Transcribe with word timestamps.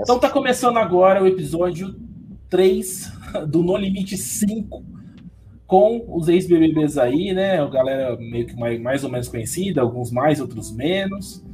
Então 0.00 0.18
tá 0.18 0.28
começando 0.28 0.76
agora 0.76 1.22
o 1.22 1.26
episódio 1.26 1.94
3 2.50 3.12
do 3.48 3.62
No 3.62 3.76
Limite 3.76 4.16
5, 4.16 4.84
com 5.66 6.04
os 6.08 6.28
ex-BBBs 6.28 6.98
aí, 6.98 7.32
né? 7.32 7.60
A 7.60 7.66
galera 7.66 8.16
meio 8.16 8.46
que 8.46 8.56
mais, 8.56 8.80
mais 8.80 9.04
ou 9.04 9.10
menos 9.10 9.28
conhecida, 9.28 9.80
alguns 9.80 10.10
mais, 10.10 10.40
outros 10.40 10.72
menos. 10.72 11.44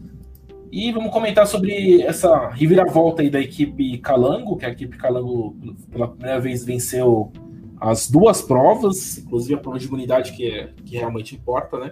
E 0.73 0.91
vamos 0.91 1.13
comentar 1.13 1.47
sobre 1.47 2.03
essa 2.03 2.49
reviravolta 2.49 3.23
aí 3.23 3.29
da 3.29 3.41
equipe 3.41 3.99
Calango, 3.99 4.57
que 4.57 4.65
a 4.65 4.71
equipe 4.71 4.97
Calango 4.97 5.57
pela 5.91 6.09
primeira 6.09 6.41
vez 6.41 6.65
venceu 6.65 7.33
as 7.79 8.11
duas 8.11 8.41
provas, 8.41 9.19
inclusive 9.19 9.55
a 9.55 9.59
prova 9.59 9.79
de 9.79 9.87
imunidade 9.87 10.33
que, 10.33 10.47
é, 10.47 10.71
que 10.85 10.97
realmente 10.97 11.35
importa, 11.35 11.79
né? 11.79 11.91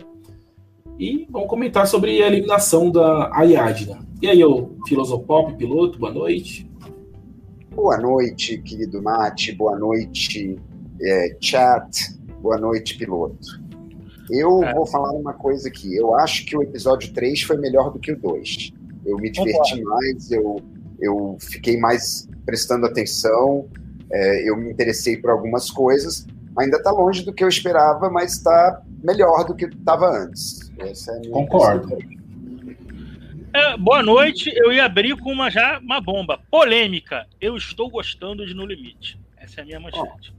E 0.99 1.29
vamos 1.31 1.49
comentar 1.49 1.87
sobre 1.87 2.21
a 2.21 2.27
eliminação 2.27 2.91
da 2.91 3.31
Ariadna. 3.33 4.01
E 4.21 4.27
aí, 4.27 4.43
o 4.45 4.77
Filosopop, 4.89 5.55
piloto, 5.55 5.97
boa 5.97 6.13
noite. 6.13 6.69
Boa 7.73 7.97
noite, 7.97 8.59
querido 8.59 9.01
Mate, 9.01 9.53
boa 9.53 9.79
noite, 9.79 10.59
é, 11.01 11.37
chat, 11.41 12.19
boa 12.43 12.59
noite, 12.59 12.99
piloto. 12.99 13.63
Eu 14.29 14.65
é. 14.65 14.75
vou 14.75 14.85
falar 14.87 15.13
uma 15.13 15.33
coisa 15.33 15.69
aqui. 15.69 15.95
Eu 15.95 16.17
acho 16.17 16.45
que 16.45 16.57
o 16.57 16.63
episódio 16.65 17.13
3 17.15 17.43
foi 17.43 17.59
melhor 17.59 17.93
do 17.93 18.01
que 18.01 18.11
o 18.11 18.19
2. 18.19 18.73
Eu 19.07 19.19
me 19.19 19.31
diverti 19.31 19.81
mais, 19.81 20.33
eu, 20.33 20.57
eu 20.99 21.37
fiquei 21.39 21.79
mais 21.79 22.29
prestando 22.45 22.87
atenção, 22.87 23.69
é, 24.11 24.51
eu 24.51 24.57
me 24.57 24.73
interessei 24.73 25.17
por 25.17 25.31
algumas 25.31 25.71
coisas. 25.71 26.27
Ainda 26.59 26.79
está 26.79 26.91
longe 26.91 27.25
do 27.25 27.33
que 27.33 27.45
eu 27.45 27.49
esperava, 27.49 28.11
mas 28.11 28.33
está 28.33 28.83
melhor 29.01 29.45
do 29.45 29.55
que 29.55 29.67
estava 29.67 30.11
antes. 30.11 30.68
Essa 30.79 31.13
é 31.13 31.29
Concordo. 31.29 31.99
É, 33.53 33.77
boa 33.77 34.03
noite. 34.03 34.51
Eu 34.55 34.73
ia 34.73 34.85
abrir 34.85 35.17
com 35.17 35.33
uma 35.33 35.51
já 35.51 35.79
uma 35.79 36.01
bomba 36.01 36.39
polêmica. 36.51 37.27
Eu 37.41 37.57
estou 37.57 37.91
gostando 37.91 38.47
de 38.47 38.55
No 38.55 38.67
Limite. 38.67 39.19
Essa 39.37 39.61
é 39.61 39.63
a 39.63 39.67
minha 39.67 39.81
manchete. 39.81 40.33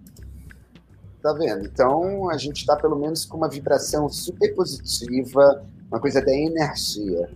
tá 1.21 1.33
vendo? 1.33 1.65
Então 1.65 2.29
a 2.29 2.37
gente 2.37 2.59
está 2.59 2.75
pelo 2.75 2.97
menos 2.97 3.25
com 3.25 3.37
uma 3.37 3.49
vibração 3.49 4.07
super 4.09 4.55
positiva, 4.55 5.65
uma 5.89 5.99
coisa 5.99 6.21
da 6.21 6.31
energia. 6.31 7.29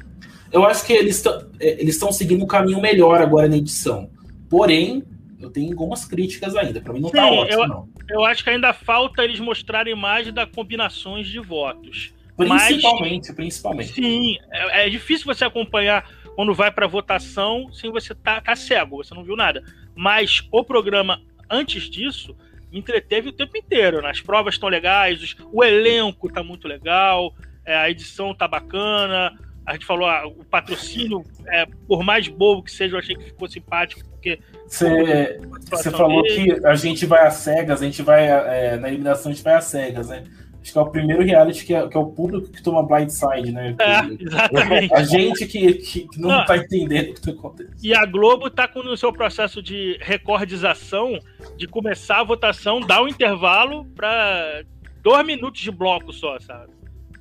Eu 0.51 0.63
acho 0.65 0.85
que 0.85 0.93
eles 0.93 1.17
estão 1.17 1.49
é, 1.59 1.81
eles 1.81 1.95
estão 1.95 2.11
seguindo 2.11 2.43
um 2.43 2.47
caminho 2.47 2.79
melhor 2.79 3.21
agora 3.21 3.47
na 3.47 3.57
edição. 3.57 4.09
Porém, 4.49 5.03
eu 5.39 5.49
tenho 5.49 5.71
algumas 5.71 6.05
críticas 6.05 6.55
ainda. 6.55 6.79
Para 6.79 6.93
mim 6.93 7.01
não 7.01 7.09
está 7.09 7.25
ótimo, 7.25 7.63
eu, 7.63 7.67
não. 7.67 7.89
Eu 8.09 8.23
acho 8.23 8.43
que 8.43 8.49
ainda 8.49 8.71
falta 8.71 9.23
eles 9.23 9.39
mostrarem 9.39 9.95
mais 9.95 10.31
da 10.31 10.45
combinações 10.45 11.27
de 11.27 11.39
votos. 11.39 12.13
Principalmente, 12.35 13.27
Mas, 13.27 13.35
principalmente. 13.35 13.93
Sim, 13.93 14.37
é, 14.51 14.87
é, 14.87 14.89
difícil 14.89 15.25
você 15.25 15.45
acompanhar 15.45 16.09
quando 16.35 16.53
vai 16.53 16.71
para 16.71 16.87
votação 16.87 17.71
sem 17.71 17.91
você 17.91 18.15
tá, 18.15 18.41
tá 18.41 18.55
cego, 18.55 19.03
você 19.03 19.13
não 19.13 19.23
viu 19.23 19.35
nada. 19.35 19.63
Mas 19.95 20.47
o 20.51 20.63
programa 20.63 21.21
antes 21.49 21.83
disso 21.83 22.35
me 22.71 22.79
entreteve 22.79 23.29
o 23.29 23.33
tempo 23.33 23.55
inteiro. 23.55 24.01
Né? 24.01 24.09
As 24.09 24.19
provas 24.19 24.55
estão 24.55 24.67
legais, 24.67 25.35
o 25.51 25.63
elenco 25.63 26.31
tá 26.31 26.43
muito 26.43 26.67
legal, 26.67 27.33
é, 27.65 27.75
a 27.75 27.89
edição 27.89 28.33
tá 28.33 28.47
bacana. 28.47 29.37
A 29.65 29.73
gente 29.73 29.85
falou, 29.85 30.09
ah, 30.09 30.27
o 30.27 30.43
patrocínio, 30.43 31.23
é, 31.47 31.65
por 31.87 32.03
mais 32.03 32.27
bobo 32.27 32.63
que 32.63 32.71
seja, 32.71 32.95
eu 32.95 32.99
achei 32.99 33.15
que 33.15 33.25
ficou 33.25 33.47
simpático, 33.47 34.03
porque. 34.09 34.39
Você 34.67 35.89
falou 35.89 36.21
dele. 36.23 36.59
que 36.59 36.65
a 36.65 36.75
gente 36.75 37.05
vai 37.05 37.25
às 37.25 37.35
cegas, 37.35 37.81
a 37.81 37.85
gente 37.85 38.01
vai. 38.01 38.25
É, 38.27 38.75
na 38.75 38.89
eliminação 38.89 39.31
a 39.31 39.33
gente 39.33 39.43
vai 39.43 39.53
às 39.53 39.65
cegas, 39.65 40.09
né? 40.09 40.25
Acho 40.63 40.71
que 40.71 40.77
é 40.77 40.81
o 40.81 40.89
primeiro 40.89 41.21
reality 41.21 41.65
que 41.65 41.73
é, 41.73 41.85
que 41.89 41.97
é 41.97 41.99
o 41.99 42.05
público 42.05 42.49
que 42.49 42.63
toma 42.63 42.81
blindside, 42.81 43.51
né? 43.51 43.75
É, 43.77 44.23
exatamente. 44.23 44.93
A 44.93 45.03
gente 45.03 45.45
que, 45.45 45.73
que 45.73 46.07
não, 46.17 46.29
não 46.29 46.45
tá 46.45 46.55
entendendo 46.55 47.09
o 47.09 47.13
que 47.15 47.21
tá 47.21 47.31
acontecendo. 47.31 47.75
E 47.83 47.93
a 47.93 48.05
Globo 48.05 48.49
tá 48.49 48.65
com 48.65 48.79
o 48.79 48.95
seu 48.95 49.11
processo 49.11 49.61
de 49.61 49.97
recordização, 49.99 51.19
de 51.57 51.67
começar 51.67 52.21
a 52.21 52.23
votação, 52.23 52.79
dar 52.79 53.03
um 53.03 53.09
intervalo 53.09 53.83
para 53.93 54.63
dois 55.01 55.25
minutos 55.25 55.59
de 55.59 55.69
bloco 55.69 56.13
só, 56.13 56.39
sabe? 56.39 56.71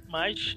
Mas, 0.09 0.57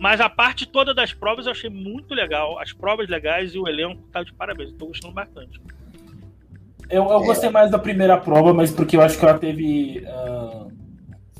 mas 0.00 0.18
a 0.18 0.30
parte 0.30 0.64
toda 0.64 0.94
das 0.94 1.12
provas 1.12 1.44
eu 1.44 1.52
achei 1.52 1.68
muito 1.68 2.14
legal. 2.14 2.58
As 2.58 2.72
provas 2.72 3.10
legais 3.10 3.54
e 3.54 3.58
o 3.58 3.68
elenco 3.68 4.00
tá 4.10 4.22
de 4.22 4.32
parabéns. 4.32 4.70
Estou 4.70 4.88
gostando 4.88 5.12
bastante. 5.12 5.60
Eu, 6.88 7.10
eu 7.10 7.20
gostei 7.20 7.50
mais 7.50 7.70
da 7.70 7.78
primeira 7.78 8.16
prova, 8.16 8.54
mas 8.54 8.70
porque 8.70 8.96
eu 8.96 9.02
acho 9.02 9.18
que 9.18 9.24
ela 9.26 9.38
teve. 9.38 10.02
Uh 10.06 10.81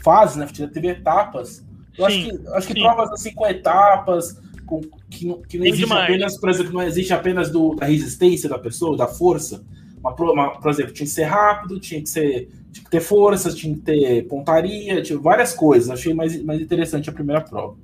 fases, 0.03 0.37
né? 0.37 0.47
Teve 0.73 0.89
etapas. 0.89 1.65
Eu 1.97 2.11
sim, 2.11 2.31
acho 2.31 2.39
que, 2.39 2.49
acho 2.49 2.67
que 2.69 2.81
provas 2.81 3.11
assim 3.13 3.35
com 3.35 3.47
etapas, 3.47 4.41
com, 4.67 4.81
que, 5.11 5.27
não, 5.27 5.43
que 5.43 5.59
não 5.59 5.67
existe 5.67 5.85
demais. 5.85 6.05
apenas, 6.05 6.39
por 6.39 6.49
exemplo, 6.49 6.73
não 6.73 6.83
existe 6.83 7.13
apenas 7.13 7.51
do, 7.51 7.75
da 7.75 7.87
resistência 7.87 8.49
da 8.49 8.59
pessoa, 8.59 8.97
da 8.97 9.07
força. 9.07 9.65
Uma, 10.01 10.15
uma, 10.15 10.51
por 10.59 10.71
exemplo, 10.71 10.93
tinha 10.93 11.07
que 11.07 11.13
ser 11.13 11.25
rápido, 11.25 11.79
tinha 11.79 12.01
que 12.01 12.09
ser 12.09 12.49
tinha 12.73 12.85
que 12.85 12.91
ter 12.91 13.01
força, 13.01 13.53
tinha 13.53 13.75
que 13.75 13.81
ter 13.81 14.27
pontaria, 14.27 15.03
tinha 15.03 15.19
várias 15.19 15.53
coisas. 15.53 15.91
Achei 15.91 16.15
mais, 16.15 16.43
mais 16.43 16.61
interessante 16.61 17.11
a 17.11 17.13
primeira 17.13 17.43
prova. 17.43 17.77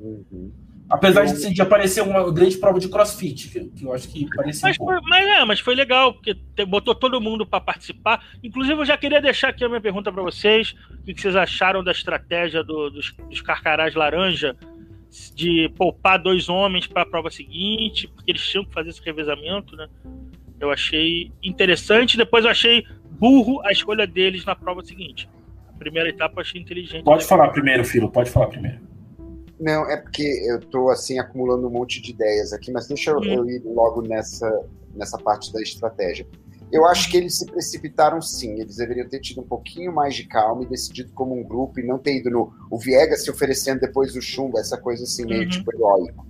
Uhum. 0.00 0.50
Apesar 0.88 1.24
de, 1.24 1.54
de 1.54 1.62
aparecer 1.62 2.02
uma 2.02 2.30
grande 2.30 2.58
prova 2.58 2.78
de 2.78 2.88
crossfit, 2.88 3.48
que, 3.48 3.64
que 3.70 3.84
eu 3.84 3.92
acho 3.94 4.08
que 4.08 4.26
parecia. 4.34 4.68
Mas, 4.68 4.78
um 4.78 4.84
foi, 4.84 5.00
mas, 5.02 5.26
é, 5.26 5.44
mas 5.44 5.60
foi 5.60 5.74
legal, 5.74 6.12
porque 6.12 6.36
botou 6.66 6.94
todo 6.94 7.20
mundo 7.20 7.46
para 7.46 7.60
participar. 7.60 8.22
Inclusive, 8.42 8.80
eu 8.80 8.84
já 8.84 8.96
queria 8.96 9.20
deixar 9.20 9.48
aqui 9.48 9.64
a 9.64 9.68
minha 9.68 9.80
pergunta 9.80 10.12
para 10.12 10.22
vocês: 10.22 10.74
o 11.00 11.04
que 11.04 11.20
vocês 11.20 11.34
acharam 11.36 11.82
da 11.82 11.90
estratégia 11.90 12.62
do, 12.62 12.90
dos, 12.90 13.14
dos 13.30 13.40
carcarás 13.40 13.94
laranja 13.94 14.54
de 15.34 15.70
poupar 15.76 16.18
dois 16.18 16.48
homens 16.48 16.86
para 16.86 17.02
a 17.02 17.06
prova 17.06 17.30
seguinte, 17.30 18.08
porque 18.08 18.32
eles 18.32 18.46
tinham 18.46 18.64
que 18.64 18.74
fazer 18.74 18.90
esse 18.90 19.02
revezamento, 19.02 19.76
né? 19.76 19.88
Eu 20.60 20.70
achei 20.70 21.32
interessante. 21.42 22.16
Depois, 22.16 22.44
eu 22.44 22.50
achei 22.50 22.84
burro 23.10 23.60
a 23.64 23.72
escolha 23.72 24.06
deles 24.06 24.44
na 24.44 24.54
prova 24.54 24.84
seguinte. 24.84 25.28
A 25.68 25.78
primeira 25.78 26.08
etapa 26.08 26.34
eu 26.36 26.40
achei 26.42 26.60
inteligente. 26.60 27.04
Pode 27.04 27.24
falar 27.24 27.48
primeiro, 27.48 27.84
Filo, 27.84 28.10
pode 28.10 28.30
falar 28.30 28.48
primeiro. 28.48 28.93
Não, 29.58 29.88
é 29.88 29.96
porque 29.96 30.22
eu 30.46 30.58
estou 30.58 30.90
assim 30.90 31.18
acumulando 31.18 31.66
um 31.66 31.70
monte 31.70 32.00
de 32.00 32.10
ideias 32.10 32.52
aqui, 32.52 32.72
mas 32.72 32.88
deixa 32.88 33.10
eu, 33.10 33.22
eu, 33.22 33.48
ir 33.48 33.62
logo 33.64 34.02
nessa, 34.02 34.66
nessa 34.94 35.16
parte 35.18 35.52
da 35.52 35.62
estratégia. 35.62 36.26
Eu 36.72 36.84
acho 36.86 37.08
que 37.08 37.16
eles 37.16 37.38
se 37.38 37.46
precipitaram 37.46 38.20
sim, 38.20 38.60
eles 38.60 38.76
deveriam 38.76 39.08
ter 39.08 39.20
tido 39.20 39.42
um 39.42 39.46
pouquinho 39.46 39.94
mais 39.94 40.14
de 40.14 40.26
calma 40.26 40.64
e 40.64 40.66
decidido 40.66 41.12
como 41.12 41.38
um 41.38 41.44
grupo 41.44 41.78
e 41.78 41.86
não 41.86 41.98
ter 41.98 42.16
ido 42.16 42.30
no. 42.30 42.52
O 42.68 42.78
Viegas 42.78 43.22
se 43.22 43.30
oferecendo 43.30 43.80
depois 43.80 44.12
do 44.12 44.20
chumbo, 44.20 44.58
essa 44.58 44.76
coisa 44.76 45.04
assim, 45.04 45.24
meio 45.24 45.42
uhum. 45.42 45.48
tipo 45.48 45.72
heróico. 45.72 46.26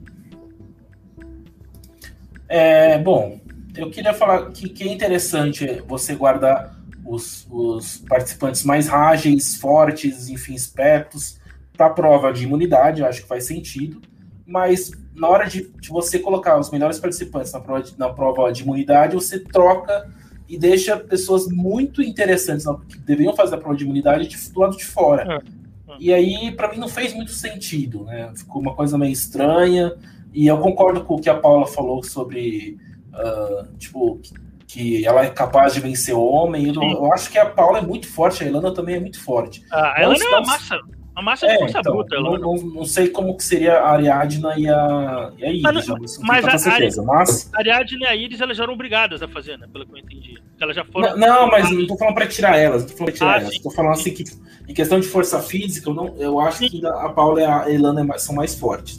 É, 2.47 2.99
bom, 2.99 3.41
eu 3.75 3.91
queria 3.91 4.13
falar 4.13 4.51
que, 4.51 4.69
que 4.69 4.87
é 4.87 4.93
interessante 4.93 5.83
você 5.89 6.15
guardar 6.15 6.79
os, 7.07 7.47
os 7.51 7.99
participantes 8.07 8.65
mais 8.65 8.89
ágeis, 8.89 9.57
fortes, 9.57 10.29
enfim, 10.29 10.55
espertos 10.55 11.43
para 11.77 11.87
a 11.87 11.91
prova 11.91 12.33
de 12.33 12.45
imunidade, 12.45 13.01
eu 13.01 13.07
acho 13.07 13.23
que 13.23 13.29
faz 13.29 13.45
sentido, 13.45 14.01
mas 14.47 14.91
na 15.15 15.29
hora 15.29 15.47
de, 15.47 15.71
de 15.81 15.89
você 15.89 16.19
colocar 16.19 16.59
os 16.59 16.71
melhores 16.71 16.99
participantes 16.99 17.53
na 17.53 17.61
prova, 17.61 17.83
de, 17.83 17.99
na 17.99 18.09
prova 18.09 18.53
de 18.53 18.63
imunidade, 18.63 19.15
você 19.15 19.39
troca 19.39 20.11
e 20.49 20.59
deixa 20.59 20.97
pessoas 20.97 21.49
muito 21.49 22.03
interessantes 22.03 22.67
que 22.89 22.99
deveriam 22.99 23.35
fazer 23.35 23.55
a 23.55 23.59
prova 23.59 23.77
de 23.77 23.85
imunidade 23.85 24.29
de, 24.29 24.51
do 24.51 24.61
lado 24.61 24.77
de 24.77 24.85
fora. 24.85 25.35
É, 25.35 25.93
é. 25.93 25.97
E 25.99 26.13
aí, 26.13 26.53
para 26.53 26.71
mim, 26.71 26.79
não 26.79 26.89
fez 26.89 27.15
muito 27.15 27.31
sentido, 27.31 28.05
né? 28.05 28.31
Ficou 28.37 28.61
uma 28.61 28.75
coisa 28.75 28.99
meio 28.99 29.13
estranha. 29.13 29.95
E 30.33 30.47
eu 30.47 30.59
concordo 30.59 31.05
com 31.05 31.15
o 31.15 31.21
que 31.21 31.31
a 31.31 31.35
Paula 31.35 31.67
falou 31.67 32.03
sobre, 32.03 32.77
uh, 33.13 33.77
tipo, 33.79 34.21
que 34.67 35.07
ela 35.07 35.25
é 35.25 35.31
capaz 35.31 35.73
de 35.73 35.81
vencer 35.81 36.15
o 36.15 36.25
homem. 36.25 36.67
Eu, 36.67 36.83
eu, 36.83 37.13
acho 37.13 37.31
que 37.31 37.39
a 37.39 37.47
Paula 37.47 37.79
é 37.79 37.83
muito 37.83 38.09
forte, 38.09 38.43
a 38.43 38.47
Ilana 38.47 38.75
também 38.75 38.97
é 38.97 39.01
muito 39.01 39.23
forte. 39.23 39.65
Ah, 39.71 39.95
a 39.97 40.03
Ilana 40.03 40.25
é 40.25 40.29
uma 40.29 40.41
massa. 40.41 40.81
A 41.15 41.23
massa 41.23 41.47
é, 41.47 41.59
força 41.59 41.79
então, 41.79 41.93
bruta. 41.93 42.21
Não, 42.21 42.37
não, 42.37 42.55
não, 42.55 42.85
sei 42.85 43.09
como 43.09 43.37
que 43.37 43.45
seria 43.45 43.79
a 43.79 43.93
Ariadna 43.93 44.59
e 44.59 44.69
a, 44.69 45.33
e 45.39 45.45
a 45.45 45.51
Iris. 45.53 45.87
Mas, 45.87 46.19
mas 46.19 46.45
a, 46.47 46.59
certeza, 46.59 47.03
mas... 47.03 47.51
a 47.55 47.59
Ariadna 47.59 48.07
e 48.07 48.09
a 48.09 48.17
Iris 48.17 48.41
elas 48.41 48.57
já 48.57 48.65
eram 48.65 48.75
obrigadas 48.75 49.23
a 49.23 49.29
fazer, 49.29 49.57
né? 49.57 49.69
Pelo 49.73 49.87
que 49.87 49.93
eu 49.93 49.99
entendi. 49.99 50.43
Elas 50.61 50.75
já 50.75 50.85
foram. 50.85 51.17
Não, 51.17 51.43
não 51.43 51.47
mas 51.49 51.71
não 51.71 51.87
tô 51.87 51.97
falando 51.97 52.15
pra 52.15 52.27
tirar 52.27 52.57
elas. 52.57 52.83
Não 52.83 52.91
tô 52.91 52.97
falando 52.97 53.13
pra 53.13 53.19
tirar 53.19 53.33
ah, 53.33 53.41
elas. 53.43 53.55
Sim. 53.55 53.63
Tô 53.63 53.71
falando 53.71 53.93
assim 53.93 54.13
que, 54.13 54.25
em 54.69 54.75
questão 54.75 54.99
de 54.99 55.07
força 55.07 55.41
física, 55.41 55.89
eu, 55.89 55.95
não, 55.95 56.17
eu 56.17 56.41
acho 56.41 56.59
sim. 56.59 56.69
que 56.69 56.85
a 56.85 57.09
Paula 57.11 57.41
e 57.41 57.45
a 57.45 57.71
Elana 57.71 58.15
é 58.15 58.19
são 58.19 58.35
mais 58.35 58.55
fortes. 58.57 58.97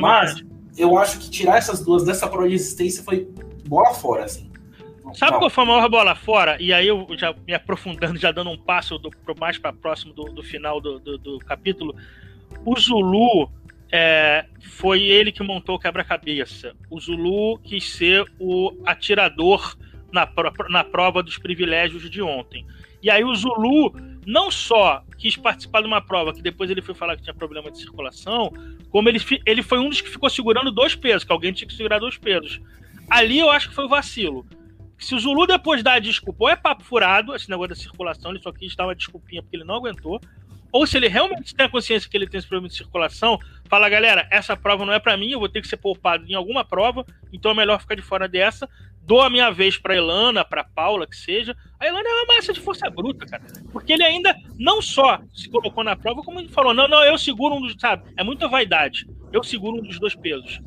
Mas 0.00 0.42
eu 0.76 0.98
acho 0.98 1.18
que 1.18 1.30
tirar 1.30 1.58
essas 1.58 1.80
duas 1.84 2.04
dessa 2.04 2.26
prova 2.26 2.48
de 2.48 2.54
existência 2.54 3.04
foi 3.04 3.28
bola 3.68 3.94
fora, 3.94 4.24
assim. 4.24 4.50
Sabe 5.14 5.38
qual 5.38 5.50
foi 5.50 5.64
a 5.64 5.66
maior 5.66 5.88
bola 5.88 6.14
fora? 6.14 6.56
E 6.60 6.72
aí 6.72 6.88
eu 6.88 7.06
já 7.16 7.34
me 7.46 7.54
aprofundando, 7.54 8.18
já 8.18 8.32
dando 8.32 8.50
um 8.50 8.58
passo 8.58 8.98
do, 8.98 9.10
mais 9.38 9.58
para 9.58 9.72
próximo 9.72 10.12
do, 10.12 10.24
do 10.24 10.42
final 10.42 10.80
do, 10.80 10.98
do, 10.98 11.18
do, 11.18 11.38
capítulo. 11.38 11.94
O 12.64 12.78
Zulu 12.78 13.50
é, 13.90 14.46
foi 14.60 15.02
ele 15.02 15.32
que 15.32 15.42
montou 15.42 15.76
o 15.76 15.78
quebra-cabeça. 15.78 16.74
O 16.90 17.00
Zulu 17.00 17.58
quis 17.58 17.92
ser 17.92 18.24
o 18.38 18.72
atirador 18.84 19.76
na, 20.12 20.28
na 20.68 20.84
prova 20.84 21.22
dos 21.22 21.38
privilégios 21.38 22.08
de 22.10 22.22
ontem. 22.22 22.66
E 23.02 23.10
aí 23.10 23.24
o 23.24 23.34
Zulu 23.34 23.94
não 24.24 24.50
só 24.50 25.02
quis 25.18 25.36
participar 25.36 25.80
de 25.80 25.88
uma 25.88 26.00
prova 26.00 26.32
que 26.32 26.40
depois 26.40 26.70
ele 26.70 26.80
foi 26.80 26.94
falar 26.94 27.16
que 27.16 27.22
tinha 27.22 27.34
problema 27.34 27.70
de 27.70 27.78
circulação, 27.78 28.52
como 28.90 29.08
ele, 29.08 29.18
ele 29.44 29.62
foi 29.62 29.78
um 29.78 29.88
dos 29.88 30.00
que 30.00 30.08
ficou 30.08 30.30
segurando 30.30 30.70
dois 30.70 30.94
pesos, 30.94 31.24
que 31.24 31.32
alguém 31.32 31.52
tinha 31.52 31.66
que 31.66 31.74
segurar 31.74 31.98
dois 31.98 32.16
pesos 32.16 32.60
ali 33.12 33.38
eu 33.38 33.50
acho 33.50 33.68
que 33.68 33.74
foi 33.74 33.84
o 33.84 33.88
vacilo. 33.88 34.46
Se 35.02 35.16
o 35.16 35.18
Zulu 35.18 35.46
depois 35.48 35.82
dá 35.82 35.94
a 35.94 35.98
desculpa, 35.98 36.44
ou 36.44 36.48
é 36.48 36.54
papo 36.54 36.84
furado, 36.84 37.34
esse 37.34 37.50
negócio 37.50 37.70
da 37.70 37.74
circulação, 37.74 38.30
ele 38.30 38.40
só 38.40 38.52
quis 38.52 38.76
dar 38.76 38.86
uma 38.86 38.94
desculpinha 38.94 39.42
porque 39.42 39.56
ele 39.56 39.64
não 39.64 39.74
aguentou, 39.74 40.20
ou 40.70 40.86
se 40.86 40.96
ele 40.96 41.08
realmente 41.08 41.54
tem 41.54 41.66
a 41.66 41.68
consciência 41.68 42.08
que 42.08 42.16
ele 42.16 42.26
tem 42.26 42.38
esse 42.38 42.46
problema 42.46 42.68
de 42.68 42.76
circulação, 42.76 43.36
fala, 43.68 43.88
galera, 43.88 44.28
essa 44.30 44.56
prova 44.56 44.86
não 44.86 44.92
é 44.92 45.00
para 45.00 45.16
mim, 45.16 45.30
eu 45.30 45.40
vou 45.40 45.48
ter 45.48 45.60
que 45.60 45.66
ser 45.66 45.76
poupado 45.76 46.24
em 46.26 46.34
alguma 46.34 46.64
prova, 46.64 47.04
então 47.32 47.50
é 47.50 47.54
melhor 47.54 47.80
ficar 47.80 47.96
de 47.96 48.00
fora 48.00 48.28
dessa. 48.28 48.68
Dou 49.04 49.20
a 49.20 49.28
minha 49.28 49.50
vez 49.50 49.76
para 49.76 49.96
Elana, 49.96 50.44
para 50.44 50.62
Paula, 50.62 51.06
que 51.08 51.16
seja. 51.16 51.56
A 51.80 51.86
Elana 51.86 52.08
é 52.08 52.12
uma 52.12 52.36
massa 52.36 52.52
de 52.52 52.60
força 52.60 52.88
bruta, 52.88 53.26
cara. 53.26 53.42
Porque 53.72 53.92
ele 53.92 54.04
ainda 54.04 54.34
não 54.56 54.80
só 54.80 55.20
se 55.34 55.50
colocou 55.50 55.82
na 55.82 55.96
prova, 55.96 56.22
como 56.22 56.38
ele 56.38 56.48
falou: 56.48 56.72
não, 56.72 56.86
não, 56.86 57.02
eu 57.02 57.18
seguro 57.18 57.56
um 57.56 57.60
dos. 57.60 57.74
Sabe? 57.80 58.04
É 58.16 58.22
muita 58.22 58.46
vaidade. 58.46 59.04
Eu 59.32 59.42
seguro 59.42 59.78
um 59.78 59.82
dos 59.82 59.98
dois 59.98 60.14
pesos. 60.14 60.60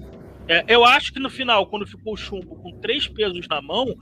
É, 0.50 0.66
eu 0.68 0.84
acho 0.84 1.14
que 1.14 1.20
no 1.20 1.30
final, 1.30 1.66
quando 1.68 1.88
ficou 1.88 2.14
o 2.14 2.18
chumbo 2.18 2.58
com 2.58 2.78
três 2.82 3.08
pesos 3.08 3.48
na 3.48 3.62
mão, 3.62 3.96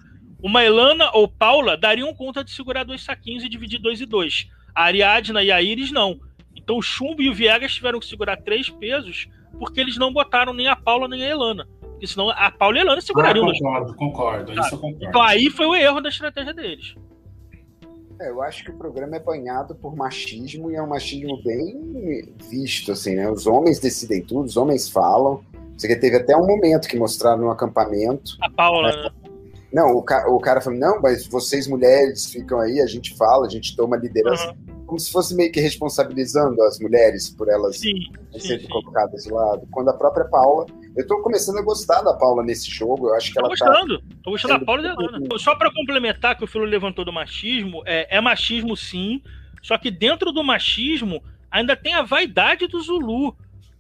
uma 0.44 0.62
Elana 0.62 1.10
ou 1.14 1.26
Paula 1.26 1.78
dariam 1.78 2.14
conta 2.14 2.44
de 2.44 2.52
segurar 2.52 2.84
dois 2.84 3.02
saquinhos 3.02 3.46
e 3.46 3.50
dividir 3.50 3.80
dois 3.80 4.02
e 4.02 4.06
dois. 4.06 4.50
A 4.76 4.84
Ariadna 4.84 5.42
e 5.42 5.50
a 5.50 5.62
Iris 5.62 5.90
não. 5.90 6.20
Então 6.54 6.78
o 6.78 6.82
Chumbo 6.82 7.22
e 7.22 7.30
o 7.30 7.34
Viegas 7.34 7.74
tiveram 7.74 7.98
que 7.98 8.06
segurar 8.06 8.36
três 8.36 8.70
pesos 8.70 9.30
porque 9.58 9.80
eles 9.80 9.98
não 9.98 10.12
botaram 10.12 10.54
nem 10.54 10.68
a 10.68 10.76
Paula 10.76 11.08
nem 11.08 11.24
a 11.24 11.30
Elana. 11.30 11.66
Porque 11.80 12.08
senão 12.08 12.30
a 12.30 12.52
Paula 12.52 12.76
e 12.76 12.80
a 12.80 12.84
Elana 12.84 13.00
segurariam. 13.00 13.48
Ah, 13.48 13.54
concordo, 13.54 13.96
concordo. 13.96 14.52
Isso 14.52 14.76
eu 14.76 14.80
concordo. 14.80 15.06
Então 15.06 15.22
aí 15.22 15.50
foi 15.50 15.66
o 15.66 15.76
erro 15.76 16.02
da 16.02 16.10
estratégia 16.10 16.54
deles. 16.54 16.94
É, 18.20 18.30
eu 18.30 18.42
acho 18.42 18.66
que 18.66 18.72
o 18.72 18.78
programa 18.78 19.16
é 19.16 19.20
banhado 19.20 19.76
por 19.76 19.96
machismo 19.96 20.70
e 20.70 20.76
é 20.76 20.84
um 20.84 20.88
machismo 20.88 21.42
bem 21.42 22.34
visto, 22.50 22.92
assim, 22.92 23.16
né? 23.16 23.30
Os 23.32 23.48
homens 23.48 23.80
decidem 23.80 24.22
tudo, 24.22 24.46
os 24.46 24.58
homens 24.58 24.90
falam. 24.90 25.42
Você 25.78 25.88
que 25.88 25.96
teve 25.96 26.18
até 26.18 26.36
um 26.36 26.46
momento 26.46 26.88
que 26.88 26.98
mostraram 26.98 27.44
no 27.44 27.50
acampamento. 27.50 28.38
A 28.42 28.50
Paula, 28.50 28.92
né? 28.92 29.10
Não, 29.74 29.98
o, 29.98 30.04
ca 30.04 30.30
o 30.30 30.40
cara 30.40 30.62
falou, 30.62 30.80
não, 30.80 31.02
mas 31.02 31.26
vocês 31.26 31.68
mulheres 31.68 32.28
ficam 32.32 32.60
aí, 32.60 32.80
a 32.80 32.86
gente 32.86 33.18
fala, 33.18 33.48
a 33.48 33.50
gente 33.50 33.76
toma 33.76 33.98
liderança. 33.98 34.50
Uhum. 34.50 34.86
Como 34.86 35.00
se 35.00 35.12
fosse 35.12 35.36
meio 35.36 35.52
que 35.52 35.60
responsabilizando 35.60 36.62
as 36.62 36.80
mulheres 36.80 37.28
por 37.30 37.50
elas 37.50 37.80
sim, 37.80 38.12
serem 38.38 38.68
colocadas 38.68 39.24
de 39.24 39.32
lado. 39.32 39.68
Quando 39.72 39.90
a 39.90 39.94
própria 39.94 40.26
Paula. 40.26 40.68
Eu 40.96 41.08
tô 41.08 41.24
começando 41.24 41.58
a 41.58 41.64
gostar 41.64 42.04
da 42.04 42.14
Paula 42.14 42.44
nesse 42.44 42.70
jogo, 42.70 43.08
eu 43.08 43.16
acho 43.16 43.30
que 43.30 43.34
tô 43.34 43.40
ela 43.40 43.50
gostando, 43.50 44.00
tá. 44.00 44.06
Tô 44.24 44.30
gostando 44.30 44.60
da 44.60 44.64
Paula 44.64 44.82
e 44.82 44.84
da 44.84 44.92
Ana. 44.92 45.40
Só 45.40 45.56
para 45.56 45.74
complementar 45.74 46.38
que 46.38 46.44
o 46.44 46.48
Filo 46.48 46.66
levantou 46.66 47.04
do 47.04 47.12
machismo, 47.12 47.82
é, 47.88 48.16
é 48.16 48.22
machismo 48.22 48.78
sim, 48.78 49.20
só 49.64 49.76
que 49.80 49.90
dentro 49.90 50.32
do 50.32 50.44
machismo 50.44 51.24
ainda 51.50 51.76
tem 51.76 51.96
a 51.96 52.04
vaidade 52.04 52.68
do 52.68 52.80
Zulu. 52.80 53.36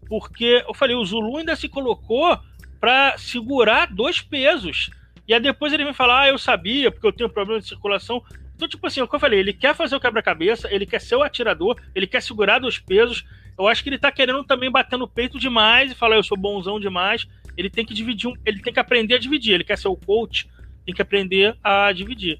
Porque 0.09 0.63
eu 0.67 0.73
falei, 0.73 0.95
o 0.95 1.05
Zulu 1.05 1.37
ainda 1.37 1.55
se 1.55 1.69
colocou 1.69 2.35
para 2.79 3.15
segurar 3.19 3.93
dois 3.93 4.19
pesos. 4.19 4.89
E 5.27 5.33
aí 5.33 5.39
depois 5.39 5.71
ele 5.71 5.85
vem 5.85 5.93
falar, 5.93 6.23
ah, 6.23 6.29
eu 6.29 6.37
sabia, 6.37 6.91
porque 6.91 7.07
eu 7.07 7.13
tenho 7.13 7.29
problema 7.29 7.61
de 7.61 7.67
circulação. 7.67 8.21
Então, 8.55 8.67
tipo 8.67 8.85
assim, 8.85 8.99
é 8.99 9.03
o 9.03 9.07
que 9.07 9.15
eu 9.15 9.19
falei, 9.19 9.39
ele 9.39 9.53
quer 9.53 9.75
fazer 9.75 9.95
o 9.95 9.99
quebra-cabeça, 9.99 10.67
ele 10.71 10.85
quer 10.85 10.99
ser 10.99 11.15
o 11.15 11.23
atirador, 11.23 11.79
ele 11.95 12.05
quer 12.05 12.21
segurar 12.21 12.59
dos 12.59 12.77
pesos. 12.77 13.25
Eu 13.57 13.67
acho 13.67 13.83
que 13.83 13.89
ele 13.89 13.97
tá 13.97 14.11
querendo 14.11 14.43
também 14.43 14.71
bater 14.71 14.97
no 14.97 15.07
peito 15.07 15.39
demais 15.39 15.91
e 15.91 15.95
falar, 15.95 16.15
eu 16.15 16.23
sou 16.23 16.37
bonzão 16.37 16.79
demais. 16.79 17.27
Ele 17.55 17.69
tem 17.69 17.85
que 17.85 17.93
dividir, 17.93 18.29
um, 18.29 18.33
ele 18.45 18.61
tem 18.61 18.73
que 18.73 18.79
aprender 18.79 19.15
a 19.15 19.19
dividir. 19.19 19.53
Ele 19.53 19.63
quer 19.63 19.77
ser 19.77 19.87
o 19.87 19.95
coach, 19.95 20.49
tem 20.85 20.93
que 20.93 21.01
aprender 21.01 21.55
a 21.63 21.91
dividir. 21.91 22.39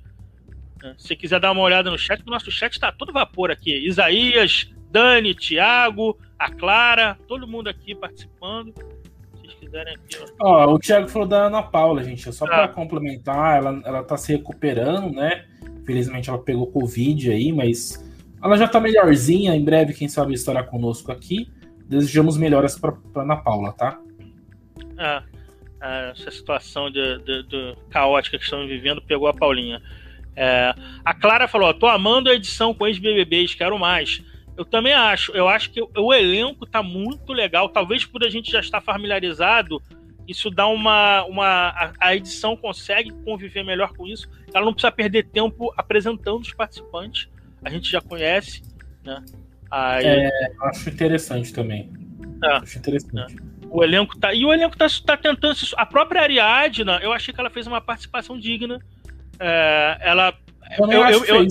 É, 0.83 0.93
se 0.97 1.15
quiser 1.15 1.39
dar 1.39 1.51
uma 1.51 1.61
olhada 1.61 1.89
no 1.89 1.97
chat, 1.97 2.21
o 2.25 2.29
nosso 2.29 2.51
chat 2.51 2.79
tá 2.79 2.91
todo 2.91 3.13
vapor 3.13 3.51
aqui. 3.51 3.73
Isaías, 3.85 4.71
Dani, 4.91 5.35
Thiago, 5.35 6.19
a 6.37 6.49
Clara, 6.51 7.17
todo 7.27 7.47
mundo 7.47 7.69
aqui 7.69 7.95
participando 7.95 8.73
aqui. 9.81 10.17
Ó, 10.39 10.73
o 10.73 10.79
Thiago 10.79 11.07
falou 11.07 11.27
da 11.27 11.47
Ana 11.47 11.63
Paula, 11.63 12.03
gente. 12.03 12.31
Só 12.31 12.45
ah. 12.45 12.47
para 12.47 12.67
complementar, 12.69 13.57
ela, 13.57 13.81
ela 13.85 14.03
tá 14.03 14.17
se 14.17 14.31
recuperando, 14.31 15.13
né? 15.13 15.45
Felizmente 15.85 16.29
ela 16.29 16.39
pegou 16.39 16.67
Covid 16.67 17.31
aí, 17.31 17.51
mas 17.51 18.03
ela 18.41 18.57
já 18.57 18.67
tá 18.67 18.79
melhorzinha. 18.79 19.55
Em 19.55 19.63
breve, 19.63 19.93
quem 19.93 20.07
sabe, 20.07 20.33
estará 20.33 20.63
conosco 20.63 21.11
aqui. 21.11 21.49
Desejamos 21.87 22.37
melhoras 22.37 22.77
para 22.79 22.95
Ana 23.15 23.37
Paula, 23.37 23.73
tá? 23.73 23.99
Ah, 24.97 25.23
essa 26.11 26.31
situação 26.31 26.89
de, 26.89 27.19
de, 27.19 27.43
de, 27.43 27.75
caótica 27.89 28.37
que 28.37 28.43
estamos 28.43 28.67
vivendo 28.67 29.01
pegou 29.01 29.27
a 29.27 29.33
Paulinha. 29.33 29.81
É, 30.35 30.73
a 31.03 31.13
Clara 31.13 31.47
falou: 31.47 31.73
tô 31.73 31.87
amando 31.87 32.29
a 32.29 32.33
edição 32.33 32.73
com 32.73 32.87
ex-BBBs, 32.87 33.53
quero 33.53 33.77
mais. 33.77 34.23
Eu 34.55 34.65
também 34.65 34.93
acho. 34.93 35.31
Eu 35.31 35.47
acho 35.47 35.71
que 35.71 35.81
o 35.81 36.13
elenco 36.13 36.65
tá 36.65 36.83
muito 36.83 37.33
legal. 37.33 37.69
Talvez 37.69 38.05
por 38.05 38.23
a 38.23 38.29
gente 38.29 38.51
já 38.51 38.59
estar 38.59 38.81
familiarizado, 38.81 39.81
isso 40.27 40.49
dá 40.49 40.67
uma. 40.67 41.23
uma 41.25 41.93
a, 41.99 42.15
edição 42.15 42.55
consegue 42.55 43.11
conviver 43.25 43.63
melhor 43.63 43.93
com 43.93 44.05
isso. 44.05 44.29
Ela 44.53 44.65
não 44.65 44.73
precisa 44.73 44.91
perder 44.91 45.27
tempo 45.29 45.73
apresentando 45.75 46.41
os 46.41 46.53
participantes. 46.53 47.27
A 47.63 47.69
gente 47.69 47.89
já 47.89 48.01
conhece, 48.01 48.61
né? 49.03 49.23
Aí... 49.71 50.05
É, 50.05 50.29
acho 50.63 50.89
interessante 50.89 51.51
também. 51.51 51.91
É, 52.43 52.47
acho 52.57 52.77
interessante. 52.77 53.35
É. 53.35 53.53
O 53.71 53.83
elenco 53.83 54.17
tá. 54.19 54.33
E 54.33 54.45
o 54.45 54.53
elenco 54.53 54.77
tá, 54.77 54.85
tá 55.03 55.17
tentando. 55.17 55.55
A 55.75 55.85
própria 55.85 56.21
Ariadna, 56.21 56.99
eu 57.01 57.11
achei 57.11 57.33
que 57.33 57.39
ela 57.39 57.49
fez 57.49 57.65
uma 57.65 57.81
participação 57.81 58.39
digna. 58.39 58.79
É, 59.39 59.97
ela. 60.01 60.31
Eu, 60.77 60.91
eu, 60.91 61.07
eu, 61.07 61.25
eu, 61.25 61.47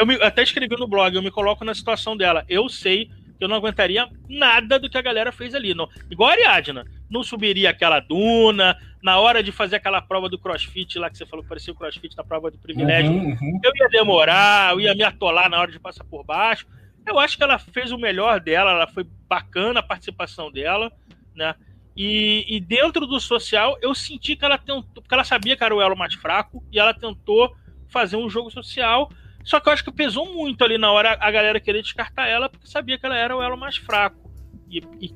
eu 0.00 0.06
me, 0.06 0.14
até 0.22 0.42
escrevi 0.42 0.74
no 0.76 0.88
blog, 0.88 1.14
eu 1.14 1.22
me 1.22 1.30
coloco 1.30 1.62
na 1.62 1.74
situação 1.74 2.16
dela. 2.16 2.42
Eu 2.48 2.70
sei 2.70 3.10
que 3.36 3.44
eu 3.44 3.48
não 3.48 3.56
aguentaria 3.56 4.08
nada 4.26 4.78
do 4.78 4.88
que 4.88 4.96
a 4.96 5.02
galera 5.02 5.30
fez 5.30 5.54
ali. 5.54 5.74
Não. 5.74 5.88
Igual 6.10 6.30
a 6.30 6.32
Ariadna. 6.32 6.86
Não 7.10 7.22
subiria 7.22 7.68
aquela 7.68 8.00
duna, 8.00 8.78
na 9.02 9.18
hora 9.18 9.42
de 9.42 9.52
fazer 9.52 9.76
aquela 9.76 10.00
prova 10.00 10.26
do 10.28 10.38
crossfit 10.38 10.98
lá 10.98 11.10
que 11.10 11.18
você 11.18 11.26
falou 11.26 11.42
que 11.42 11.48
parecia 11.50 11.72
o 11.72 11.76
crossfit 11.76 12.16
na 12.16 12.24
prova 12.24 12.50
do 12.50 12.56
privilégio. 12.56 13.10
Uhum, 13.10 13.36
uhum. 13.42 13.60
Eu 13.62 13.72
ia 13.74 13.88
demorar, 13.90 14.72
eu 14.72 14.80
ia 14.80 14.94
me 14.94 15.02
atolar 15.02 15.50
na 15.50 15.60
hora 15.60 15.70
de 15.70 15.78
passar 15.78 16.04
por 16.04 16.24
baixo. 16.24 16.66
Eu 17.06 17.18
acho 17.18 17.36
que 17.36 17.44
ela 17.44 17.58
fez 17.58 17.92
o 17.92 17.98
melhor 17.98 18.40
dela, 18.40 18.70
ela 18.70 18.86
foi 18.86 19.06
bacana 19.28 19.80
a 19.80 19.82
participação 19.82 20.50
dela, 20.50 20.90
né? 21.34 21.54
E, 21.94 22.46
e 22.48 22.58
dentro 22.58 23.06
do 23.06 23.20
social, 23.20 23.76
eu 23.82 23.94
senti 23.94 24.34
que 24.34 24.44
ela 24.44 24.56
tentou, 24.56 25.02
porque 25.02 25.12
ela 25.12 25.24
sabia 25.24 25.56
que 25.56 25.64
era 25.64 25.74
o 25.74 25.82
elo 25.82 25.96
mais 25.96 26.14
fraco, 26.14 26.64
e 26.72 26.78
ela 26.78 26.94
tentou 26.94 27.54
fazer 27.88 28.16
um 28.16 28.30
jogo 28.30 28.50
social 28.50 29.10
só 29.44 29.58
que 29.60 29.68
eu 29.68 29.72
acho 29.72 29.84
que 29.84 29.92
pesou 29.92 30.32
muito 30.32 30.62
ali 30.62 30.78
na 30.78 30.92
hora 30.92 31.16
a 31.20 31.30
galera 31.30 31.60
querer 31.60 31.82
descartar 31.82 32.26
ela, 32.26 32.48
porque 32.48 32.66
sabia 32.68 32.98
que 32.98 33.06
ela 33.06 33.16
era 33.16 33.36
o 33.36 33.42
elo 33.42 33.56
mais 33.56 33.76
fraco 33.76 34.30
e, 34.70 34.82
e 35.00 35.08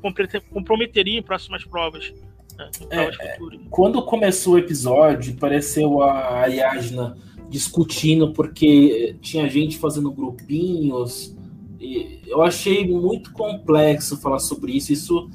comprometeria 0.50 1.18
em 1.18 1.22
próximas 1.22 1.64
provas. 1.64 2.12
Né, 2.56 2.70
é, 2.90 3.36
quando 3.70 4.02
começou 4.02 4.54
o 4.54 4.58
episódio, 4.58 5.36
pareceu 5.36 6.02
a 6.02 6.46
Yasna 6.46 7.16
discutindo 7.48 8.32
porque 8.32 9.16
tinha 9.20 9.48
gente 9.48 9.78
fazendo 9.78 10.10
grupinhos. 10.10 11.36
eu 12.26 12.42
achei 12.42 12.86
muito 12.86 13.32
complexo 13.32 14.20
falar 14.20 14.38
sobre 14.38 14.72
isso. 14.72 14.92
Isso, 14.92 15.30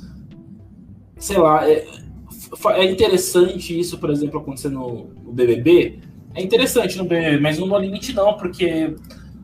sei 1.17 1.37
lá, 1.37 1.69
é, 1.69 1.87
é 2.75 2.91
interessante 2.91 3.77
isso, 3.77 3.97
por 3.97 4.09
exemplo, 4.09 4.39
acontecer 4.39 4.69
no, 4.69 5.09
no 5.23 5.31
BBB, 5.31 5.99
é 6.39 6.43
interessante 6.43 6.97
no 6.97 7.03
BBB, 7.03 7.39
mas 7.39 7.59
no 7.59 7.65
No 7.65 7.77
Limite 7.77 8.13
não, 8.13 8.33
porque 8.35 8.95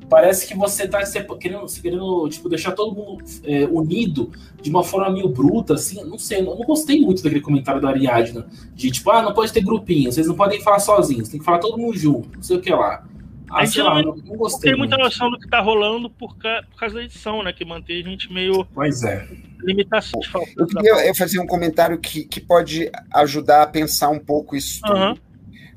parece 0.09 0.47
que 0.47 0.55
você 0.55 0.87
tá 0.87 1.03
querendo, 1.39 1.65
querendo 1.81 2.29
tipo, 2.29 2.47
deixar 2.47 2.71
todo 2.71 2.95
mundo 2.95 3.23
é, 3.43 3.65
unido 3.65 4.31
de 4.61 4.69
uma 4.69 4.83
forma 4.83 5.09
meio 5.09 5.27
bruta, 5.27 5.73
assim, 5.73 6.03
não 6.05 6.17
sei, 6.17 6.39
eu 6.39 6.45
não 6.45 6.57
gostei 6.57 7.01
muito 7.01 7.21
daquele 7.21 7.41
comentário 7.41 7.81
da 7.81 7.89
Ariadna, 7.89 8.47
de 8.73 8.91
tipo, 8.91 9.11
ah, 9.11 9.21
não 9.21 9.33
pode 9.33 9.51
ter 9.51 9.61
grupinho, 9.61 10.11
vocês 10.11 10.27
não 10.27 10.35
podem 10.35 10.61
falar 10.61 10.79
sozinhos, 10.79 11.29
tem 11.29 11.39
que 11.39 11.45
falar 11.45 11.59
todo 11.59 11.77
mundo 11.77 11.97
junto, 11.97 12.29
não 12.35 12.43
sei 12.43 12.57
o 12.57 12.61
que 12.61 12.71
lá. 12.71 13.03
Ah, 13.49 13.61
a 13.61 13.65
gente 13.65 13.81
lá, 13.81 14.01
não, 14.01 14.15
não, 14.15 14.35
gostei. 14.37 14.71
Não 14.71 14.79
tem 14.79 14.87
muita 14.87 14.97
noção 14.97 15.29
do 15.29 15.37
que 15.37 15.47
tá 15.47 15.61
rolando 15.61 16.09
por, 16.09 16.35
ca... 16.37 16.63
por 16.71 16.79
causa 16.79 16.95
da 16.95 17.03
edição, 17.03 17.43
né? 17.43 17.53
Que 17.53 17.63
mantém 17.63 18.01
a 18.01 18.03
gente 18.03 18.33
meio. 18.33 18.65
Pois 18.73 19.03
é. 19.03 19.27
Limitação. 19.59 20.19
Eu 20.57 20.65
queria 20.65 21.13
fazer 21.13 21.39
um 21.39 21.45
comentário 21.45 21.99
que, 21.99 22.25
que 22.25 22.41
pode 22.41 22.91
ajudar 23.13 23.61
a 23.61 23.67
pensar 23.67 24.09
um 24.09 24.19
pouco 24.19 24.55
isso. 24.55 24.81
Uhum 24.87 25.15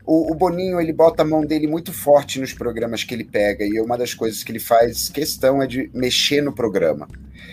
o, 0.09 0.33
o, 0.33 0.35
Boninho 0.35 0.81
ele 0.81 0.93
bota 0.93 1.23
a 1.23 1.25
mão 1.25 1.45
dele 1.45 1.67
muito 1.67 1.93
forte 1.93 2.41
nos 2.41 2.55
programas 2.55 3.05
que 3.05 3.13
ele 3.13 3.25
pega 3.25 3.63
e 3.63 3.79
uma 3.79 3.99
das 3.99 4.15
coisas 4.15 4.43
que 4.43 4.51
ele 4.51 4.59
faz 4.59 5.11
questão 5.11 5.63
é 5.63 5.67
de 5.67 5.91
mexer 5.93 6.41
no 6.41 6.51
programa. 6.51 7.07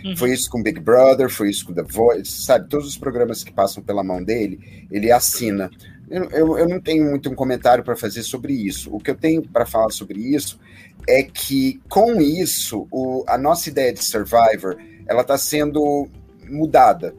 Uhum. 0.05 0.15
Foi 0.15 0.31
isso 0.31 0.49
com 0.49 0.63
Big 0.63 0.79
Brother, 0.79 1.29
foi 1.29 1.49
isso 1.49 1.65
com 1.65 1.73
The 1.73 1.83
Voice, 1.83 2.43
sabe? 2.43 2.69
Todos 2.69 2.87
os 2.87 2.97
programas 2.97 3.43
que 3.43 3.51
passam 3.51 3.83
pela 3.83 4.01
mão 4.01 4.23
dele, 4.23 4.87
ele 4.89 5.11
assina. 5.11 5.69
Eu, 6.09 6.29
eu, 6.31 6.57
eu 6.59 6.69
não 6.69 6.79
tenho 6.79 7.03
muito 7.09 7.29
um 7.29 7.35
comentário 7.35 7.83
para 7.83 7.95
fazer 7.95 8.23
sobre 8.23 8.53
isso. 8.53 8.89
O 8.95 9.01
que 9.01 9.11
eu 9.11 9.15
tenho 9.15 9.41
para 9.41 9.65
falar 9.65 9.89
sobre 9.89 10.21
isso 10.21 10.57
é 11.05 11.23
que 11.23 11.81
com 11.89 12.21
isso 12.21 12.87
o, 12.89 13.25
a 13.27 13.37
nossa 13.37 13.67
ideia 13.67 13.91
de 13.91 14.01
Survivor 14.01 14.77
ela 15.05 15.23
está 15.23 15.37
sendo 15.37 16.07
mudada 16.49 17.13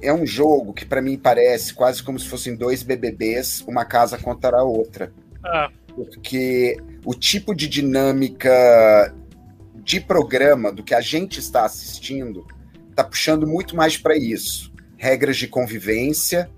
é 0.00 0.12
um 0.12 0.26
jogo 0.26 0.72
que 0.72 0.84
para 0.84 1.02
mim 1.02 1.16
parece 1.16 1.74
quase 1.74 2.02
como 2.02 2.18
se 2.18 2.28
fossem 2.28 2.54
dois 2.54 2.82
BBBs, 2.82 3.64
uma 3.66 3.84
casa 3.84 4.16
contra 4.18 4.58
a 4.58 4.62
outra. 4.62 5.12
Ah. 5.44 5.70
Porque 5.94 6.76
o 7.04 7.14
tipo 7.14 7.54
de 7.54 7.66
dinâmica 7.68 9.14
de 9.74 10.00
programa 10.00 10.70
do 10.70 10.82
que 10.82 10.94
a 10.94 11.00
gente 11.00 11.40
está 11.40 11.64
assistindo 11.64 12.46
está 12.90 13.02
puxando 13.02 13.46
muito 13.46 13.74
mais 13.74 13.96
para 13.96 14.16
isso. 14.16 14.72
Regras 14.96 15.36
de 15.36 15.48
convivência 15.48 16.50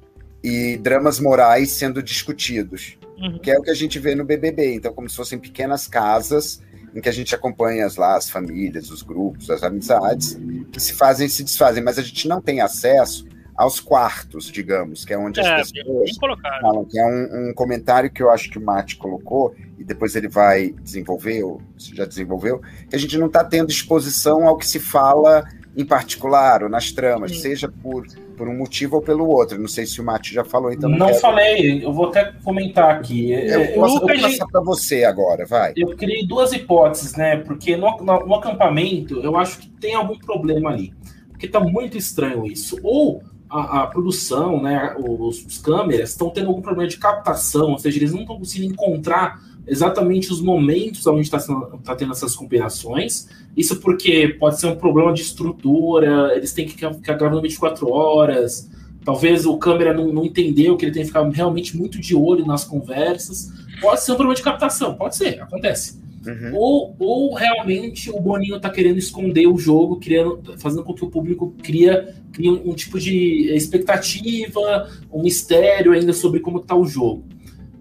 e 0.42 0.76
dramas 0.78 1.20
morais 1.20 1.70
sendo 1.70 2.02
discutidos, 2.02 2.99
uhum. 3.18 3.38
que 3.38 3.50
é 3.50 3.59
o 3.59 3.62
que 3.62 3.70
a 3.70 3.75
gente 3.75 3.99
vê 3.99 4.14
no 4.14 4.25
BBB. 4.25 4.75
Então, 4.75 4.92
como 4.92 5.09
se 5.09 5.16
fossem 5.16 5.38
pequenas 5.38 5.87
casas 5.87 6.62
em 6.94 7.00
que 7.00 7.09
a 7.09 7.12
gente 7.12 7.35
acompanha 7.35 7.87
as, 7.87 7.97
lá, 7.97 8.16
as 8.16 8.28
famílias, 8.28 8.90
os 8.90 9.02
grupos, 9.02 9.49
as 9.49 9.62
amizades, 9.62 10.38
que 10.73 10.80
se 10.80 10.92
fazem 10.92 11.26
e 11.26 11.30
se 11.30 11.44
desfazem, 11.44 11.82
mas 11.82 11.99
a 11.99 12.02
gente 12.02 12.26
não 12.26 12.40
tem 12.40 12.61
acesso 12.61 13.30
aos 13.57 13.80
quartos, 13.80 14.50
digamos, 14.50 15.04
que 15.04 15.12
é 15.12 15.19
onde 15.19 15.40
é, 15.40 15.61
as 15.61 15.71
pessoas 15.71 16.16
falam, 16.61 16.85
que 16.85 16.99
é 16.99 17.04
um, 17.04 17.50
um, 17.50 17.54
comentário 17.54 18.11
que 18.11 18.23
eu 18.23 18.30
acho 18.30 18.50
que 18.50 18.59
o 18.59 18.64
Mate 18.64 18.97
colocou, 18.97 19.54
e 19.78 19.85
depois 19.85 20.16
ele 20.16 20.28
vai 20.28 20.71
desenvolver, 20.83 21.42
ou 21.42 21.61
já 21.76 22.04
desenvolveu, 22.04 22.61
que 22.88 22.97
a 22.97 22.99
gente 22.99 23.19
não 23.19 23.26
está 23.26 23.45
tendo 23.45 23.71
exposição 23.71 24.47
ao 24.47 24.57
que 24.57 24.66
se 24.66 24.80
fala 24.80 25.45
em 25.76 25.85
particular, 25.85 26.62
ou 26.62 26.69
nas 26.69 26.90
tramas, 26.90 27.33
Sim. 27.33 27.38
seja 27.38 27.69
por, 27.69 28.07
por 28.37 28.49
um 28.49 28.57
motivo 28.57 28.97
ou 28.97 29.02
pelo 29.02 29.28
outro. 29.28 29.59
Não 29.59 29.69
sei 29.69 29.87
se 29.87 30.00
o 30.00 30.04
Mate 30.04 30.35
já 30.35 30.45
falou, 30.45 30.73
então. 30.73 30.88
Não, 30.88 30.99
não 30.99 31.14
falei, 31.14 31.85
eu 31.85 31.92
vou 31.92 32.07
até 32.07 32.33
comentar 32.42 32.97
aqui. 32.97 33.30
Eu, 33.30 33.38
eu, 33.38 33.61
eu 33.62 33.80
vou 33.80 34.07
passar 34.07 34.47
para 34.47 34.61
você 34.61 35.04
agora, 35.04 35.47
vai. 35.47 35.73
Eu 35.76 35.95
criei 35.97 36.26
duas 36.26 36.52
hipóteses, 36.52 37.14
né? 37.14 37.37
Porque 37.37 37.76
no, 37.76 37.97
no, 37.99 38.26
no 38.26 38.35
acampamento 38.35 39.21
eu 39.21 39.37
acho 39.37 39.59
que 39.59 39.69
tem 39.69 39.95
algum 39.95 40.19
problema 40.19 40.71
ali. 40.71 40.92
Porque 41.28 41.47
tá 41.47 41.61
muito 41.61 41.97
estranho 41.97 42.47
isso. 42.47 42.78
Ou 42.83 43.23
a, 43.50 43.83
a, 43.83 43.87
produção, 43.88 44.62
né, 44.62 44.95
os, 44.99 45.45
os 45.45 45.59
câmeras 45.59 46.11
estão 46.11 46.30
tendo 46.30 46.49
algum 46.49 46.62
problema 46.62 46.88
de 46.88 46.97
captação, 46.97 47.73
ou 47.73 47.78
seja, 47.78 47.99
eles 47.99 48.12
não 48.12 48.21
estão 48.21 48.38
conseguindo 48.38 48.73
encontrar 48.73 49.42
exatamente 49.66 50.33
os 50.33 50.40
momentos 50.40 51.07
onde 51.07 51.23
está 51.23 51.38
tá 51.85 51.97
tendo 51.97 52.12
essas 52.12 52.35
combinações. 52.35 53.28
Isso 53.57 53.80
porque 53.80 54.37
pode 54.38 54.59
ser 54.61 54.69
um 54.69 54.76
problema 54.76 55.12
de 55.12 55.23
estrutura, 55.23 56.35
eles 56.37 56.52
têm 56.52 56.66
que 56.66 56.73
ficar 56.73 57.14
gravando 57.14 57.42
24 57.42 57.90
horas, 57.90 58.71
talvez 59.04 59.45
o 59.45 59.59
câmera 59.59 59.92
não, 59.92 60.12
não 60.12 60.25
entendeu 60.25 60.76
que 60.76 60.85
ele 60.85 60.92
tem 60.92 61.02
que 61.02 61.09
ficar 61.09 61.28
realmente 61.28 61.76
muito 61.76 62.00
de 62.00 62.14
olho 62.14 62.47
nas 62.47 62.64
conversas. 62.64 63.52
Pode 63.80 64.02
ser 64.02 64.12
um 64.12 64.16
problema 64.16 64.37
de 64.37 64.42
captação, 64.42 64.95
pode 64.95 65.16
ser, 65.16 65.40
acontece. 65.42 66.00
Uhum. 66.27 66.55
Ou, 66.55 66.97
ou 66.99 67.35
realmente 67.35 68.11
o 68.11 68.21
Boninho 68.21 68.57
está 68.57 68.69
querendo 68.69 68.99
esconder 68.99 69.47
o 69.47 69.57
jogo, 69.57 69.97
criando, 69.97 70.59
fazendo 70.59 70.85
com 70.85 70.93
que 70.93 71.05
o 71.05 71.11
público 71.11 71.55
cria, 71.62 72.15
cria 72.33 72.53
um, 72.53 72.71
um, 72.71 72.75
tipo 72.75 72.99
de 72.99 73.50
expectativa, 73.55 74.89
um 75.11 75.23
mistério 75.23 75.93
ainda 75.93 76.12
sobre 76.12 76.41
como 76.41 76.59
está 76.59 76.77
o 76.77 76.85
jogo. 76.85 77.25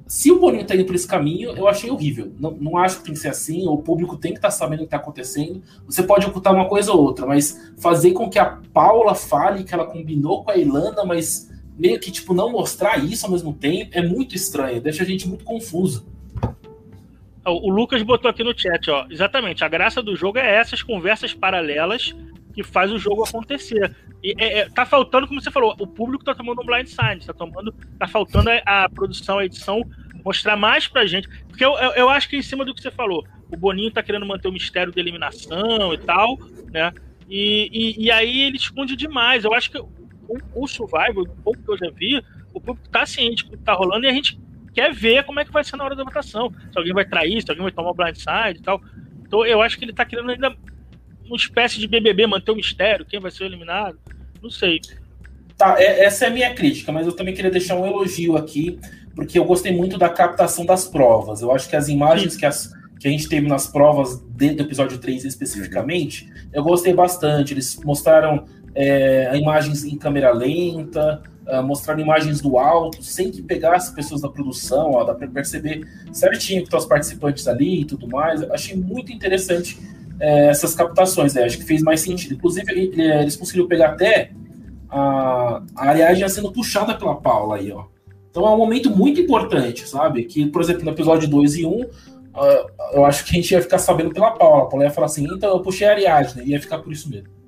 Se 0.07 0.31
o 0.31 0.39
Boninho 0.39 0.63
está 0.63 0.73
indo 0.73 0.85
por 0.85 0.95
esse 0.95 1.07
caminho, 1.07 1.51
eu 1.51 1.67
achei 1.67 1.91
horrível. 1.91 2.31
Não, 2.39 2.51
não 2.51 2.77
acho 2.77 2.99
que 2.99 3.03
tem 3.03 3.13
que 3.13 3.19
ser 3.19 3.27
assim, 3.27 3.67
o 3.67 3.77
público 3.77 4.17
tem 4.17 4.31
que 4.31 4.39
estar 4.39 4.47
tá 4.47 4.55
sabendo 4.55 4.79
o 4.79 4.81
que 4.83 4.85
está 4.85 4.97
acontecendo. 4.97 5.61
Você 5.85 6.01
pode 6.01 6.25
ocultar 6.25 6.53
uma 6.53 6.67
coisa 6.67 6.93
ou 6.93 7.01
outra, 7.03 7.27
mas 7.27 7.71
fazer 7.77 8.13
com 8.13 8.29
que 8.29 8.39
a 8.39 8.57
Paula 8.73 9.13
fale 9.13 9.63
que 9.63 9.73
ela 9.73 9.85
combinou 9.85 10.43
com 10.43 10.49
a 10.49 10.57
Ilana, 10.57 11.03
mas 11.03 11.51
meio 11.77 11.99
que 11.99 12.09
tipo 12.09 12.33
não 12.33 12.51
mostrar 12.51 12.97
isso 13.03 13.25
ao 13.25 13.31
mesmo 13.31 13.53
tempo, 13.53 13.91
é 13.93 14.01
muito 14.01 14.35
estranho, 14.35 14.81
deixa 14.81 15.03
a 15.03 15.05
gente 15.05 15.27
muito 15.27 15.45
confuso. 15.45 16.07
O 17.57 17.69
Lucas 17.69 18.01
botou 18.03 18.29
aqui 18.29 18.43
no 18.43 18.57
chat, 18.57 18.89
ó. 18.89 19.05
Exatamente. 19.09 19.63
A 19.63 19.67
graça 19.67 20.01
do 20.01 20.15
jogo 20.15 20.37
é 20.37 20.55
essas 20.55 20.81
conversas 20.81 21.33
paralelas 21.33 22.15
que 22.53 22.63
faz 22.63 22.91
o 22.91 22.97
jogo 22.97 23.23
acontecer. 23.23 23.95
E 24.23 24.33
é, 24.37 24.59
é, 24.59 24.69
tá 24.69 24.85
faltando, 24.85 25.27
como 25.27 25.41
você 25.41 25.51
falou, 25.51 25.75
o 25.79 25.87
público 25.87 26.23
tá 26.23 26.35
tomando 26.35 26.61
um 26.61 26.65
blind 26.65 26.87
side, 26.87 27.25
tá 27.25 27.33
tomando, 27.33 27.73
tá 27.97 28.07
faltando 28.07 28.49
a, 28.49 28.83
a 28.83 28.89
produção, 28.89 29.39
a 29.39 29.45
edição 29.45 29.81
mostrar 30.23 30.55
mais 30.55 30.87
pra 30.87 31.05
gente. 31.05 31.29
Porque 31.47 31.63
eu, 31.63 31.77
eu, 31.77 31.91
eu, 31.91 32.09
acho 32.09 32.27
que 32.29 32.37
em 32.37 32.41
cima 32.41 32.65
do 32.65 32.73
que 32.73 32.81
você 32.81 32.91
falou, 32.91 33.25
o 33.51 33.57
Boninho 33.57 33.91
tá 33.91 34.03
querendo 34.03 34.25
manter 34.25 34.47
o 34.47 34.51
mistério 34.51 34.93
da 34.93 34.99
eliminação 34.99 35.93
e 35.93 35.97
tal, 35.97 36.37
né? 36.71 36.91
E, 37.29 37.69
e, 37.71 38.05
e 38.05 38.11
aí 38.11 38.41
ele 38.41 38.57
esconde 38.57 38.95
demais. 38.95 39.45
Eu 39.45 39.53
acho 39.53 39.71
que 39.71 39.77
o, 39.77 39.87
o 40.53 40.67
Survival, 40.67 41.23
o 41.23 41.43
pouco 41.43 41.61
que 41.61 41.71
eu 41.71 41.77
já 41.77 41.89
vi, 41.91 42.23
o 42.53 42.59
público 42.59 42.89
tá 42.89 43.05
ciente 43.05 43.45
do 43.45 43.57
que 43.57 43.63
tá 43.63 43.73
rolando 43.73 44.05
e 44.05 44.09
a 44.09 44.13
gente 44.13 44.39
quer 44.79 44.93
ver 44.93 45.23
como 45.23 45.39
é 45.39 45.45
que 45.45 45.51
vai 45.51 45.63
ser 45.63 45.75
na 45.75 45.83
hora 45.83 45.95
da 45.95 46.03
votação. 46.03 46.51
Se 46.71 46.77
alguém 46.77 46.93
vai 46.93 47.05
trair, 47.05 47.41
se 47.41 47.49
alguém 47.49 47.63
vai 47.63 47.71
tomar 47.71 47.91
o 47.91 47.93
blindside 47.93 48.59
e 48.59 48.61
tal. 48.61 48.81
Então 49.27 49.45
eu 49.45 49.61
acho 49.61 49.77
que 49.77 49.83
ele 49.83 49.93
tá 49.93 50.05
querendo 50.05 50.31
ainda 50.31 50.55
uma 51.25 51.35
espécie 51.35 51.79
de 51.79 51.87
BBB, 51.87 52.25
manter 52.25 52.51
o 52.51 52.55
mistério, 52.55 53.05
quem 53.05 53.19
vai 53.19 53.29
ser 53.29 53.43
eliminado. 53.43 53.99
Não 54.41 54.49
sei. 54.49 54.79
Tá, 55.57 55.75
é, 55.77 56.05
essa 56.05 56.25
é 56.25 56.27
a 56.29 56.31
minha 56.31 56.53
crítica, 56.53 56.91
mas 56.91 57.05
eu 57.05 57.13
também 57.13 57.33
queria 57.33 57.51
deixar 57.51 57.75
um 57.75 57.85
elogio 57.85 58.37
aqui, 58.37 58.79
porque 59.13 59.37
eu 59.37 59.43
gostei 59.43 59.71
muito 59.71 59.97
da 59.97 60.09
captação 60.09 60.65
das 60.65 60.87
provas. 60.87 61.41
Eu 61.41 61.51
acho 61.51 61.69
que 61.69 61.75
as 61.75 61.89
imagens 61.89 62.37
que, 62.37 62.45
as, 62.45 62.73
que 62.99 63.07
a 63.07 63.11
gente 63.11 63.27
teve 63.27 63.47
nas 63.47 63.67
provas 63.67 64.19
do 64.19 64.45
episódio 64.45 64.97
3 64.97 65.25
especificamente, 65.25 66.31
eu 66.53 66.63
gostei 66.63 66.93
bastante. 66.93 67.53
Eles 67.53 67.77
mostraram 67.83 68.45
é, 68.75 69.35
imagens 69.37 69.83
em 69.83 69.97
câmera 69.97 70.31
lenta, 70.31 71.21
uh, 71.47 71.63
mostrando 71.63 72.01
imagens 72.01 72.41
do 72.41 72.57
alto, 72.57 73.03
sem 73.03 73.31
que 73.31 73.41
pegasse 73.41 73.93
pessoas 73.93 74.21
da 74.21 74.29
produção, 74.29 74.91
ó, 74.91 75.03
dá 75.03 75.13
para 75.13 75.27
perceber 75.27 75.87
certinho 76.11 76.61
que 76.61 76.67
estão 76.67 76.79
os 76.79 76.85
participantes 76.85 77.47
ali 77.47 77.81
e 77.81 77.85
tudo 77.85 78.07
mais. 78.07 78.43
Achei 78.51 78.77
muito 78.77 79.11
interessante 79.11 79.77
é, 80.19 80.47
essas 80.47 80.75
captações, 80.75 81.33
né? 81.33 81.43
acho 81.43 81.57
que 81.57 81.63
fez 81.63 81.81
mais 81.81 82.01
sentido. 82.01 82.35
Inclusive, 82.35 82.71
eles 82.71 83.35
conseguiram 83.35 83.67
pegar 83.67 83.89
até 83.89 84.31
a, 84.89 85.61
a 85.75 86.29
sendo 86.29 86.51
puxada 86.51 86.95
pela 86.95 87.15
Paula 87.15 87.57
aí, 87.57 87.71
ó. 87.71 87.85
Então 88.29 88.45
é 88.45 88.51
um 88.51 88.57
momento 88.57 88.89
muito 88.95 89.19
importante, 89.19 89.87
sabe? 89.87 90.23
Que, 90.23 90.45
por 90.45 90.61
exemplo, 90.61 90.85
no 90.85 90.91
episódio 90.91 91.27
2 91.27 91.55
e 91.55 91.65
1, 91.65 91.69
um, 91.69 91.81
uh, 91.81 91.89
eu 92.93 93.03
acho 93.03 93.25
que 93.25 93.31
a 93.31 93.33
gente 93.33 93.51
ia 93.51 93.61
ficar 93.61 93.79
sabendo 93.79 94.13
pela 94.13 94.31
Paula. 94.31 94.63
A 94.63 94.65
Paula 94.67 94.85
ia 94.85 94.91
falar 94.91 95.07
assim, 95.07 95.25
então 95.25 95.49
eu 95.49 95.61
puxei 95.61 95.87
a 95.87 95.91
Ariadne, 95.91 96.43
ia 96.45 96.61
ficar 96.61 96.77
por 96.79 96.91
isso 96.93 97.09
mesmo. 97.09 97.38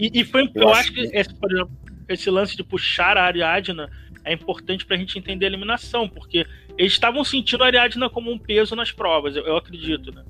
E, 0.00 0.20
e 0.20 0.24
foi, 0.24 0.50
eu, 0.54 0.62
eu 0.62 0.68
acho 0.70 0.94
que, 0.94 1.06
que 1.06 1.16
esse, 1.16 1.34
por 1.34 1.52
exemplo, 1.52 1.70
esse 2.08 2.30
lance 2.30 2.56
de 2.56 2.64
puxar 2.64 3.18
a 3.18 3.24
Ariadna 3.24 3.90
é 4.24 4.32
importante 4.32 4.86
para 4.86 4.96
a 4.96 4.98
gente 4.98 5.18
entender 5.18 5.44
a 5.44 5.48
eliminação, 5.48 6.08
porque 6.08 6.46
eles 6.78 6.92
estavam 6.94 7.22
sentindo 7.22 7.62
a 7.62 7.66
Ariadna 7.66 8.08
como 8.08 8.32
um 8.32 8.38
peso 8.38 8.74
nas 8.74 8.90
provas, 8.90 9.36
eu, 9.36 9.44
eu 9.44 9.58
acredito, 9.58 10.10
né? 10.10 10.24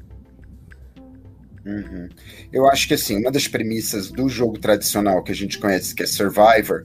Uhum. 1.64 2.08
Eu 2.52 2.66
acho 2.68 2.88
que 2.88 2.94
assim, 2.94 3.18
uma 3.18 3.30
das 3.30 3.46
premissas 3.46 4.10
do 4.10 4.28
jogo 4.28 4.58
tradicional 4.58 5.22
que 5.22 5.30
a 5.30 5.34
gente 5.34 5.58
conhece, 5.58 5.94
que 5.94 6.02
é 6.02 6.06
Survivor, 6.06 6.84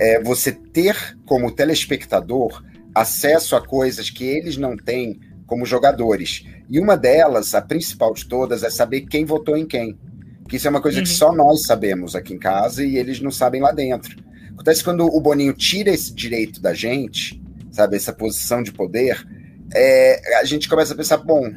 é 0.00 0.20
você 0.20 0.50
ter 0.50 1.16
como 1.24 1.52
telespectador 1.52 2.64
acesso 2.92 3.54
a 3.54 3.64
coisas 3.64 4.10
que 4.10 4.24
eles 4.24 4.56
não 4.56 4.76
têm 4.76 5.20
como 5.46 5.64
jogadores. 5.66 6.44
E 6.68 6.80
uma 6.80 6.96
delas, 6.96 7.54
a 7.54 7.62
principal 7.62 8.12
de 8.14 8.26
todas, 8.26 8.64
é 8.64 8.70
saber 8.70 9.02
quem 9.02 9.24
votou 9.24 9.56
em 9.56 9.66
quem. 9.66 9.96
Que 10.48 10.56
isso 10.56 10.66
é 10.66 10.70
uma 10.70 10.80
coisa 10.80 10.98
uhum. 10.98 11.04
que 11.04 11.10
só 11.10 11.32
nós 11.32 11.62
sabemos 11.62 12.14
aqui 12.14 12.34
em 12.34 12.38
casa 12.38 12.84
e 12.84 12.96
eles 12.96 13.20
não 13.20 13.30
sabem 13.30 13.60
lá 13.60 13.72
dentro. 13.72 14.16
Acontece 14.52 14.84
quando 14.84 15.04
o 15.06 15.20
Boninho 15.20 15.52
tira 15.52 15.90
esse 15.90 16.12
direito 16.12 16.60
da 16.60 16.72
gente, 16.72 17.42
sabe, 17.70 17.96
essa 17.96 18.12
posição 18.12 18.62
de 18.62 18.72
poder, 18.72 19.26
é, 19.74 20.38
a 20.38 20.44
gente 20.44 20.68
começa 20.68 20.94
a 20.94 20.96
pensar, 20.96 21.16
bom, 21.18 21.52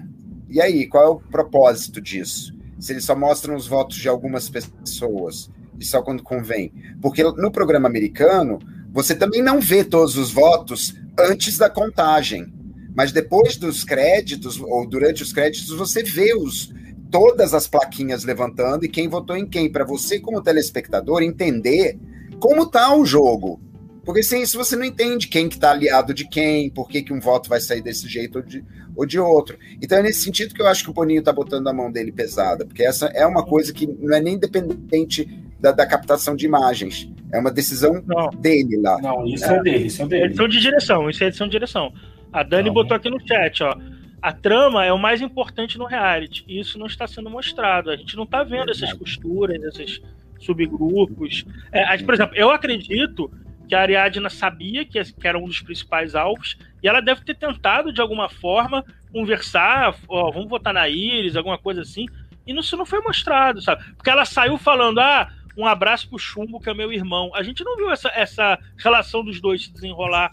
e 0.50 0.62
aí, 0.62 0.88
qual 0.88 1.04
é 1.04 1.08
o 1.08 1.20
propósito 1.20 2.02
disso? 2.02 2.56
Se 2.80 2.94
eles 2.94 3.04
só 3.04 3.16
mostram 3.16 3.56
os 3.56 3.68
votos 3.68 3.98
de 3.98 4.08
algumas 4.08 4.50
pessoas, 4.50 5.50
e 5.80 5.86
só 5.86 6.02
quando 6.02 6.24
convém. 6.24 6.72
Porque 7.02 7.24
no 7.24 7.52
programa 7.52 7.88
americano, 7.88 8.60
você 8.92 9.14
também 9.14 9.42
não 9.42 9.60
vê 9.60 9.84
todos 9.84 10.18
os 10.18 10.32
votos 10.32 10.96
antes 11.20 11.58
da 11.58 11.70
contagem. 11.70 12.54
Mas 12.96 13.12
depois 13.12 13.58
dos 13.58 13.84
créditos, 13.84 14.60
ou 14.60 14.88
durante 14.88 15.22
os 15.22 15.32
créditos, 15.32 15.70
você 15.70 16.02
vê 16.02 16.34
os, 16.34 16.74
todas 17.12 17.54
as 17.54 17.68
plaquinhas 17.68 18.24
levantando 18.24 18.86
e 18.86 18.90
quem 18.90 19.08
votou 19.08 19.36
em 19.36 19.46
quem, 19.46 19.72
para 19.72 19.86
você, 19.86 20.20
como 20.20 20.42
telespectador, 20.42 21.22
entender 21.22 21.98
como 22.40 22.70
tá 22.70 22.96
o 22.96 23.06
jogo. 23.06 23.60
Porque 24.06 24.24
sem 24.24 24.42
isso 24.42 24.58
você 24.58 24.76
não 24.76 24.86
entende 24.86 25.28
quem 25.28 25.50
que 25.50 25.60
tá 25.60 25.72
aliado 25.72 26.14
de 26.14 26.26
quem, 26.28 26.70
por 26.70 26.88
que, 26.88 27.02
que 27.02 27.12
um 27.12 27.20
voto 27.20 27.50
vai 27.50 27.60
sair 27.60 27.82
desse 27.82 28.08
jeito 28.08 28.38
ou 28.38 28.42
de, 28.42 28.64
ou 28.96 29.06
de 29.06 29.20
outro. 29.20 29.58
Então 29.82 29.98
é 29.98 30.04
nesse 30.04 30.22
sentido 30.22 30.54
que 30.54 30.62
eu 30.62 30.68
acho 30.68 30.84
que 30.84 30.90
o 30.90 30.94
Boninho 30.94 31.22
tá 31.22 31.34
botando 31.34 31.68
a 31.68 31.74
mão 31.74 31.92
dele 31.92 32.12
pesada, 32.12 32.66
porque 32.66 32.84
essa 32.84 33.08
é 33.08 33.26
uma 33.26 33.46
coisa 33.46 33.74
que 33.74 33.86
não 33.86 34.16
é 34.16 34.22
nem 34.22 34.38
dependente 34.38 35.28
da, 35.60 35.74
da 35.74 35.86
captação 35.86 36.38
de 36.38 36.46
imagens. 36.46 37.12
É 37.34 37.40
uma 37.40 37.52
decisão 37.52 38.02
não. 38.06 38.30
dele 38.30 38.78
lá. 38.78 38.98
Não, 39.02 39.26
isso 39.26 39.44
é, 39.44 39.58
é 39.58 39.62
dele, 39.62 39.88
isso 39.88 40.02
é 40.02 40.08
dele. 40.08 40.26
Edição 40.28 40.48
de 40.48 40.60
direção, 40.62 41.10
isso 41.10 41.24
é 41.24 41.28
edição 41.28 41.48
de 41.48 41.52
direção. 41.52 41.94
A 42.32 42.44
Dani 42.44 42.68
não, 42.68 42.74
botou 42.74 42.96
aqui 42.96 43.10
no 43.10 43.20
chat, 43.28 43.62
ó. 43.64 43.76
A 44.22 44.32
trama 44.32 44.84
é 44.84 44.92
o 44.92 44.98
mais 44.98 45.22
importante 45.22 45.78
no 45.78 45.86
reality. 45.86 46.44
E 46.48 46.60
isso 46.60 46.80
não 46.80 46.88
está 46.88 47.08
sendo 47.08 47.30
mostrado. 47.30 47.92
A 47.92 47.96
gente 47.96 48.16
não 48.16 48.24
está 48.24 48.44
vendo 48.44 48.72
essas 48.72 48.92
costuras, 48.94 49.62
esses 49.64 50.02
subgrupos. 50.40 51.46
É, 51.72 51.98
por 52.00 52.14
exemplo, 52.14 52.36
eu 52.36 52.50
acredito 52.50 53.32
que 53.68 53.76
a 53.76 53.82
Ariadna 53.82 54.30
sabia 54.30 54.86
que, 54.86 55.00
era 55.24 55.38
um 55.38 55.46
dos 55.46 55.62
principais 55.62 56.16
alvos 56.16 56.58
e 56.82 56.88
ela 56.88 57.02
deve 57.02 57.24
ter 57.24 57.36
tentado 57.36 57.92
de 57.92 58.00
alguma 58.00 58.30
forma 58.30 58.84
conversar, 59.12 59.96
ó, 60.08 60.32
vamos 60.32 60.50
votar 60.50 60.74
na 60.74 60.88
Iris, 60.88 61.36
alguma 61.36 61.58
coisa 61.58 61.82
assim. 61.82 62.06
E 62.46 62.58
isso 62.58 62.78
não 62.78 62.86
foi 62.86 63.02
mostrado, 63.02 63.62
sabe? 63.62 63.84
Porque 63.96 64.10
ela 64.10 64.24
saiu 64.24 64.58
falando, 64.58 65.00
ah, 65.00 65.30
um 65.58 65.66
abraço 65.66 66.08
pro 66.08 66.18
Chumbo, 66.18 66.60
que 66.60 66.70
é 66.70 66.74
meu 66.74 66.94
irmão. 66.94 67.32
A 67.36 67.44
gente 67.44 67.64
não 67.64 67.76
viu 67.76 67.92
essa, 67.92 68.10
essa 68.10 68.58
relação 68.78 69.24
dos 69.24 69.42
dois 69.42 69.66
se 69.66 69.74
desenrolar. 69.74 70.32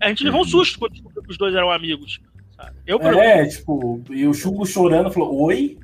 A 0.00 0.08
gente 0.08 0.24
levou 0.24 0.40
um 0.40 0.44
uhum. 0.44 0.50
susto 0.50 0.78
quando 0.78 1.00
os 1.28 1.38
dois 1.38 1.54
eram 1.54 1.70
amigos. 1.70 2.20
Eu, 2.86 3.00
é, 3.00 3.46
tipo, 3.46 4.02
e 4.10 4.26
o 4.26 4.34
Chumbo 4.34 4.66
chorando 4.66 5.10
falou: 5.10 5.42
Oi? 5.42 5.78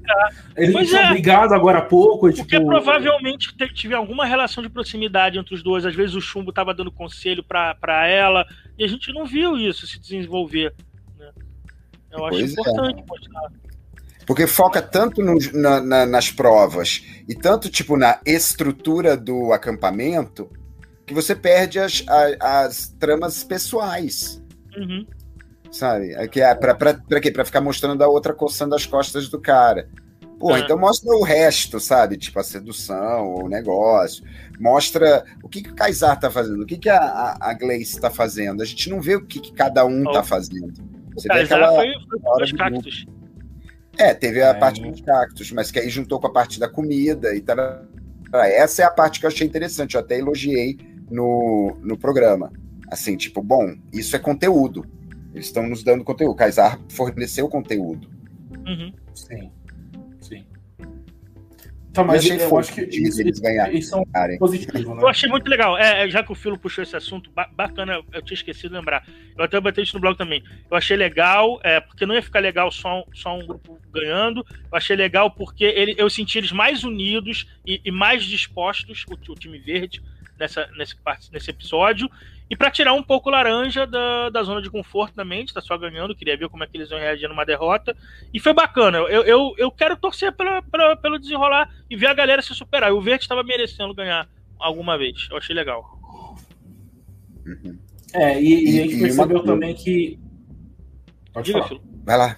É. 0.57 0.65
Ele 0.65 0.73
foi 0.73 0.97
é. 0.97 1.07
obrigado 1.07 1.53
agora 1.53 1.79
há 1.79 1.83
pouco. 1.83 2.31
Porque 2.33 2.43
tipo... 2.43 2.67
provavelmente 2.67 3.55
tive 3.75 3.95
alguma 3.95 4.25
relação 4.25 4.63
de 4.63 4.69
proximidade 4.69 5.39
entre 5.39 5.55
os 5.55 5.63
dois. 5.63 5.87
Às 5.87 5.95
vezes 5.95 6.15
o 6.15 6.21
Chumbo 6.21 6.53
tava 6.53 6.75
dando 6.75 6.93
conselho 6.93 7.43
para 7.43 8.07
ela 8.07 8.47
e 8.79 8.85
a 8.85 8.87
gente 8.89 9.13
não 9.13 9.25
viu 9.25 9.57
isso 9.57 9.87
se 9.87 9.99
desenvolver. 9.99 10.75
Né? 11.19 11.31
Eu 12.13 12.25
acho 12.27 12.39
pois 12.39 12.51
é. 12.51 12.53
importante 12.53 13.01
é. 13.01 13.05
mostrar. 13.09 13.53
Porque 14.27 14.47
foca 14.47 14.81
tanto 14.81 15.23
no, 15.23 15.37
na, 15.55 15.81
na, 15.81 16.07
nas 16.07 16.31
provas 16.31 17.05
e 17.29 17.35
tanto 17.35 17.69
tipo 17.69 17.97
na 17.97 18.21
estrutura 18.25 19.17
do 19.17 19.53
acampamento 19.53 20.49
que 21.05 21.13
você 21.13 21.35
perde 21.35 21.81
as, 21.81 22.05
as, 22.07 22.37
as 22.41 22.89
tramas 23.01 23.43
pessoais. 23.43 24.41
Uhum. 24.77 25.05
Sabe? 25.71 26.13
É 26.15 26.27
que 26.27 26.41
é 26.41 26.55
pra, 26.55 26.75
pra, 26.75 26.95
pra 26.95 27.21
quê? 27.21 27.31
Pra 27.31 27.45
ficar 27.45 27.61
mostrando 27.61 28.03
a 28.03 28.09
outra 28.09 28.35
coçando 28.35 28.75
as 28.75 28.87
costas 28.87 29.29
do 29.29 29.41
cara. 29.41 29.89
Pô, 30.39 30.57
é. 30.57 30.61
então 30.61 30.79
mostra 30.79 31.15
o 31.15 31.23
resto, 31.23 31.79
sabe? 31.79 32.17
Tipo 32.17 32.41
a 32.41 32.43
sedução, 32.43 33.35
o 33.35 33.49
negócio. 33.49 34.25
Mostra 34.59 35.23
o 35.43 35.49
que, 35.49 35.63
que 35.63 35.71
o 35.71 35.75
Kaysar 35.75 36.19
tá 36.19 36.31
fazendo, 36.31 36.63
o 36.63 36.67
que, 36.67 36.79
que 36.79 36.89
a, 36.89 36.99
a, 36.99 37.51
a 37.51 37.55
Gleice 37.55 38.01
tá 38.01 38.11
fazendo. 38.11 38.63
A 38.63 38.65
gente 38.65 38.89
não 38.89 39.03
vê 39.03 39.17
o 39.17 39.27
que, 39.27 39.39
que 39.39 39.53
cada 39.53 39.85
um 39.85 40.03
oh. 40.07 40.13
tá 40.13 40.23
fazendo. 40.23 40.73
Você 41.15 41.29
o 41.29 41.31
Kaysar 41.31 41.75
foi, 41.75 41.93
foi 42.09 42.45
os 42.45 42.53
cactos. 42.53 43.07
É, 43.99 44.15
teve 44.15 44.43
a 44.43 44.49
é. 44.49 44.55
parte 44.55 44.81
dos 44.81 45.03
cactos, 45.03 45.53
mas 45.53 45.71
que 45.71 45.79
aí 45.79 45.91
juntou 45.91 46.19
com 46.19 46.27
a 46.27 46.33
parte 46.33 46.59
da 46.59 46.69
comida 46.69 47.35
e 47.35 47.43
tal. 47.43 47.57
Essa 48.33 48.83
é 48.83 48.85
a 48.87 48.91
parte 48.91 49.21
que 49.21 49.27
eu 49.27 49.31
achei 49.31 49.47
interessante, 49.47 49.95
eu 49.95 50.01
até 50.01 50.19
elogiei 50.19 50.79
no, 51.11 51.77
no 51.83 51.99
programa. 51.99 52.51
Assim, 52.91 53.15
tipo, 53.15 53.43
bom, 53.43 53.77
isso 53.93 54.17
é 54.17 54.19
conteúdo. 54.19 54.87
Eles 55.33 55.47
estão 55.47 55.69
nos 55.69 55.83
dando 55.83 56.05
conteúdo. 56.05 56.33
O 56.33 56.37
Kaysar 56.37 56.81
forneceu 56.89 57.49
conteúdo. 57.49 58.09
Uhum. 58.67 58.93
Sim. 59.15 59.51
Tá, 61.93 62.05
mas 62.05 62.25
eu, 62.25 62.37
eu 62.37 62.59
acho 62.59 62.73
que 62.73 62.83
isso, 62.83 63.21
eles 63.21 63.41
ganharem. 63.41 63.79
Isso 63.79 63.97
é 64.15 64.37
positivo, 64.39 64.95
né? 64.95 65.03
Eu 65.03 65.09
achei 65.09 65.29
muito 65.29 65.49
legal. 65.49 65.77
É, 65.77 66.05
é, 66.05 66.11
já 66.11 66.23
que 66.23 66.31
o 66.31 66.37
Filo 66.37 66.59
puxou 66.59 66.83
esse 66.83 66.95
assunto, 66.95 67.31
bacana, 67.53 68.01
eu 68.13 68.23
tinha 68.23 68.37
esquecido 68.37 68.71
de 68.71 68.77
lembrar. 68.77 69.05
Eu 69.37 69.45
até 69.45 69.61
botei 69.61 69.83
isso 69.83 69.95
no 69.95 70.01
blog 70.01 70.17
também. 70.17 70.43
Eu 70.71 70.77
achei 70.77 70.97
legal, 70.97 71.61
é, 71.65 71.81
porque 71.81 72.07
não 72.07 72.15
ia 72.15 72.23
ficar 72.23 72.39
legal 72.39 72.71
só 72.71 73.01
um, 73.01 73.05
só 73.13 73.37
um 73.37 73.45
grupo 73.45 73.81
ganhando. 73.93 74.45
Eu 74.51 74.79
achei 74.79 74.95
legal 74.95 75.33
porque 75.33 75.65
ele, 75.65 75.95
eu 75.99 76.09
senti 76.09 76.39
eles 76.39 76.53
mais 76.53 76.85
unidos 76.85 77.49
e, 77.67 77.81
e 77.85 77.91
mais 77.91 78.23
dispostos, 78.25 79.05
o, 79.11 79.33
o 79.33 79.35
time 79.35 79.59
verde, 79.59 80.01
nessa, 80.41 80.67
nesse, 80.77 80.97
nesse 81.31 81.51
episódio. 81.51 82.11
E 82.49 82.57
para 82.57 82.71
tirar 82.71 82.95
um 82.95 83.03
pouco 83.03 83.31
laranja 83.31 83.87
da, 83.87 84.29
da 84.31 84.43
zona 84.43 84.61
de 84.61 84.69
conforto 84.69 85.15
da 85.15 85.25
mente, 85.25 85.55
tá 85.55 85.61
só 85.61 85.79
ganhando, 85.79 86.17
queria 86.17 86.37
ver 86.37 86.49
como 86.49 86.65
é 86.65 86.67
que 86.67 86.77
eles 86.77 86.89
vão 86.89 86.99
reagir 86.99 87.29
numa 87.29 87.47
derrota. 87.47 87.97
E 88.35 88.41
foi 88.41 88.53
bacana. 88.53 88.99
Eu, 88.99 89.23
eu, 89.23 89.55
eu 89.57 89.71
quero 89.71 89.97
torcer 89.97 90.33
pela, 90.33 90.61
pela, 90.63 90.97
pelo 90.97 91.19
desenrolar 91.19 91.71
e 91.89 91.95
ver 91.95 92.07
a 92.07 92.15
galera 92.15 92.43
se 92.43 92.53
superar. 92.55 92.93
O 92.93 93.01
Verde 93.01 93.23
estava 93.23 93.45
merecendo 93.45 93.95
ganhar 93.95 94.29
alguma 94.59 94.99
vez. 94.99 95.29
Eu 95.31 95.37
achei 95.37 95.55
legal. 95.55 95.85
Uhum. 97.47 97.79
É, 98.13 98.41
e, 98.41 98.47
e, 98.47 98.65
e, 98.65 98.81
a 98.81 98.83
gente 98.83 98.99
percebeu 99.01 99.37
uma... 99.37 99.47
também 99.47 99.75
que. 99.75 100.19
Pode 101.33 101.47
Diga, 101.47 101.63
falar. 101.63 101.81
Vai 102.05 102.19
lá. 102.19 102.37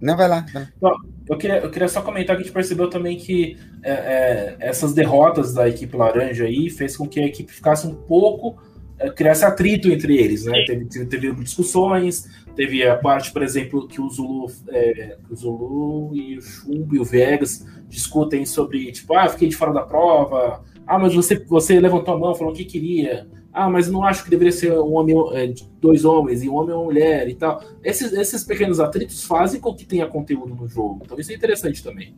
Não, 0.00 0.16
vai 0.16 0.28
lá. 0.28 0.46
Vai. 0.52 0.68
Não, 0.82 1.11
eu, 1.28 1.36
queria, 1.36 1.58
eu 1.58 1.70
queria 1.70 1.88
só 1.88 2.02
comentar 2.02 2.36
que 2.36 2.42
a 2.42 2.44
gente 2.44 2.54
percebeu 2.54 2.88
também 2.88 3.16
que 3.16 3.56
é, 3.82 3.92
é, 3.92 4.56
essas 4.60 4.92
derrotas 4.92 5.54
da 5.54 5.68
equipe 5.68 5.96
laranja 5.96 6.44
aí 6.44 6.68
fez 6.70 6.96
com 6.96 7.08
que 7.08 7.20
a 7.20 7.26
equipe 7.26 7.52
ficasse 7.52 7.86
um 7.86 7.94
pouco 7.94 8.60
é, 8.98 9.10
criasse 9.10 9.44
atrito 9.44 9.90
entre 9.90 10.16
eles, 10.16 10.44
né? 10.44 10.64
Teve, 10.64 10.84
teve, 10.86 11.06
teve, 11.06 11.32
discussões, 11.34 12.28
teve 12.54 12.86
a 12.86 12.96
parte, 12.96 13.32
por 13.32 13.42
exemplo, 13.42 13.88
que 13.88 14.00
o 14.00 14.08
Zulu, 14.08 14.46
é, 14.68 15.16
o 15.28 15.34
Zulu 15.34 16.16
e 16.16 16.38
o 16.38 16.42
Chumbo 16.42 16.94
e 16.94 17.00
o 17.00 17.04
Vegas 17.04 17.66
discutem 17.88 18.46
sobre, 18.46 18.92
tipo, 18.92 19.14
ah, 19.16 19.28
fiquei 19.28 19.48
de 19.48 19.56
fora 19.56 19.72
da 19.72 19.82
prova, 19.82 20.62
ah, 20.86 20.98
mas 20.98 21.14
você, 21.14 21.36
você 21.36 21.80
levantou 21.80 22.14
a 22.14 22.18
mão, 22.18 22.34
falou 22.34 22.52
o 22.52 22.56
que 22.56 22.64
queria, 22.64 23.26
ah, 23.52 23.68
mas 23.68 23.88
não 23.88 24.02
acho 24.02 24.24
que 24.24 24.30
deveria 24.30 24.52
ser 24.52 24.72
um 24.72 24.94
homem, 24.94 25.14
é, 25.34 25.52
dois 25.80 26.04
homens 26.04 26.42
e 26.42 26.48
um 26.48 26.54
homem 26.54 26.70
e 26.70 26.72
uma 26.72 26.84
mulher 26.84 27.28
e 27.28 27.34
tal. 27.34 27.62
Esses, 27.84 28.12
esses 28.12 28.42
pequenos 28.44 28.80
atritos 28.80 29.24
fazem 29.24 29.60
com 29.60 29.74
que 29.74 29.84
tenha 29.84 30.06
conteúdo 30.06 30.54
no 30.54 30.66
jogo, 30.68 31.02
então 31.04 31.18
isso 31.18 31.32
é 31.32 31.34
interessante 31.34 31.82
também. 31.82 32.14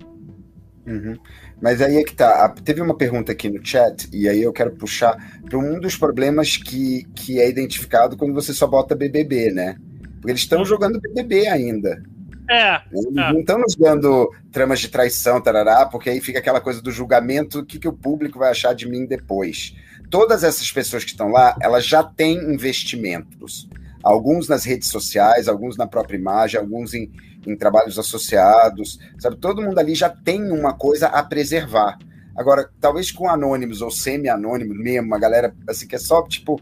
Uhum. 0.86 1.16
Mas 1.60 1.80
aí 1.80 1.96
é 1.96 2.04
que 2.04 2.14
tá. 2.14 2.48
Teve 2.62 2.80
uma 2.80 2.96
pergunta 2.96 3.32
aqui 3.32 3.48
no 3.48 3.64
chat, 3.64 4.08
e 4.12 4.28
aí 4.28 4.42
eu 4.42 4.52
quero 4.52 4.72
puxar 4.72 5.16
para 5.48 5.58
um 5.58 5.80
dos 5.80 5.96
problemas 5.96 6.56
que, 6.56 7.04
que 7.14 7.40
é 7.40 7.48
identificado 7.48 8.16
quando 8.16 8.34
você 8.34 8.52
só 8.52 8.66
bota 8.66 8.94
BBB, 8.94 9.50
né? 9.50 9.76
Porque 10.16 10.30
eles 10.30 10.42
estão 10.42 10.64
jogando 10.64 11.00
BBB 11.00 11.48
ainda. 11.48 12.02
É. 12.50 12.82
Eles 12.92 13.16
é. 13.16 13.32
não 13.32 13.40
estão 13.40 13.58
nos 13.58 13.74
dando 13.74 14.30
tramas 14.52 14.80
de 14.80 14.88
traição, 14.88 15.40
tarará, 15.40 15.86
porque 15.86 16.10
aí 16.10 16.20
fica 16.20 16.38
aquela 16.38 16.60
coisa 16.60 16.82
do 16.82 16.90
julgamento, 16.90 17.60
o 17.60 17.64
que, 17.64 17.78
que 17.78 17.88
o 17.88 17.92
público 17.92 18.38
vai 18.38 18.50
achar 18.50 18.74
de 18.74 18.88
mim 18.88 19.06
depois. 19.06 19.74
Todas 20.14 20.44
essas 20.44 20.70
pessoas 20.70 21.02
que 21.02 21.10
estão 21.10 21.26
lá, 21.26 21.56
elas 21.60 21.84
já 21.84 22.00
têm 22.00 22.36
investimentos. 22.36 23.68
Alguns 24.00 24.46
nas 24.46 24.62
redes 24.62 24.88
sociais, 24.88 25.48
alguns 25.48 25.76
na 25.76 25.88
própria 25.88 26.16
imagem, 26.16 26.60
alguns 26.60 26.94
em, 26.94 27.10
em 27.44 27.56
trabalhos 27.56 27.98
associados, 27.98 29.00
sabe? 29.18 29.34
Todo 29.34 29.60
mundo 29.60 29.76
ali 29.76 29.92
já 29.92 30.08
tem 30.08 30.52
uma 30.52 30.72
coisa 30.72 31.08
a 31.08 31.20
preservar. 31.20 31.98
Agora, 32.36 32.70
talvez 32.80 33.10
com 33.10 33.28
anônimos 33.28 33.82
ou 33.82 33.90
semi-anônimos 33.90 34.78
mesmo, 34.78 35.08
uma 35.08 35.18
galera 35.18 35.52
assim 35.68 35.88
que 35.88 35.96
é 35.96 35.98
só 35.98 36.22
tipo 36.22 36.60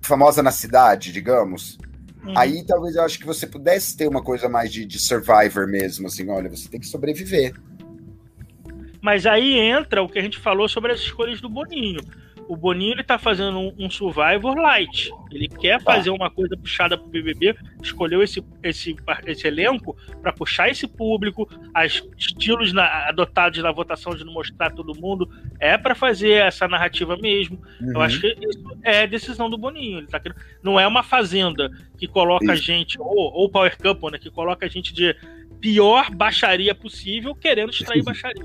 famosa 0.00 0.44
na 0.44 0.52
cidade, 0.52 1.10
digamos. 1.10 1.76
Uhum. 2.24 2.38
Aí 2.38 2.64
talvez 2.64 2.94
eu 2.94 3.02
acho 3.02 3.18
que 3.18 3.26
você 3.26 3.48
pudesse 3.48 3.96
ter 3.96 4.06
uma 4.06 4.22
coisa 4.22 4.48
mais 4.48 4.72
de, 4.72 4.86
de 4.86 5.00
survivor 5.00 5.66
mesmo, 5.66 6.06
assim, 6.06 6.30
olha, 6.30 6.48
você 6.48 6.68
tem 6.68 6.78
que 6.78 6.86
sobreviver. 6.86 7.52
Mas 9.02 9.26
aí 9.26 9.58
entra 9.58 10.02
o 10.02 10.08
que 10.08 10.18
a 10.18 10.22
gente 10.22 10.38
falou 10.38 10.68
sobre 10.68 10.92
as 10.92 11.00
escolhas 11.00 11.40
do 11.40 11.48
Boninho 11.48 12.00
o 12.52 12.56
Boninho 12.56 12.92
ele 12.92 13.02
tá 13.02 13.18
fazendo 13.18 13.58
um, 13.58 13.72
um 13.78 13.90
Survivor 13.90 14.54
light. 14.56 15.10
Ele 15.30 15.48
quer 15.48 15.82
tá. 15.82 15.94
fazer 15.94 16.10
uma 16.10 16.30
coisa 16.30 16.56
puxada 16.56 16.98
pro 16.98 17.08
BBB, 17.08 17.56
escolheu 17.82 18.22
esse, 18.22 18.44
esse, 18.62 18.94
esse 19.24 19.46
elenco 19.46 19.96
para 20.20 20.32
puxar 20.32 20.68
esse 20.68 20.86
público, 20.86 21.48
as 21.72 22.02
estilos 22.18 22.72
na, 22.72 23.08
adotados 23.08 23.62
na 23.62 23.72
votação 23.72 24.14
de 24.14 24.24
não 24.24 24.32
mostrar 24.32 24.70
todo 24.70 24.94
mundo, 24.94 25.30
é 25.58 25.78
para 25.78 25.94
fazer 25.94 26.32
essa 26.32 26.68
narrativa 26.68 27.16
mesmo. 27.16 27.58
Uhum. 27.80 27.92
Eu 27.94 28.02
acho 28.02 28.20
que 28.20 28.26
isso 28.26 28.78
é 28.82 29.06
decisão 29.06 29.48
do 29.48 29.56
Boninho. 29.56 29.98
Ele 29.98 30.06
tá 30.06 30.20
querendo, 30.20 30.38
não 30.62 30.78
é 30.78 30.86
uma 30.86 31.02
fazenda 31.02 31.70
que 31.96 32.06
coloca 32.06 32.44
isso. 32.44 32.52
a 32.52 32.56
gente, 32.56 33.00
ou, 33.00 33.32
ou 33.32 33.48
Power 33.48 33.76
Couple, 33.78 34.10
né, 34.10 34.18
que 34.18 34.30
coloca 34.30 34.66
a 34.66 34.68
gente 34.68 34.92
de 34.92 35.16
pior 35.60 36.10
baixaria 36.10 36.74
possível, 36.74 37.34
querendo 37.34 37.70
extrair 37.70 38.02
baixaria. 38.02 38.44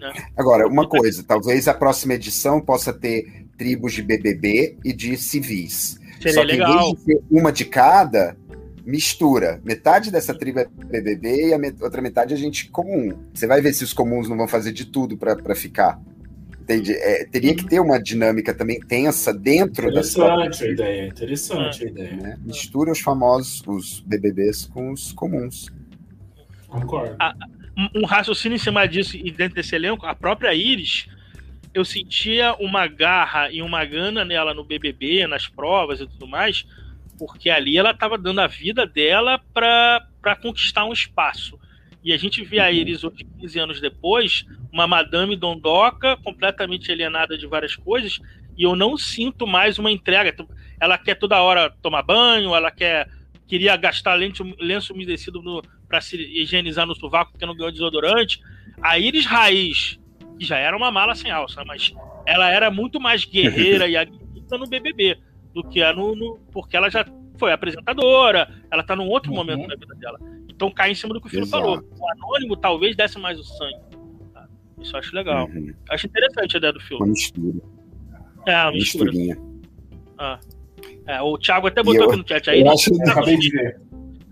Né? 0.00 0.12
Agora, 0.36 0.66
uma 0.66 0.88
coisa, 0.88 1.22
talvez 1.22 1.68
a 1.68 1.74
próxima 1.74 2.14
edição 2.14 2.60
possa 2.60 2.92
ter 2.92 3.46
tribos 3.58 3.92
de 3.92 4.02
BBB 4.02 4.78
e 4.82 4.92
de 4.92 5.16
civis. 5.18 6.00
Seria 6.16 6.32
Só 6.32 6.40
que 6.40 6.46
legal. 6.46 6.70
em 6.70 6.76
vez 6.78 6.98
de 6.98 7.04
ter 7.04 7.22
uma 7.30 7.52
de 7.52 7.64
cada, 7.66 8.36
mistura. 8.84 9.60
Metade 9.62 10.10
dessa 10.10 10.34
tribo 10.34 10.60
é 10.60 10.66
BBB 10.66 11.48
e 11.48 11.54
a 11.54 11.58
met 11.58 11.82
outra 11.82 12.00
metade 12.00 12.32
é 12.32 12.36
gente 12.36 12.70
comum. 12.70 13.12
Você 13.34 13.46
vai 13.46 13.60
ver 13.60 13.74
se 13.74 13.84
os 13.84 13.92
comuns 13.92 14.28
não 14.28 14.36
vão 14.36 14.48
fazer 14.48 14.72
de 14.72 14.86
tudo 14.86 15.16
para 15.16 15.54
ficar. 15.54 16.00
Entende? 16.62 16.92
É, 16.94 17.24
teria 17.26 17.54
que 17.54 17.66
ter 17.66 17.80
uma 17.80 18.00
dinâmica 18.00 18.54
também 18.54 18.80
tensa 18.80 19.34
dentro 19.34 19.88
interessante 19.88 20.60
da 20.60 20.66
a 20.66 20.68
ideia, 20.70 21.06
interessante 21.08 21.84
a 21.84 21.88
ideia. 21.88 22.16
Né? 22.16 22.38
Mistura 22.44 22.92
os 22.92 23.00
famosos, 23.00 23.62
os 23.66 24.00
BBBs 24.00 24.66
com 24.66 24.92
os 24.92 25.12
comuns. 25.12 25.68
Concordo 26.68 27.16
um 27.94 28.04
raciocínio 28.04 28.56
em 28.56 28.58
cima 28.58 28.86
disso 28.86 29.16
e 29.16 29.30
dentro 29.30 29.54
desse 29.54 29.74
elenco, 29.74 30.06
a 30.06 30.14
própria 30.14 30.54
Iris, 30.54 31.06
eu 31.72 31.84
sentia 31.84 32.54
uma 32.54 32.86
garra 32.86 33.50
e 33.50 33.62
uma 33.62 33.84
gana 33.84 34.24
nela 34.24 34.52
no 34.52 34.64
BBB, 34.64 35.26
nas 35.26 35.46
provas 35.46 36.00
e 36.00 36.06
tudo 36.06 36.26
mais, 36.26 36.66
porque 37.18 37.48
ali 37.48 37.76
ela 37.76 37.90
estava 37.90 38.18
dando 38.18 38.40
a 38.40 38.46
vida 38.46 38.86
dela 38.86 39.40
para 39.52 40.36
conquistar 40.42 40.84
um 40.84 40.92
espaço. 40.92 41.58
E 42.02 42.12
a 42.12 42.16
gente 42.16 42.42
vê 42.42 42.58
a 42.58 42.66
uhum. 42.66 42.72
Iris 42.72 43.04
hoje, 43.04 43.26
15 43.38 43.58
anos 43.58 43.80
depois, 43.80 44.46
uma 44.72 44.86
madame 44.86 45.36
dondoca, 45.36 46.16
completamente 46.16 46.90
alienada 46.90 47.36
de 47.36 47.46
várias 47.46 47.76
coisas, 47.76 48.18
e 48.56 48.62
eu 48.62 48.74
não 48.74 48.96
sinto 48.96 49.46
mais 49.46 49.78
uma 49.78 49.90
entrega. 49.90 50.34
Ela 50.80 50.98
quer 50.98 51.14
toda 51.14 51.40
hora 51.42 51.70
tomar 51.82 52.02
banho, 52.02 52.54
ela 52.54 52.70
quer 52.70 53.08
queria 53.46 53.76
gastar 53.76 54.14
lenço, 54.14 54.44
lenço 54.60 54.92
umedecido 54.92 55.42
para 55.90 56.00
se 56.00 56.16
higienizar 56.16 56.86
no 56.86 56.94
sovaco 56.94 57.32
porque 57.32 57.44
não 57.44 57.56
ganhou 57.56 57.72
desodorante. 57.72 58.40
A 58.80 58.98
Iris 58.98 59.26
Raiz, 59.26 59.98
que 60.38 60.46
já 60.46 60.56
era 60.56 60.74
uma 60.76 60.90
mala 60.90 61.16
sem 61.16 61.30
alça, 61.30 61.64
mas 61.66 61.92
ela 62.24 62.48
era 62.48 62.70
muito 62.70 63.00
mais 63.00 63.24
guerreira 63.24 63.86
e 63.90 63.96
aguerrida 63.96 64.56
no 64.56 64.68
BBB 64.68 65.18
do 65.52 65.64
que 65.64 65.82
a 65.82 65.92
no, 65.92 66.14
no, 66.14 66.38
porque 66.52 66.76
ela 66.76 66.88
já 66.88 67.04
foi 67.36 67.52
apresentadora, 67.52 68.48
ela 68.70 68.84
tá 68.84 68.94
num 68.94 69.08
outro 69.08 69.32
uhum. 69.32 69.38
momento 69.38 69.66
da 69.66 69.74
vida 69.74 69.94
dela. 69.96 70.18
Então 70.48 70.70
cai 70.70 70.92
em 70.92 70.94
cima 70.94 71.12
do 71.12 71.20
que 71.20 71.26
o 71.26 71.30
filho 71.30 71.46
falou. 71.46 71.82
O 71.98 72.10
anônimo 72.12 72.56
talvez 72.56 72.94
desse 72.94 73.18
mais 73.18 73.38
o 73.38 73.42
sangue. 73.42 73.80
Tá? 74.32 74.46
Isso 74.80 74.94
eu 74.94 75.00
acho 75.00 75.14
legal. 75.14 75.48
Uhum. 75.48 75.74
Acho 75.88 76.06
interessante 76.06 76.56
a 76.56 76.58
ideia 76.58 76.72
do 76.72 76.80
filme. 76.80 77.02
Uma 77.02 77.10
mistura. 77.10 77.58
É, 78.46 78.62
uma, 78.62 78.72
mistura. 78.72 79.10
misturinha. 79.10 79.38
Ah. 80.16 80.38
É, 81.06 81.20
o 81.22 81.36
Thiago 81.36 81.66
até 81.66 81.82
botou 81.82 82.02
eu, 82.02 82.08
aqui 82.10 82.18
no 82.18 82.28
chat 82.28 82.50
aí. 82.50 82.60
Eu 82.60 82.70
acho 82.70 82.90
que 82.90 83.10
acabei 83.10 83.36
de 83.36 83.50
ver. 83.50 83.80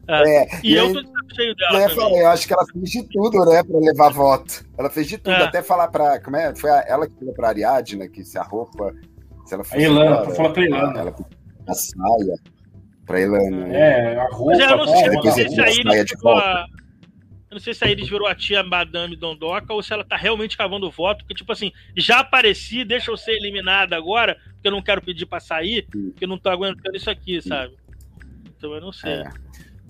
É, 0.09 0.23
é, 0.23 0.49
e, 0.65 0.73
e, 0.73 0.75
eu 0.75 0.91
tô 0.91 1.03
cheio 1.35 1.55
dela. 1.55 1.83
Eu, 1.83 1.91
falar, 1.91 2.19
eu 2.19 2.29
acho 2.29 2.47
que 2.47 2.55
ela 2.55 2.65
fez 2.73 2.91
de 2.91 3.03
tudo, 3.09 3.45
né, 3.45 3.63
pra 3.63 3.79
levar 3.79 4.11
voto. 4.11 4.65
Ela 4.79 4.89
fez 4.89 5.07
de 5.07 5.19
tudo, 5.19 5.35
é. 5.35 5.45
até 5.45 5.63
falar 5.63 5.89
pra. 5.89 6.19
Como 6.21 6.35
é? 6.35 6.57
Foi 6.57 6.71
a, 6.71 6.83
ela 6.89 7.07
que 7.07 7.15
falou 7.19 7.35
pra 7.35 7.49
Ariadna 7.49 8.09
que 8.09 8.25
se 8.25 8.39
a 8.39 8.43
roupa. 8.43 8.95
Se 9.45 9.53
ela 9.53 9.63
fosse. 9.63 9.77
A 9.77 9.81
Ilana, 9.81 10.23
pra, 10.23 10.35
falar 10.35 10.51
pra 10.51 10.65
Ilana. 10.65 10.99
Ela, 10.99 11.15
a 11.69 11.75
saia. 11.75 12.35
Pra 13.05 13.21
Ilana. 13.21 13.69
É, 13.69 14.19
a 14.19 14.25
roupa. 14.31 14.53
Mas 14.53 14.59
eu 14.61 14.77
não 14.79 14.87
sei, 14.87 15.09
não 15.11 15.33
sei 15.33 15.49
se 15.51 15.61
a 15.61 15.71
Iris 15.71 16.11
ficou. 16.11 16.33
A... 16.33 16.67
Eu 17.51 17.55
não 17.55 17.61
sei 17.61 17.75
se 17.75 17.85
a 17.85 17.91
Iris 17.91 18.09
virou 18.09 18.27
a 18.27 18.35
tia 18.35 18.63
Madame 18.63 19.15
Dondoca 19.15 19.75
ou 19.75 19.83
se 19.83 19.93
ela 19.93 20.05
tá 20.05 20.17
realmente 20.17 20.57
cavando 20.57 20.91
voto, 20.91 21.19
porque, 21.19 21.35
tipo 21.35 21.51
assim, 21.53 21.71
já 21.97 22.21
apareci, 22.21 22.85
deixa 22.85 23.11
eu 23.11 23.17
ser 23.17 23.33
eliminada 23.33 23.97
agora, 23.97 24.39
porque 24.53 24.69
eu 24.69 24.73
não 24.73 24.83
quero 24.83 25.03
pedir 25.03 25.25
pra 25.27 25.41
sair, 25.41 25.87
porque 25.91 26.25
eu 26.25 26.29
não 26.29 26.39
tô 26.39 26.51
aguentando 26.51 26.97
isso 26.97 27.11
aqui, 27.11 27.41
sabe? 27.41 27.75
Então 28.57 28.75
eu 28.75 28.81
não 28.81 28.93
sei. 28.93 29.13
É. 29.13 29.31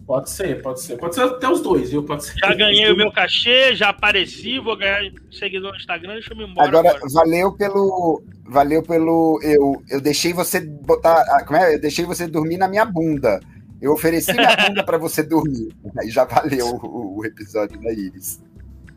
Pode 0.08 0.30
ser, 0.30 0.62
pode 0.62 0.80
ser. 0.80 0.96
Pode 0.96 1.14
ser 1.14 1.20
até 1.20 1.46
os 1.50 1.60
dois, 1.60 1.90
viu? 1.90 2.02
Pode 2.02 2.24
ser. 2.24 2.32
Já 2.38 2.54
ganhei 2.54 2.90
o 2.90 2.96
meu 2.96 3.12
cachê, 3.12 3.76
já 3.76 3.90
apareci, 3.90 4.58
vou 4.58 4.74
ganhar 4.74 5.02
seguidor 5.30 5.72
no 5.72 5.76
Instagram, 5.76 6.14
deixa 6.14 6.32
eu 6.32 6.36
me 6.38 6.44
embora. 6.44 6.66
Agora, 6.66 6.88
agora, 6.88 7.12
valeu 7.12 7.52
pelo. 7.52 8.22
Valeu 8.46 8.82
pelo. 8.82 9.38
Eu, 9.42 9.82
eu 9.90 10.00
deixei 10.00 10.32
você 10.32 10.60
botar. 10.60 11.22
Ah, 11.28 11.44
como 11.44 11.58
é? 11.58 11.74
Eu 11.74 11.78
deixei 11.78 12.06
você 12.06 12.26
dormir 12.26 12.56
na 12.56 12.68
minha 12.68 12.86
bunda. 12.86 13.38
Eu 13.82 13.92
ofereci 13.92 14.32
minha 14.32 14.56
bunda 14.66 14.82
para 14.82 14.96
você 14.96 15.22
dormir. 15.22 15.76
Aí 15.98 16.08
já 16.08 16.24
valeu 16.24 16.68
o, 16.82 17.18
o 17.18 17.26
episódio 17.26 17.78
da 17.78 17.92
Iris. 17.92 18.40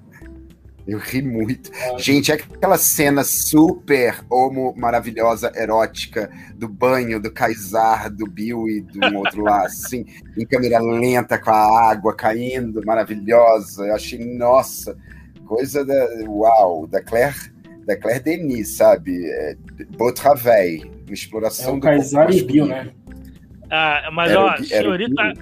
Eu 0.88 0.98
ri 0.98 1.22
muito. 1.22 1.72
Gente, 1.98 2.32
é 2.32 2.36
aquela 2.36 2.78
cena 2.78 3.24
super 3.24 4.24
homo, 4.30 4.74
maravilhosa, 4.76 5.52
erótica 5.56 6.30
do 6.56 6.68
banho 6.68 7.20
do 7.22 7.32
Kaysar, 7.32 8.10
do 8.10 8.26
Bill 8.26 8.68
e 8.68 8.82
do 8.82 9.06
um 9.06 9.18
outro 9.18 9.44
lá, 9.44 9.66
assim, 9.66 10.06
em 10.38 10.46
câmera 10.46 10.80
lenta, 10.80 11.38
com 11.38 11.52
a 11.52 11.90
água 11.92 12.16
caindo, 12.16 12.86
maravilhosa. 12.86 13.86
Eu 13.86 13.96
achei, 13.96 14.20
nossa, 14.36 14.98
coisa 15.46 15.86
da. 15.86 16.08
Uau, 16.28 16.88
da 16.88 17.02
Claire, 17.02 17.52
da 17.86 17.96
Claire 17.96 18.24
Denis, 18.24 18.76
sabe? 18.78 19.26
É, 19.26 19.56
Beau 19.98 20.12
Travail, 20.12 20.92
uma 21.06 21.14
exploração 21.14 21.74
é 21.74 21.74
o 21.74 21.76
do. 21.76 21.82
Kaysar 21.82 22.32
e 22.32 22.44
Bill, 22.44 22.66
né? 22.66 22.92
Ah, 23.70 24.10
mas, 24.12 24.32
era, 24.32 24.42
ó, 24.42 24.58
senhorita. 24.58 25.34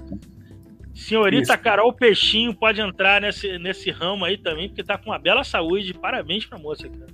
Senhorita 0.99 1.53
Isso. 1.53 1.63
Carol 1.63 1.93
Peixinho 1.93 2.53
pode 2.53 2.81
entrar 2.81 3.21
nesse, 3.21 3.57
nesse 3.57 3.89
ramo 3.89 4.25
aí 4.25 4.37
também, 4.37 4.67
porque 4.67 4.83
tá 4.83 4.97
com 4.97 5.11
uma 5.11 5.17
bela 5.17 5.45
saúde. 5.45 5.93
Parabéns 5.93 6.45
pra 6.45 6.59
moça, 6.59 6.89
cara. 6.89 7.07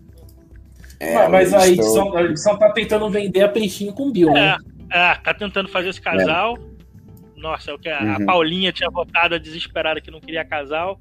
É, 1.00 1.28
mas 1.28 1.54
a 1.54 1.68
edição, 1.68 2.16
a 2.16 2.24
edição 2.24 2.58
tá 2.58 2.72
tentando 2.72 3.08
vender 3.10 3.44
a 3.44 3.48
Peixinho 3.48 3.94
com 3.94 4.12
Bill, 4.12 4.32
né? 4.32 4.58
É, 4.92 5.12
é, 5.12 5.16
tá 5.16 5.34
tentando 5.36 5.70
fazer 5.70 5.90
esse 5.90 6.02
casal. 6.02 6.58
É. 6.58 7.40
Nossa, 7.40 7.70
é 7.70 7.74
o 7.76 7.78
que 7.78 7.88
a, 7.88 8.02
uhum. 8.02 8.14
a 8.16 8.26
Paulinha 8.26 8.72
tinha 8.72 8.90
votado 8.90 9.40
desesperada 9.40 10.02
que 10.02 10.10
não 10.10 10.20
queria 10.20 10.44
casal. 10.44 11.00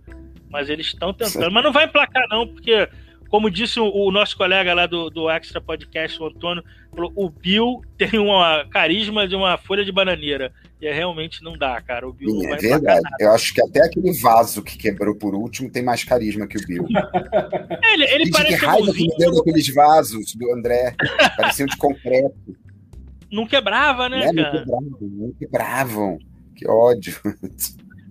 Mas 0.50 0.68
eles 0.68 0.86
estão 0.86 1.12
tentando. 1.12 1.50
Mas 1.50 1.64
não 1.64 1.72
vai 1.72 1.86
emplacar, 1.86 2.28
não, 2.28 2.46
porque 2.46 2.86
como 3.30 3.50
disse 3.50 3.80
o, 3.80 3.90
o, 3.90 4.12
nosso 4.12 4.36
colega 4.36 4.74
lá 4.74 4.86
do, 4.86 5.08
do 5.08 5.30
Extra 5.30 5.60
Podcast, 5.60 6.22
o 6.22 6.26
Antônio, 6.26 6.62
falou, 6.94 7.12
o 7.16 7.30
Bill 7.30 7.82
tem 7.96 8.18
uma 8.18 8.66
carisma 8.70 9.26
de 9.26 9.34
uma 9.34 9.56
folha 9.56 9.84
de 9.84 9.90
bananeira. 9.90 10.52
E 10.80 10.86
é, 10.86 10.92
realmente 10.92 11.42
não 11.42 11.56
dá, 11.56 11.80
cara. 11.80 12.06
O 12.08 12.12
Bill 12.12 12.30
Sim, 12.30 12.46
é 12.52 12.56
verdade. 12.56 13.08
Eu 13.20 13.32
acho 13.32 13.54
que 13.54 13.62
até 13.62 13.84
aquele 13.84 14.12
vaso 14.20 14.62
que 14.62 14.76
quebrou 14.76 15.16
por 15.16 15.34
último 15.34 15.70
tem 15.70 15.82
mais 15.82 16.04
carisma 16.04 16.46
que 16.46 16.58
o 16.58 16.66
Bill. 16.66 16.86
ele 17.92 18.04
ele 18.04 18.30
parece 18.30 18.58
que 18.58 18.66
raiva 18.66 18.92
que 18.92 19.16
deu 19.16 19.34
daqueles 19.34 19.74
vasos 19.74 20.34
do 20.34 20.52
André. 20.52 20.94
Pareciam 21.36 21.66
de 21.66 21.76
concreto. 21.76 22.34
Não 23.32 23.46
quebrava, 23.46 24.08
né, 24.08 24.30
não, 24.32 24.44
cara? 24.44 24.52
Não 24.52 24.60
quebravam, 24.60 24.98
não 25.00 25.32
quebravam. 25.32 26.18
Que 26.54 26.68
ódio. 26.68 27.20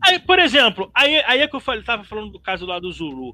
Aí, 0.03 0.19
por 0.19 0.37
exemplo, 0.37 0.91
aí, 0.93 1.15
aí 1.25 1.39
é 1.39 1.47
que 1.47 1.55
eu 1.55 1.61
falei, 1.61 1.81
tava 1.81 2.03
falando 2.03 2.29
do 2.29 2.41
caso 2.41 2.65
lá 2.65 2.77
do 2.77 2.91
Zulu 2.91 3.33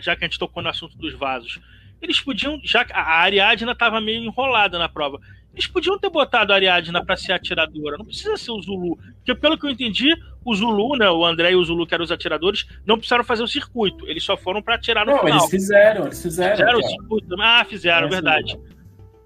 já 0.00 0.14
que 0.14 0.24
a 0.24 0.28
gente 0.28 0.38
tocou 0.38 0.62
no 0.62 0.68
assunto 0.68 0.96
dos 0.96 1.14
vasos, 1.14 1.58
eles 2.00 2.20
podiam, 2.20 2.60
já 2.62 2.84
que 2.84 2.92
a 2.92 3.02
Ariadna 3.02 3.72
estava 3.72 4.00
meio 4.00 4.22
enrolada 4.22 4.78
na 4.78 4.88
prova, 4.88 5.20
eles 5.52 5.66
podiam 5.66 5.98
ter 5.98 6.08
botado 6.08 6.52
a 6.52 6.56
Ariadna 6.56 7.04
para 7.04 7.16
ser 7.16 7.32
atiradora, 7.32 7.98
não 7.98 8.04
precisa 8.04 8.36
ser 8.36 8.52
o 8.52 8.60
Zulu. 8.62 8.96
Porque, 9.16 9.34
pelo 9.34 9.58
que 9.58 9.66
eu 9.66 9.70
entendi, 9.70 10.14
o 10.44 10.54
Zulu, 10.54 10.96
né, 10.96 11.10
o 11.10 11.24
André 11.24 11.52
e 11.52 11.56
o 11.56 11.64
Zulu, 11.64 11.86
que 11.86 11.94
eram 11.94 12.04
os 12.04 12.12
atiradores, 12.12 12.66
não 12.86 12.96
precisaram 12.96 13.24
fazer 13.24 13.42
o 13.42 13.48
circuito, 13.48 14.06
eles 14.08 14.22
só 14.22 14.36
foram 14.36 14.62
para 14.62 14.76
atirar 14.76 15.04
no 15.04 15.12
não, 15.12 15.18
final. 15.18 15.38
Eles 15.38 15.50
fizeram, 15.50 16.04
eles 16.04 16.22
fizeram. 16.22 16.56
Fizeram 16.56 16.78
o 16.78 16.82
circuito. 16.82 17.36
Ah, 17.40 17.64
fizeram, 17.68 18.06
é, 18.06 18.10
verdade. 18.10 18.58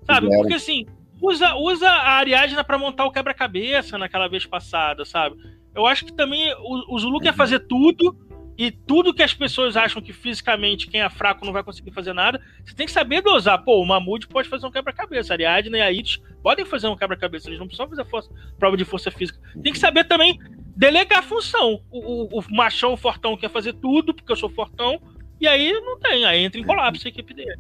Sabe, 0.07 0.27
fizeram. 0.27 0.43
porque 0.43 0.55
assim, 0.55 0.87
usa, 1.21 1.55
usa 1.57 1.89
a 1.89 2.13
Ariadna 2.13 2.65
para 2.65 2.79
montar 2.79 3.05
o 3.05 3.13
quebra-cabeça 3.13 3.99
naquela 3.99 4.29
vez 4.29 4.47
passada, 4.47 5.05
sabe? 5.05 5.37
Eu 5.75 5.87
acho 5.87 6.05
que 6.05 6.13
também 6.13 6.55
o, 6.55 6.95
o 6.95 6.99
Zulu 6.99 7.21
quer 7.21 7.35
fazer 7.35 7.61
tudo 7.61 8.17
e 8.57 8.71
tudo 8.71 9.13
que 9.13 9.23
as 9.23 9.35
pessoas 9.35 9.77
acham 9.77 10.01
que 10.01 10.13
fisicamente 10.13 10.87
quem 10.87 11.03
é 11.03 11.11
fraco 11.11 11.45
não 11.45 11.53
vai 11.53 11.63
conseguir 11.63 11.91
fazer 11.91 12.13
nada, 12.13 12.41
você 12.65 12.75
tem 12.75 12.87
que 12.87 12.93
saber 12.93 13.21
dosar. 13.21 13.63
Pô, 13.65 13.83
o 13.83 13.87
Mamute 13.87 14.29
pode 14.29 14.49
fazer 14.49 14.67
um 14.67 14.71
quebra-cabeça, 14.71 15.33
a 15.33 15.35
Ariadne 15.35 15.79
e 15.79 15.81
a 15.81 15.93
Itis 15.93 16.23
podem 16.43 16.65
fazer 16.65 16.87
um 16.87 16.97
quebra-cabeça, 16.97 17.49
eles 17.49 17.59
não 17.59 17.67
precisam 17.67 17.89
fazer 17.89 18.05
força, 18.05 18.31
prova 18.59 18.77
de 18.77 18.85
força 18.85 19.11
física. 19.11 19.39
Tem 19.63 19.73
que 19.73 19.79
saber 19.79 20.05
também 20.05 20.39
delegar 20.77 21.21
a 21.21 21.23
função. 21.23 21.81
O, 21.91 22.37
o, 22.37 22.41
o 22.41 22.55
machão, 22.55 22.93
o 22.93 22.97
fortão 22.97 23.37
quer 23.37 23.51
fazer 23.51 23.73
tudo, 23.75 24.15
porque 24.15 24.31
eu 24.31 24.37
sou 24.37 24.49
fortão, 24.49 25.01
e 25.41 25.49
aí 25.49 25.73
não 25.73 25.99
tem, 25.99 26.25
aí 26.25 26.45
entra 26.45 26.61
em 26.61 26.65
colapso 26.65 27.07
a 27.07 27.11
equipe 27.11 27.35
dele. 27.35 27.59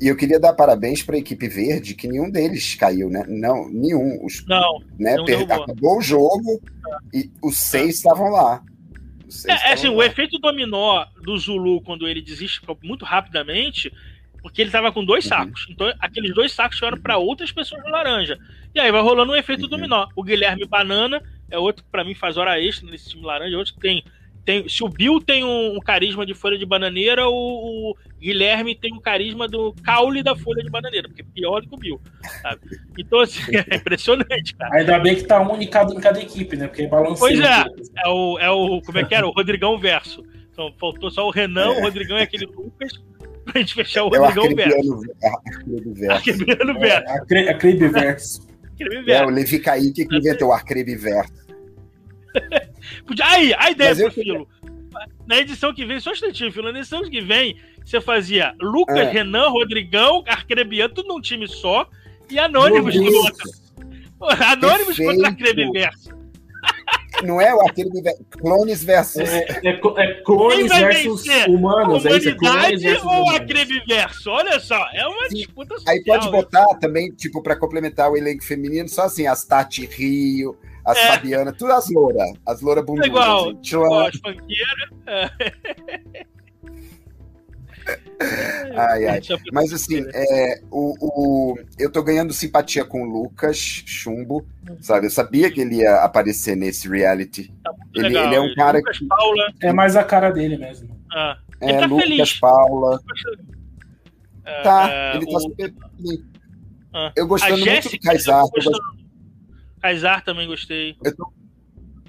E 0.00 0.08
eu 0.08 0.16
queria 0.16 0.40
dar 0.40 0.52
parabéns 0.52 1.02
para 1.02 1.16
a 1.16 1.18
equipe 1.18 1.48
verde, 1.48 1.94
que 1.94 2.08
nenhum 2.08 2.30
deles 2.30 2.74
caiu, 2.74 3.08
né? 3.08 3.24
Não, 3.28 3.68
nenhum. 3.68 4.24
Os, 4.24 4.44
não, 4.46 4.80
né? 4.98 5.16
não 5.16 5.62
acabou 5.62 5.98
o 5.98 6.02
jogo 6.02 6.60
e 7.12 7.30
os 7.42 7.56
seis 7.56 7.96
estavam 7.96 8.30
lá. 8.30 8.62
É, 9.46 9.70
é 9.70 9.72
assim, 9.72 9.88
o 9.88 10.02
efeito 10.02 10.38
dominó 10.38 11.06
do 11.22 11.36
Zulu, 11.38 11.80
quando 11.80 12.06
ele 12.08 12.22
desiste 12.22 12.60
muito 12.82 13.04
rapidamente, 13.04 13.92
porque 14.42 14.60
ele 14.60 14.68
estava 14.68 14.92
com 14.92 15.04
dois 15.04 15.24
uhum. 15.24 15.28
sacos. 15.30 15.66
Então, 15.70 15.92
aqueles 15.98 16.34
dois 16.34 16.52
sacos 16.52 16.78
foram 16.78 16.98
para 16.98 17.16
outras 17.16 17.50
pessoas 17.50 17.82
no 17.82 17.90
laranja. 17.90 18.38
E 18.74 18.80
aí 18.80 18.92
vai 18.92 19.00
rolando 19.00 19.32
um 19.32 19.36
efeito 19.36 19.62
uhum. 19.62 19.70
dominó. 19.70 20.06
O 20.14 20.22
Guilherme 20.22 20.66
Banana 20.66 21.22
é 21.50 21.58
outro 21.58 21.82
que 21.84 21.90
para 21.90 22.04
mim 22.04 22.14
faz 22.14 22.36
hora 22.36 22.60
extra 22.60 22.90
nesse 22.90 23.10
time 23.10 23.24
laranja, 23.24 23.56
outro 23.56 23.74
que 23.74 23.80
tem 23.80 24.04
tem, 24.44 24.68
se 24.68 24.84
o 24.84 24.88
Bill 24.88 25.20
tem 25.20 25.42
um, 25.42 25.76
um, 25.76 25.80
carisma 25.80 26.26
de 26.26 26.34
folha 26.34 26.58
de 26.58 26.66
bananeira, 26.66 27.26
o, 27.28 27.32
o, 27.90 27.96
Guilherme 28.20 28.74
tem 28.74 28.92
um 28.92 29.00
carisma 29.00 29.48
do 29.48 29.74
caule 29.82 30.22
da 30.22 30.36
folha 30.36 30.62
de 30.62 30.70
bananeira, 30.70 31.08
porque 31.08 31.22
é 31.22 31.24
pior 31.34 31.62
do 31.62 31.68
que 31.68 31.74
o 31.74 31.78
Bill. 31.78 32.00
Sabe? 32.42 32.60
Então, 32.98 33.20
assim, 33.20 33.40
é 33.70 33.76
impressionante, 33.76 34.54
cara. 34.54 34.76
Ainda 34.76 34.98
bem 34.98 35.16
que 35.16 35.24
tá 35.24 35.40
um 35.40 35.60
em 35.60 35.66
cada, 35.66 35.94
em 35.94 36.00
cada 36.00 36.20
equipe, 36.20 36.56
né? 36.56 36.66
Porque 36.66 36.86
balanceia. 36.86 37.16
Pois 37.18 37.40
é, 37.40 37.64
é 38.04 38.08
o, 38.08 38.38
é 38.38 38.50
o. 38.50 38.82
Como 38.82 38.98
é 38.98 39.04
que 39.04 39.14
era? 39.14 39.26
O 39.26 39.32
Rodrigão 39.32 39.78
Verso. 39.78 40.22
Então, 40.52 40.72
faltou 40.78 41.10
só 41.10 41.26
o 41.26 41.30
Renan, 41.30 41.72
é. 41.72 41.78
o 41.78 41.82
Rodrigão 41.82 42.18
e 42.18 42.22
aquele 42.22 42.46
Lucas 42.46 42.92
pra 43.44 43.60
gente 43.60 43.74
fechar 43.74 44.04
o 44.04 44.14
é 44.14 44.18
Rodrigão 44.18 44.54
Verso. 44.54 45.06
Arcrebiano 46.10 46.78
Verso. 46.78 47.10
Arcrebiano 47.10 47.94
Verso. 47.94 48.54
É, 49.08 49.24
o 49.24 49.30
Levi 49.30 49.58
Kaique 49.58 50.06
que 50.06 50.16
inventou 50.16 50.48
o 50.48 50.52
Arcrebi 50.52 50.96
Verso. 53.06 53.22
Aí, 53.22 53.54
a 53.54 53.70
ideia 53.70 53.94
pro 53.94 54.10
Filo. 54.10 54.48
Na 55.26 55.38
edição 55.38 55.74
que 55.74 55.84
vem, 55.84 55.98
só 55.98 56.10
um 56.10 56.12
instantinho, 56.12 56.52
Filo. 56.52 56.72
Na 56.72 56.78
edição 56.78 57.02
que 57.02 57.20
vem, 57.20 57.56
você 57.84 58.00
fazia 58.00 58.54
Lucas, 58.60 58.96
é. 58.96 59.10
Renan, 59.10 59.48
Rodrigão, 59.48 60.22
Arcrebiano, 60.26 60.94
tudo 60.94 61.08
num 61.08 61.20
time 61.20 61.46
só, 61.48 61.88
e 62.30 62.38
Anônimos 62.38 62.94
do 62.94 63.16
outro. 63.16 63.50
Anônimos 64.20 64.96
Perfeito. 64.96 65.12
contra 65.12 65.28
Arcrebiverso. 65.28 66.14
Não 67.22 67.40
é 67.40 67.50
aquele 67.68 67.90
clones 68.30 68.82
versus. 68.82 69.28
É, 69.28 69.60
é, 69.62 69.70
é 69.70 70.14
clones 70.22 70.70
versus 70.70 71.26
humanos. 71.46 72.04
É 72.04 72.08
Humanidade 72.08 72.86
é 72.88 73.02
ou 73.02 73.30
Acrebiverso? 73.30 74.30
Olha 74.30 74.58
só, 74.58 74.84
é 74.92 75.06
uma 75.06 75.28
Sim. 75.28 75.36
disputa 75.36 75.74
social. 75.76 75.94
Aí 75.94 76.04
pode 76.04 76.30
botar 76.30 76.66
também, 76.80 77.10
tipo, 77.12 77.42
para 77.42 77.56
complementar 77.56 78.10
o 78.10 78.16
elenco 78.16 78.44
feminino, 78.44 78.88
só 78.88 79.04
assim, 79.04 79.26
as 79.26 79.44
Tati 79.44 79.86
Rio, 79.86 80.56
as 80.84 80.98
é. 80.98 81.08
Fabiana, 81.08 81.52
tudo 81.52 81.72
as 81.72 81.90
louras. 81.90 82.32
As 82.46 82.60
louras 82.60 82.84
bundudas. 82.84 83.06
É 83.06 83.10
igual, 83.10 83.50
assim, 83.50 83.58
igual 83.64 84.06
as. 84.06 84.20
É. 85.06 85.30
ai, 88.76 89.06
ai. 89.06 89.20
Mas 89.52 89.72
assim, 89.72 90.04
é, 90.12 90.60
o, 90.70 90.94
o, 91.00 91.58
eu 91.78 91.90
tô 91.90 92.02
ganhando 92.02 92.32
simpatia 92.32 92.84
com 92.84 93.02
o 93.02 93.10
Lucas 93.10 93.56
Chumbo, 93.56 94.46
sabe? 94.80 95.06
Eu 95.06 95.10
sabia 95.10 95.50
que 95.50 95.60
ele 95.60 95.76
ia 95.76 95.96
aparecer 95.96 96.56
nesse 96.56 96.88
reality. 96.88 97.52
Tá 97.62 97.72
ele, 97.94 98.16
ele, 98.18 98.34
é 98.34 98.40
um 98.40 98.54
cara 98.54 98.78
Lucas 98.78 98.98
que. 98.98 99.06
Paula. 99.06 99.52
É 99.62 99.72
mais 99.72 99.96
a 99.96 100.04
cara 100.04 100.30
dele 100.30 100.56
mesmo. 100.56 100.88
Ah, 101.12 101.38
é, 101.60 101.80
tá 101.80 101.86
Lucas 101.86 102.08
feliz. 102.08 102.40
Paula. 102.40 103.00
É, 104.44 104.62
tá, 104.62 104.90
é, 104.90 105.16
ele 105.16 105.26
tá 105.26 105.40
super. 105.40 105.74
Ah. 106.92 107.12
Eu 107.16 107.26
gostando 107.26 107.64
muito 107.64 107.90
do 107.90 107.98
Kaysar. 107.98 108.44
Kaysar 109.84 110.24
também 110.24 110.46
gostei. 110.46 110.94
Tô... 110.94 111.30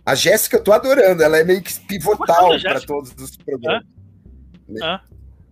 A 0.05 0.15
Jéssica 0.15 0.55
eu 0.55 0.63
tô 0.63 0.71
adorando, 0.71 1.21
ela 1.21 1.37
é 1.37 1.43
meio 1.43 1.61
que 1.61 1.77
pivotal 1.81 2.57
para 2.61 2.79
todos 2.79 3.13
os 3.17 3.35
programas. 3.35 3.83
Hã? 4.81 4.85
Hã? 4.85 5.01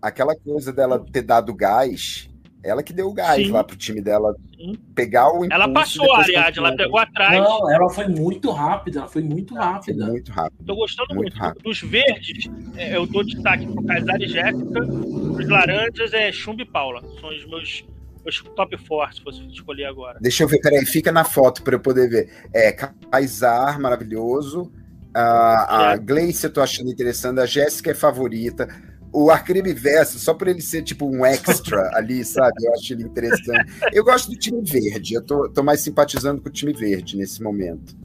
Aquela 0.01 0.33
coisa 0.33 0.71
dela 0.71 1.03
ter 1.11 1.21
dado 1.21 1.53
gás 1.53 2.29
Ela 2.63 2.81
que 2.81 2.93
deu 2.93 3.07
o 3.07 3.13
gás 3.13 3.45
Sim. 3.45 3.51
lá 3.51 3.61
pro 3.61 3.75
time 3.75 4.01
dela 4.01 4.33
Sim. 4.55 4.75
pegar 4.95 5.33
o 5.33 5.43
Ela 5.51 5.67
passou 5.67 6.13
a 6.13 6.19
Ariadne, 6.19 6.59
ela 6.59 6.75
pegou 6.77 6.97
atrás. 6.97 7.43
Não, 7.43 7.69
ela 7.69 7.89
foi 7.89 8.07
muito 8.07 8.51
rápida, 8.51 8.99
ela 8.99 9.09
foi 9.09 9.21
muito 9.21 9.53
rápida. 9.53 10.07
Muito 10.07 10.31
rápida. 10.31 10.63
Tô 10.65 10.75
gostando 10.75 11.13
muito. 11.13 11.37
muito. 11.37 11.61
Dos 11.61 11.81
verdes, 11.81 12.49
é, 12.77 12.95
eu 12.95 13.05
dou 13.05 13.25
destaque 13.25 13.67
pro 13.67 13.83
Kaysar 13.83 14.21
e 14.21 14.27
Jéssica. 14.29 14.81
Os 14.81 15.49
laranjas 15.49 16.13
é 16.13 16.31
Chumbo 16.31 16.61
e 16.61 16.65
Paula. 16.65 17.01
São 17.19 17.29
os 17.29 17.45
meus, 17.47 17.83
meus 18.23 18.41
top 18.55 18.77
four, 18.77 19.13
se 19.13 19.21
fosse 19.21 19.45
escolher 19.47 19.85
agora. 19.85 20.17
Deixa 20.21 20.43
eu 20.43 20.47
ver, 20.47 20.59
peraí, 20.59 20.85
fica 20.85 21.11
na 21.11 21.23
foto 21.23 21.61
para 21.63 21.75
eu 21.75 21.79
poder 21.79 22.09
ver. 22.09 22.29
É, 22.53 22.71
Kaysar, 22.71 23.79
maravilhoso. 23.79 24.71
A, 25.13 25.91
a 25.91 25.97
Gleice 25.97 26.45
eu 26.45 26.53
tô 26.53 26.61
achando 26.61 26.89
interessante, 26.89 27.39
a 27.39 27.45
Jéssica 27.45 27.91
é 27.91 27.93
favorita 27.93 28.67
o 29.13 29.29
Arcrime 29.29 29.71
Verso, 29.73 30.17
só 30.17 30.33
por 30.33 30.47
ele 30.47 30.59
ser 30.59 30.81
tipo 30.81 31.05
um 31.05 31.23
extra 31.23 31.79
ali, 31.93 32.25
sabe? 32.25 32.65
Eu 32.65 32.73
acho 32.73 32.93
ele 32.93 33.03
interessante. 33.03 33.71
Eu 33.93 34.03
gosto 34.03 34.31
do 34.31 34.37
time 34.37 34.61
verde, 34.63 35.13
eu 35.13 35.21
tô, 35.21 35.47
tô 35.49 35.61
mais 35.61 35.81
simpatizando 35.81 36.41
com 36.41 36.49
o 36.49 36.51
time 36.51 36.73
verde 36.73 37.15
nesse 37.15 37.41
momento. 37.41 37.95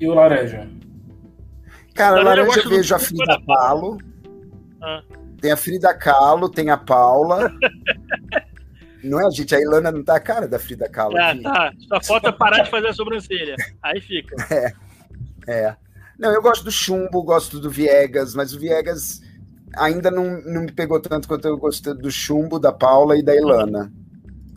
E 0.00 0.06
o 0.06 0.14
laranja? 0.14 0.68
Cara, 1.94 2.22
laranja, 2.22 2.42
laranja 2.42 2.60
eu 2.60 2.70
vejo 2.70 2.94
a 2.94 2.98
Frida 2.98 3.40
Kahlo. 3.46 3.98
Ah. 4.82 5.02
Tem 5.40 5.52
a 5.52 5.56
Frida 5.56 5.94
Kahlo, 5.94 6.48
tem 6.48 6.70
a 6.70 6.76
Paula. 6.76 7.52
não 9.02 9.20
é, 9.20 9.30
gente? 9.30 9.54
A 9.54 9.60
Ilana 9.60 9.92
não 9.92 10.02
tá 10.02 10.16
a 10.16 10.20
cara 10.20 10.48
da 10.48 10.58
Frida 10.58 10.88
Kahlo. 10.88 11.16
É, 11.16 11.30
aqui. 11.30 11.42
tá. 11.42 11.72
Só 11.88 12.00
falta 12.00 12.32
parar 12.32 12.64
de 12.64 12.70
fazer 12.70 12.88
a 12.88 12.92
sobrancelha. 12.92 13.56
Aí 13.82 14.00
fica. 14.00 14.36
É. 14.50 14.72
É. 15.50 15.76
Não, 16.18 16.30
eu 16.30 16.42
gosto 16.42 16.64
do 16.64 16.70
Chumbo, 16.70 17.22
gosto 17.22 17.58
do 17.58 17.70
Viegas, 17.70 18.34
mas 18.34 18.52
o 18.52 18.58
Viegas 18.58 19.22
ainda 19.76 20.10
não, 20.10 20.42
não 20.42 20.62
me 20.62 20.72
pegou 20.72 21.00
tanto 21.00 21.26
quanto 21.26 21.46
eu 21.46 21.56
gostei 21.56 21.94
do 21.94 22.10
Chumbo, 22.10 22.58
da 22.58 22.70
Paula 22.72 23.16
e 23.16 23.22
da 23.22 23.34
Ilana. 23.34 23.90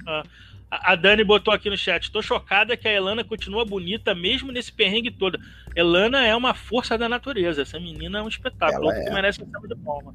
Ah, 0.06 0.24
a 0.70 0.96
Dani 0.96 1.24
botou 1.24 1.54
aqui 1.54 1.70
no 1.70 1.78
chat: 1.78 2.04
estou 2.04 2.22
chocada 2.22 2.76
que 2.76 2.88
a 2.88 2.94
Elana 2.94 3.24
continua 3.24 3.64
bonita 3.64 4.16
mesmo 4.16 4.52
nesse 4.52 4.72
perrengue 4.72 5.12
todo. 5.12 5.40
Elana 5.76 6.26
é 6.26 6.36
uma 6.36 6.54
força 6.54 6.98
da 6.98 7.08
natureza. 7.08 7.62
Essa 7.62 7.80
menina 7.80 8.20
é 8.20 8.22
um 8.22 8.28
espetáculo. 8.28 8.92
Ela 8.92 9.04
é. 9.04 9.14
merece 9.14 9.42
um 9.42 9.68
de 9.68 9.76
palma. 9.76 10.14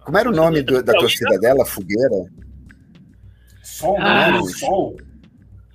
Como 0.00 0.18
era 0.18 0.28
o 0.28 0.34
nome 0.34 0.62
do, 0.62 0.82
da 0.82 0.92
torcida 0.94 1.38
dela? 1.38 1.64
Fogueira? 1.64 2.26
Sol, 3.70 3.96
ah, 3.98 4.32
né? 4.32 4.42
Sol. 4.42 4.96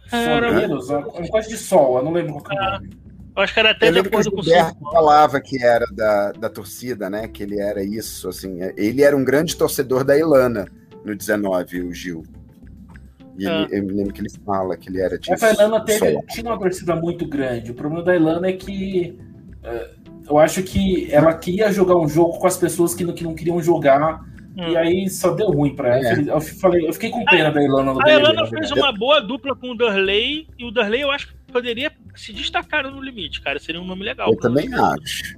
Sol, 0.09 1.13
um 1.19 1.27
coisa 1.27 1.49
de 1.49 1.57
sol, 1.57 1.97
eu 1.97 2.03
não 2.03 2.11
lembro 2.11 2.35
qual 2.35 2.57
é 2.57 2.61
o 2.61 2.63
ah. 2.63 2.71
nome. 2.79 3.05
Acho 3.35 3.53
que 3.53 3.59
era 3.59 3.71
até 3.71 3.89
eu 3.89 3.93
de 3.93 3.99
acordo 3.99 4.31
com 4.31 4.39
o 4.39 4.43
Gilberto 4.43 4.79
falava 4.79 5.41
que 5.41 5.61
era 5.61 5.85
da, 5.91 6.31
da 6.31 6.49
torcida, 6.49 7.09
né? 7.09 7.27
Que 7.27 7.43
ele 7.43 7.59
era 7.59 7.83
isso, 7.83 8.29
assim. 8.29 8.59
Ele 8.77 9.03
era 9.03 9.15
um 9.15 9.25
grande 9.25 9.57
torcedor 9.57 10.05
da 10.05 10.17
Ilana 10.17 10.65
no 11.03 11.13
19, 11.13 11.81
o 11.81 11.93
Gil. 11.93 12.23
E 13.37 13.45
ah. 13.45 13.67
ele, 13.69 13.79
eu 13.79 13.83
me 13.83 13.93
lembro 13.93 14.13
que 14.13 14.21
ele 14.21 14.29
fala 14.45 14.77
que 14.77 14.89
ele 14.89 15.01
era 15.01 15.19
disso. 15.19 15.33
Essa 15.33 15.51
Ilana 15.51 15.83
teve, 15.83 16.17
tinha 16.27 16.49
uma 16.49 16.57
torcida 16.57 16.95
muito 16.95 17.27
grande. 17.27 17.71
O 17.71 17.75
problema 17.75 18.03
da 18.05 18.15
Ilana 18.15 18.47
é 18.47 18.53
que 18.53 19.19
uh, 19.63 20.29
eu 20.29 20.37
acho 20.37 20.63
que 20.63 21.11
ela 21.11 21.33
queria 21.33 21.71
jogar 21.73 21.97
um 21.97 22.07
jogo 22.07 22.39
com 22.39 22.47
as 22.47 22.57
pessoas 22.57 22.95
que 22.95 23.03
não, 23.03 23.13
que 23.13 23.23
não 23.25 23.35
queriam 23.35 23.61
jogar. 23.61 24.23
Hum. 24.57 24.69
E 24.69 24.77
aí 24.77 25.09
só 25.09 25.31
deu 25.31 25.47
ruim 25.47 25.75
pra 25.75 25.97
ela. 25.97 26.21
É. 26.21 26.33
Eu, 26.33 26.39
falei, 26.39 26.87
eu 26.87 26.93
fiquei 26.93 27.09
com 27.09 27.25
pena 27.25 27.49
a, 27.49 27.51
da 27.51 27.63
Ilana 27.63 27.93
no 27.93 28.01
A 28.01 28.09
Ilana 28.09 28.45
fez 28.47 28.71
uma 28.71 28.91
boa 28.91 29.19
dupla 29.19 29.55
com 29.55 29.71
o 29.71 29.75
Durley, 29.75 30.47
e 30.57 30.65
o 30.65 30.71
Durley 30.71 31.01
eu 31.01 31.11
acho 31.11 31.27
que 31.27 31.33
poderia 31.51 31.91
se 32.15 32.31
destacar 32.31 32.89
no 32.89 33.01
limite, 33.01 33.41
cara. 33.41 33.59
Seria 33.59 33.81
um 33.81 33.85
nome 33.85 34.03
legal. 34.03 34.29
Eu 34.29 34.39
também 34.39 34.73
acho. 34.73 35.37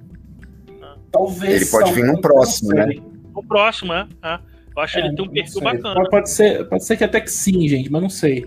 Ah. 0.81 0.95
Talvez. 1.11 1.61
Ele 1.61 1.71
pode 1.71 1.93
vir 1.93 2.05
no 2.05 2.21
próximo, 2.21 2.73
né? 2.73 2.87
No 3.33 3.43
próximo, 3.43 3.93
é. 3.93 4.07
Ah. 4.21 4.39
Eu 4.75 4.83
acho 4.83 4.93
que 4.93 4.99
é, 4.99 5.05
ele 5.07 5.15
tem 5.15 5.25
um 5.25 5.29
perfil 5.29 5.61
bacana. 5.61 6.09
Pode 6.09 6.29
ser, 6.29 6.69
pode 6.69 6.85
ser 6.85 6.97
que 6.97 7.03
até 7.03 7.19
que 7.19 7.31
sim, 7.31 7.67
gente, 7.67 7.91
mas 7.91 8.01
não 8.01 8.09
sei. 8.09 8.45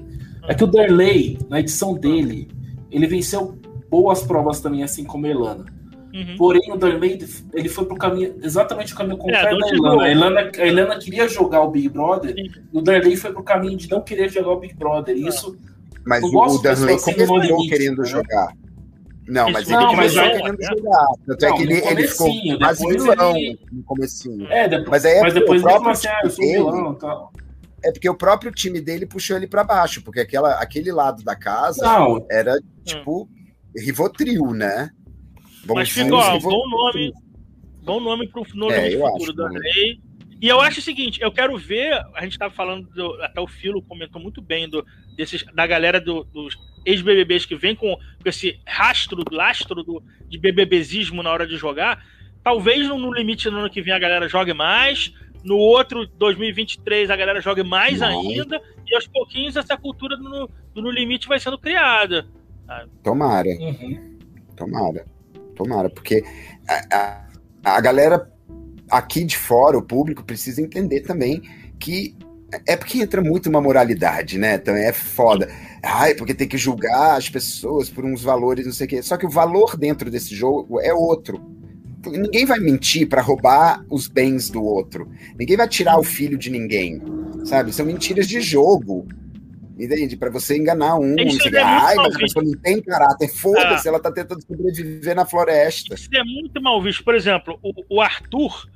É 0.49 0.55
que 0.55 0.63
o 0.63 0.67
Derley, 0.67 1.39
na 1.49 1.59
edição 1.59 1.95
dele, 1.95 2.49
ele 2.91 3.07
venceu 3.09 3.59
boas 3.91 4.23
provas 4.23 4.61
também, 4.61 4.85
assim 4.85 5.05
como 5.05 5.27
a 5.27 5.29
Elana. 5.29 5.80
Uhum. 6.13 6.37
Porém, 6.37 6.73
o 6.73 6.77
Derley, 6.77 7.19
ele 7.55 7.69
foi 7.69 7.85
pro 7.85 7.97
caminho, 7.97 8.35
exatamente 8.43 8.93
o 8.93 8.97
caminho 8.97 9.17
é, 9.17 9.19
contrário 9.19 9.57
é, 9.57 9.61
da 9.61 9.69
Elana. 9.69 10.03
A 10.03 10.11
Elana. 10.11 10.51
A 10.57 10.67
Elana 10.67 10.99
queria 10.99 11.29
jogar 11.29 11.63
o 11.63 11.71
Big 11.71 11.89
Brother, 11.89 12.35
Sim. 12.35 12.51
e 12.73 12.79
o 12.79 12.83
Derley 12.83 13.17
foi 13.17 13.33
pro 13.33 13.43
caminho 13.43 13.77
de 13.77 13.89
não 13.89 14.01
querer 14.01 14.29
jogar 14.29 14.51
o 14.51 14.61
Big 14.61 14.75
Brother. 14.75 15.17
E 15.17 15.27
isso 15.27 15.57
mas 16.05 16.23
o, 16.23 16.29
o 16.29 16.61
começou 16.61 17.69
querendo 17.69 18.03
né? 18.03 18.09
jogar. 18.09 18.53
Não, 19.29 19.51
mas 19.51 19.69
ele 19.69 19.79
não, 19.79 19.91
começou 19.91 20.23
mas 20.23 20.37
querendo 20.41 20.63
jogar. 20.63 21.07
Tanto 21.27 21.47
é 21.47 21.53
que 21.53 21.63
ele, 21.63 21.75
ele 21.75 22.09
ficou 22.09 22.31
quase 22.59 22.87
vilão 22.89 23.37
ele... 23.37 23.61
no 23.71 23.83
comecinho. 23.85 24.47
É, 24.51 24.69
depois, 24.69 24.91
mas, 24.91 25.05
aí 25.05 25.13
é 25.13 25.21
mas 25.21 25.35
depois 25.35 25.61
o 25.61 25.65
próprio 25.65 25.91
assim, 25.91 26.09
ah, 26.09 26.23
dele, 26.23 26.57
vilão, 26.57 27.31
É 27.85 27.93
porque 27.93 28.09
o 28.09 28.15
próprio 28.17 28.51
time 28.51 28.81
dele 28.81 29.07
puxou 29.07 29.37
ele 29.37 29.47
para 29.47 29.63
baixo, 29.63 30.03
porque 30.03 30.21
aquela, 30.21 30.55
aquele 30.55 30.91
lado 30.91 31.23
da 31.23 31.37
casa 31.37 31.85
não. 31.85 32.27
era 32.29 32.59
tipo 32.85 33.29
Rivotril, 33.77 34.53
né? 34.53 34.91
Vamos 35.65 35.75
mas 35.75 35.91
ficou, 35.91 36.19
ó, 36.19 36.39
bom 36.39 36.69
nome, 36.69 37.13
bom 37.83 38.01
nome 38.01 38.29
pro 38.29 38.45
nome 38.55 38.75
é, 38.75 38.91
futuro 38.93 39.33
da 39.33 39.49
Rei. 39.49 40.01
E 40.41 40.49
eu 40.49 40.59
acho 40.59 40.81
o 40.81 40.83
seguinte, 40.83 41.21
eu 41.21 41.31
quero 41.31 41.57
ver, 41.59 41.93
a 42.15 42.23
gente 42.23 42.33
estava 42.33 42.53
falando, 42.53 42.89
do, 42.95 43.23
até 43.23 43.39
o 43.41 43.47
Filo 43.47 43.83
comentou 43.83 44.21
muito 44.21 44.41
bem 44.41 44.67
do, 44.67 44.85
desses, 45.15 45.45
da 45.55 45.67
galera 45.67 46.01
do, 46.01 46.25
dos 46.25 46.57
ex-BBBs 46.87 47.45
que 47.45 47.55
vem 47.55 47.77
com, 47.77 47.95
com, 47.95 48.29
esse 48.29 48.59
rastro, 48.67 49.23
lastro 49.31 49.85
do, 49.85 50.03
de 50.27 50.39
BBBzismo 50.39 51.23
na 51.23 51.31
hora 51.31 51.47
de 51.47 51.59
jogar. 51.59 52.03
Talvez 52.43 52.89
no, 52.89 52.97
no, 52.97 53.13
limite 53.13 53.51
no 53.51 53.59
ano 53.59 53.69
que 53.69 53.83
vem 53.83 53.93
a 53.93 53.99
galera 53.99 54.27
jogue 54.29 54.55
mais, 54.55 55.13
no 55.45 55.57
outro 55.57 56.07
2023 56.07 57.11
a 57.11 57.17
galera 57.17 57.43
jogue 57.43 57.63
mais 57.63 58.01
Não. 58.01 58.09
ainda, 58.09 58.63
e 58.87 58.95
aos 58.95 59.07
pouquinhos 59.07 59.57
essa 59.57 59.77
cultura 59.77 60.17
do, 60.17 60.49
do 60.75 60.81
no 60.81 60.91
limite 60.91 61.29
vai 61.29 61.39
sendo 61.39 61.59
criada. 61.59 62.27
Sabe? 62.67 62.91
Tomara. 63.03 63.49
Uhum. 63.49 64.19
Tomara. 64.57 65.05
Tomara, 65.63 65.91
porque 65.91 66.25
a, 66.67 66.97
a, 67.63 67.77
a 67.77 67.81
galera 67.83 68.33
aqui 68.91 69.25
de 69.25 69.37
fora, 69.37 69.77
o 69.77 69.83
público, 69.83 70.25
precisa 70.25 70.63
entender 70.63 71.01
também 71.01 71.43
que 71.79 72.17
é 72.67 72.77
porque 72.77 72.99
entra 72.99 73.23
muito 73.23 73.49
uma 73.49 73.61
moralidade, 73.61 74.39
né? 74.39 74.57
Também 74.57 74.85
é 74.85 74.93
foda. 74.93 75.49
Ai, 75.83 76.15
porque 76.15 76.35
tem 76.35 76.49
que 76.49 76.57
julgar 76.57 77.17
as 77.17 77.29
pessoas 77.29 77.91
por 77.91 78.05
uns 78.05 78.23
valores, 78.23 78.65
não 78.65 78.73
sei 78.73 78.87
o 78.87 78.91
quê. 78.91 79.03
Só 79.03 79.19
que 79.19 79.27
o 79.27 79.31
valor 79.31 79.77
dentro 79.77 80.11
desse 80.11 80.35
jogo 80.35 80.81
é 80.81 80.93
outro. 80.93 81.41
Ninguém 82.07 82.47
vai 82.47 82.59
mentir 82.59 83.07
para 83.07 83.21
roubar 83.21 83.85
os 83.91 84.09
bens 84.09 84.49
do 84.49 84.65
outro. 84.65 85.09
Ninguém 85.39 85.57
vai 85.57 85.69
tirar 85.69 85.99
o 85.99 86.03
filho 86.03 86.39
de 86.39 86.51
ninguém. 86.51 87.01
Sabe? 87.45 87.73
São 87.73 87.85
mentiras 87.85 88.27
de 88.27 88.41
jogo. 88.41 89.07
Entende? 89.81 90.17
Para 90.17 90.31
você 90.31 90.59
enganar 90.59 90.97
um. 90.97 91.15
Você, 91.17 91.57
é 91.57 91.63
Ai, 91.63 91.95
mas 91.97 92.15
a 92.15 92.19
pessoa 92.19 92.45
não 92.45 92.53
tem 92.53 92.83
caráter. 92.83 93.29
Foda-se, 93.29 93.87
é. 93.87 93.89
ela 93.89 94.01
tá 94.01 94.13
tentando 94.13 94.43
sobreviver 94.43 95.15
na 95.15 95.25
floresta. 95.25 95.95
Isso 95.95 96.09
é 96.13 96.23
muito 96.23 96.61
mal 96.61 96.81
visto. 96.83 97.03
Por 97.03 97.15
exemplo, 97.15 97.59
o, 97.63 97.97
o 97.97 98.01
Arthur 98.01 98.69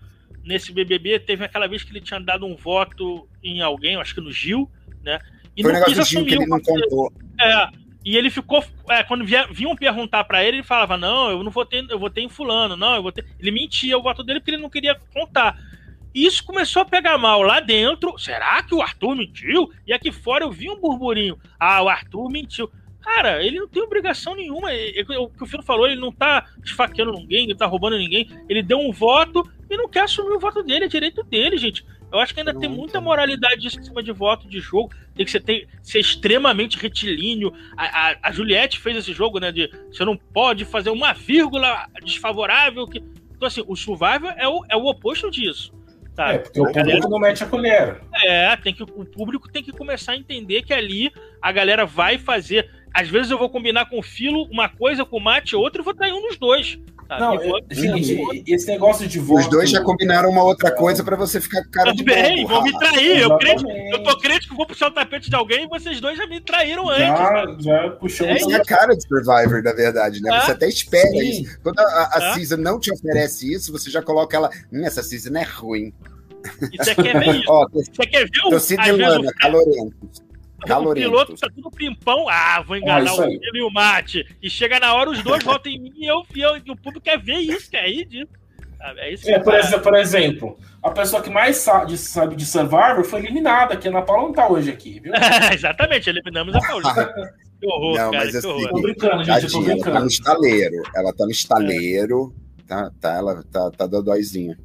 nesse 0.45 0.73
BBB 0.73 1.21
teve 1.21 1.45
aquela 1.45 1.67
vez 1.67 1.83
que 1.83 1.91
ele 1.91 2.01
tinha 2.01 2.21
dado 2.21 2.47
um 2.47 2.57
voto 2.57 3.29
em 3.43 3.61
alguém, 3.61 3.97
acho 3.97 4.15
que 4.15 4.21
no 4.21 4.33
Gil, 4.33 4.71
né? 5.03 5.19
E 5.57 5.63
Foi 5.63 5.73
não 5.73 5.81
um 5.81 5.83
negócio 5.83 6.05
Gil 6.05 6.25
que 6.25 6.35
ele 6.35 6.47
não 6.47 6.61
contou. 6.61 7.13
É, 7.41 7.69
e 8.05 8.17
ele 8.17 8.31
ficou, 8.31 8.63
é, 8.89 9.03
quando 9.03 9.25
via, 9.25 9.47
vinham 9.51 9.75
perguntar 9.75 10.25
para 10.25 10.45
ele, 10.45 10.59
ele 10.59 10.63
falava: 10.63 10.97
"Não, 10.97 11.31
eu 11.31 11.43
não 11.43 11.51
votei, 11.51 11.87
eu 11.89 11.99
votei 11.99 12.25
em 12.25 12.29
fulano, 12.29 12.77
não, 12.77 12.95
eu 12.97 13.03
votei". 13.03 13.25
Ele 13.41 13.51
mentia 13.51 13.99
o 13.99 14.03
voto 14.03 14.23
dele 14.23 14.41
porque 14.41 14.53
ele 14.53 14.63
não 14.63 14.71
queria 14.71 14.95
contar. 15.13 15.59
E 16.15 16.25
isso 16.25 16.45
começou 16.45 16.83
a 16.83 16.85
pegar 16.85 17.19
mal 17.19 17.43
lá 17.43 17.59
dentro. 17.59 18.17
Será 18.19 18.63
que 18.63 18.75
o 18.75 18.81
Arthur 18.81 19.17
mentiu? 19.17 19.71
E 19.87 19.93
aqui 19.93 20.13
fora 20.13 20.45
eu 20.45 20.51
vi 20.51 20.71
um 20.71 20.81
burburinho. 20.81 21.37
Ah, 21.59 21.83
o 21.83 21.89
Arthur 21.89 22.31
mentiu. 22.31 22.71
Cara, 23.01 23.45
ele 23.45 23.59
não 23.59 23.69
tem 23.69 23.83
obrigação 23.83 24.35
nenhuma. 24.35 24.69
O 25.19 25.29
que 25.29 25.43
o 25.43 25.47
Filho 25.47 25.63
falou, 25.63 25.87
ele 25.87 26.01
não 26.01 26.11
tá 26.11 26.47
esfaqueando 26.65 27.13
ninguém, 27.13 27.45
ele 27.45 27.55
tá 27.55 27.67
roubando 27.67 27.99
ninguém. 27.99 28.31
Ele 28.49 28.63
deu 28.63 28.79
um 28.79 28.93
voto 28.93 29.47
e 29.69 29.77
não 29.77 29.89
quer 29.89 30.05
assumir 30.05 30.35
o 30.35 30.39
voto 30.39 30.63
dele, 30.63 30.87
é 30.87 30.89
direito 30.89 31.23
dele, 31.23 31.59
gente. 31.59 31.85
Eu 32.11 32.21
acho 32.21 32.33
que 32.33 32.41
ainda 32.41 32.55
tem 32.55 32.69
muita 32.69 33.01
moralidade 33.01 33.61
disso 33.61 33.81
em 33.81 33.83
cima 33.83 34.03
de 34.03 34.13
voto 34.13 34.49
de 34.49 34.61
jogo. 34.61 34.95
Tem 35.17 35.25
que 35.27 35.33
ser, 35.33 35.41
tem, 35.41 35.67
ser 35.83 35.99
extremamente 35.99 36.79
retilíneo. 36.79 37.53
A, 37.77 38.11
a, 38.13 38.17
a, 38.23 38.33
Juliette 38.33 38.79
fez 38.79 38.97
esse 38.97 39.13
jogo, 39.13 39.41
né? 39.41 39.51
De 39.51 39.69
você 39.91 40.05
não 40.05 40.17
pode 40.17 40.65
fazer 40.65 40.91
uma 40.91 41.13
vírgula 41.13 41.89
desfavorável. 42.05 42.87
Que... 42.87 43.03
Então, 43.35 43.49
assim, 43.49 43.65
o 43.67 43.75
Survivor 43.75 44.33
é 44.37 44.49
o, 44.49 44.65
é 44.69 44.77
o 44.77 44.87
oposto 44.87 45.29
disso. 45.29 45.75
Sabe? 46.15 46.35
É, 46.35 46.39
porque 46.39 46.61
o 46.61 46.65
público 46.65 46.87
galera... 46.87 47.09
não 47.09 47.19
mete 47.19 47.43
a 47.43 47.47
colher. 47.47 48.01
É, 48.25 48.57
tem 48.57 48.73
que, 48.73 48.83
o 48.83 49.05
público 49.05 49.51
tem 49.51 49.63
que 49.63 49.73
começar 49.73 50.13
a 50.13 50.17
entender 50.17 50.63
que 50.63 50.73
ali 50.73 51.13
a 51.43 51.51
galera 51.51 51.85
vai 51.85 52.19
fazer. 52.19 52.71
Às 52.93 53.09
vezes 53.09 53.33
eu 53.33 53.39
vou 53.39 53.51
combinar 53.51 53.87
com 53.87 53.99
o 53.99 54.03
Filo 54.03 54.45
uma 54.45 54.69
coisa, 54.69 55.05
com 55.05 55.17
o 55.17 55.21
Mate 55.21 55.57
outra 55.57 55.83
e 55.83 55.85
vou 55.85 55.93
trair 55.93 56.13
um 56.13 56.23
dos 56.23 56.39
dois. 56.39 56.79
Tá, 57.09 57.19
não, 57.19 57.35
é, 57.35 57.63
gente, 57.71 58.45
esse 58.47 58.67
negócio 58.67 59.07
de 59.07 59.19
voto. 59.19 59.41
Os 59.41 59.49
dois 59.49 59.71
já 59.71 59.83
combinaram 59.83 60.31
uma 60.31 60.43
outra 60.43 60.71
coisa 60.71 61.05
para 61.05 61.17
você 61.17 61.41
ficar 61.41 61.63
com 61.65 61.71
cara 61.71 61.91
Tudo 61.91 61.99
de 61.99 62.05
bem, 62.05 62.47
vão 62.47 62.63
me 62.63 62.73
trair. 62.79 63.21
Eu, 63.21 63.37
crente, 63.37 63.65
eu 63.91 64.03
tô 64.03 64.19
crente 64.19 64.49
que 64.49 64.55
vou 64.55 64.67
puxar 64.67 64.89
o 64.89 64.91
tapete 64.91 65.29
de 65.29 65.37
alguém 65.37 65.65
e 65.65 65.69
vocês 65.69 66.01
dois 66.01 66.17
já 66.17 66.27
me 66.27 66.41
traíram 66.41 66.89
antes. 66.89 67.05
Já, 67.05 67.57
já 67.59 67.91
puxou. 67.91 68.27
É 68.27 68.55
a 68.55 68.65
cara 68.65 68.95
de 68.95 69.03
Survivor, 69.07 69.63
na 69.63 69.73
verdade, 69.73 70.21
né? 70.23 70.41
Você 70.41 70.53
até 70.53 70.69
espera 70.69 71.09
Sim. 71.09 71.43
isso. 71.43 71.59
Quando 71.63 71.79
a, 71.79 71.83
a, 71.83 72.31
a 72.31 72.35
season 72.35 72.57
não 72.57 72.81
te 72.81 72.91
oferece 72.91 73.53
isso, 73.53 73.71
você 73.71 73.91
já 73.91 74.01
coloca 74.01 74.37
ela. 74.37 74.51
Hum, 74.73 74.85
essa 74.85 75.03
season 75.03 75.37
é 75.37 75.43
ruim. 75.43 75.93
E 76.73 76.77
você 76.77 76.95
quer 76.95 77.19
ver 77.19 77.37
isso. 77.37 77.51
Ó, 77.51 77.69
você 77.71 78.07
quer 78.07 78.25
ver 78.25 78.41
o. 78.47 78.51
Torcida 78.51 78.83
de 78.83 78.93
Lana, 78.93 79.33
calorento. 79.39 79.95
Calorento. 80.67 81.07
O 81.07 81.11
piloto 81.11 81.35
tá 81.37 81.49
tudo 81.55 81.71
pimpão. 81.71 82.29
Ah, 82.29 82.63
vou 82.67 82.77
enganar 82.77 83.11
ah, 83.11 83.15
o 83.15 83.19
Pedro 83.19 83.57
e 83.57 83.63
o 83.63 83.71
Mate. 83.71 84.27
E 84.43 84.51
chega 84.51 84.81
na 84.81 84.95
hora, 84.95 85.11
os 85.11 85.23
dois 85.23 85.43
voltam 85.43 85.71
em 85.71 85.81
mim 85.81 85.93
e 85.97 86.07
eu, 86.07 86.23
e 86.35 86.41
eu, 86.41 86.57
e 86.57 86.71
o 86.71 86.77
público 86.77 87.01
quer 87.01 87.19
ver 87.19 87.39
isso, 87.39 87.71
quer 87.71 87.89
ir 87.89 88.05
disso. 88.05 88.33
É, 88.99 89.13
isso 89.15 89.31
é, 89.31 89.39
por, 89.39 89.55
exemplo, 89.55 89.83
por, 89.83 89.95
exemplo, 89.97 90.59
a 90.83 90.91
pessoa 90.91 91.23
que 91.23 91.31
mais 91.31 91.57
sabe, 91.57 91.97
sabe 91.97 92.37
de 92.37 92.45
Survivor 92.45 93.03
foi 93.03 93.21
eliminada, 93.21 93.77
que 93.79 93.89
a 93.89 93.91
Ana 93.91 94.03
Paula 94.03 94.25
não 94.25 94.33
tá 94.33 94.47
hoje 94.47 94.71
aqui, 94.71 95.01
viu? 95.01 95.13
exatamente, 95.55 96.11
eliminamos 96.11 96.55
a 96.55 96.61
Paula. 96.61 96.93
que 97.59 97.67
horror, 97.67 97.97
não, 97.97 98.11
cara, 98.11 98.25
mas 98.25 98.37
assim, 98.37 98.69
tô 98.69 98.83
brincando, 98.83 99.25
gente, 99.25 99.51
tô 99.51 99.61
brincando. 99.63 99.89
Ela 99.89 99.95
tá 99.95 100.01
no 100.01 100.07
estaleiro, 100.07 100.83
ela 100.95 101.13
tá 101.15 101.25
no 101.25 101.31
estaleiro, 101.31 102.35
tá, 102.67 102.91
tá, 103.01 103.15
ela 103.15 103.43
tá, 103.51 103.71
tá 103.71 103.87
dodóizinha. 103.87 104.59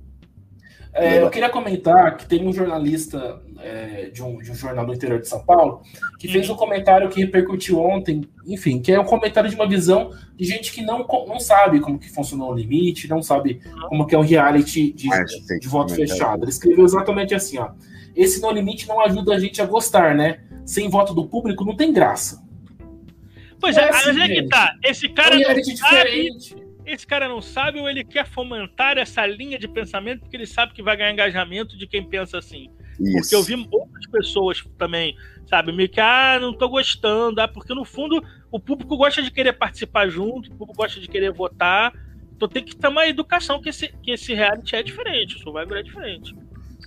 É, 0.91 1.21
eu 1.21 1.29
queria 1.29 1.49
comentar 1.49 2.17
que 2.17 2.25
tem 2.25 2.45
um 2.45 2.51
jornalista 2.51 3.41
é, 3.61 4.09
de, 4.09 4.23
um, 4.23 4.37
de, 4.37 4.51
um, 4.51 4.55
jornal 4.55 4.85
do 4.85 4.93
interior 4.93 5.19
de 5.19 5.27
São 5.27 5.43
Paulo 5.43 5.81
que 6.17 6.27
fez 6.27 6.49
um 6.49 6.55
comentário 6.55 7.09
que 7.09 7.19
repercutiu 7.19 7.79
ontem, 7.79 8.27
enfim, 8.45 8.81
que 8.81 8.91
é 8.91 8.99
um 8.99 9.05
comentário 9.05 9.49
de 9.49 9.55
uma 9.55 9.67
visão 9.67 10.11
de 10.35 10.45
gente 10.45 10.71
que 10.71 10.81
não, 10.81 11.05
não 11.27 11.39
sabe 11.39 11.79
como 11.79 11.99
que 11.99 12.09
funcionou 12.09 12.51
o 12.51 12.55
limite, 12.55 13.07
não 13.07 13.21
sabe 13.21 13.61
como 13.87 14.05
que 14.07 14.15
é 14.15 14.17
um 14.17 14.23
reality 14.23 14.91
de, 14.93 15.09
de 15.59 15.67
voto 15.67 15.93
fechado. 15.93 16.43
Ele 16.43 16.51
escreveu 16.51 16.85
exatamente 16.85 17.35
assim, 17.35 17.57
ó. 17.57 17.71
Esse 18.15 18.41
no 18.41 18.51
limite 18.51 18.87
não 18.87 19.01
ajuda 19.01 19.35
a 19.35 19.39
gente 19.39 19.61
a 19.61 19.65
gostar, 19.65 20.15
né? 20.15 20.41
Sem 20.65 20.89
voto 20.89 21.13
do 21.13 21.27
público 21.27 21.63
não 21.63 21.75
tem 21.75 21.93
graça. 21.93 22.43
Pois 23.59 23.77
é, 23.77 23.81
é 23.81 23.89
assim, 23.89 24.13
mas 24.13 24.29
é 24.29 24.33
que 24.33 24.47
tá. 24.47 24.75
Esse 24.83 25.09
cara 25.09 25.35
é 25.35 25.37
um 25.37 25.55
não 25.55 25.63
sabe, 25.63 25.73
diferente 25.73 26.69
esse 26.91 27.05
cara 27.05 27.27
não 27.27 27.41
sabe 27.41 27.79
ou 27.79 27.89
ele 27.89 28.03
quer 28.03 28.25
fomentar 28.25 28.97
essa 28.97 29.25
linha 29.25 29.59
de 29.59 29.67
pensamento 29.67 30.21
porque 30.21 30.35
ele 30.35 30.47
sabe 30.47 30.73
que 30.73 30.81
vai 30.81 30.97
ganhar 30.97 31.11
engajamento 31.11 31.77
de 31.77 31.85
quem 31.85 32.03
pensa 32.03 32.37
assim. 32.37 32.69
Isso. 32.99 33.17
Porque 33.19 33.35
eu 33.35 33.43
vi 33.43 33.67
outras 33.71 34.07
pessoas 34.11 34.63
também, 34.77 35.15
sabe, 35.47 35.71
meio 35.71 35.89
que, 35.89 36.01
ah, 36.01 36.37
não 36.39 36.53
tô 36.53 36.67
gostando, 36.67 37.39
ah, 37.41 37.47
porque 37.47 37.73
no 37.73 37.85
fundo 37.85 38.21
o 38.51 38.59
público 38.59 38.97
gosta 38.97 39.21
de 39.21 39.31
querer 39.31 39.53
participar 39.53 40.09
junto, 40.09 40.51
o 40.51 40.55
público 40.55 40.81
gosta 40.81 40.99
de 40.99 41.07
querer 41.07 41.31
votar, 41.31 41.93
então 42.35 42.47
tem 42.47 42.63
que 42.63 42.75
ter 42.75 42.87
uma 42.87 43.07
educação 43.07 43.61
que 43.61 43.69
esse, 43.69 43.87
que 44.01 44.11
esse 44.11 44.33
reality 44.33 44.75
é 44.75 44.83
diferente, 44.83 45.35
o 45.35 45.39
Survivor 45.39 45.77
é 45.77 45.83
diferente. 45.83 46.35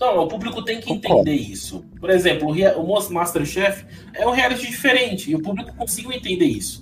Não, 0.01 0.25
o 0.25 0.29
público 0.29 0.63
tem 0.63 0.81
que 0.81 0.93
entender 0.93 1.35
isso. 1.35 1.85
Por 2.01 2.11
exemplo, 2.11 2.49
o 2.51 3.13
Masterchef 3.13 3.85
é 4.15 4.27
um 4.27 4.33
reality 4.33 4.67
diferente 4.67 5.31
e 5.31 5.35
o 5.35 5.43
público 5.43 5.75
conseguiu 5.77 6.13
entender 6.13 6.47
isso. 6.47 6.81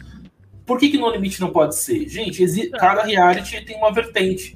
Por 0.65 0.79
que, 0.79 0.89
que 0.89 0.99
No 0.99 1.11
Limite 1.11 1.41
não 1.41 1.51
pode 1.51 1.75
ser? 1.75 2.09
Gente, 2.09 2.71
cada 2.71 3.03
reality 3.03 3.61
tem 3.65 3.77
uma 3.77 3.93
vertente. 3.93 4.55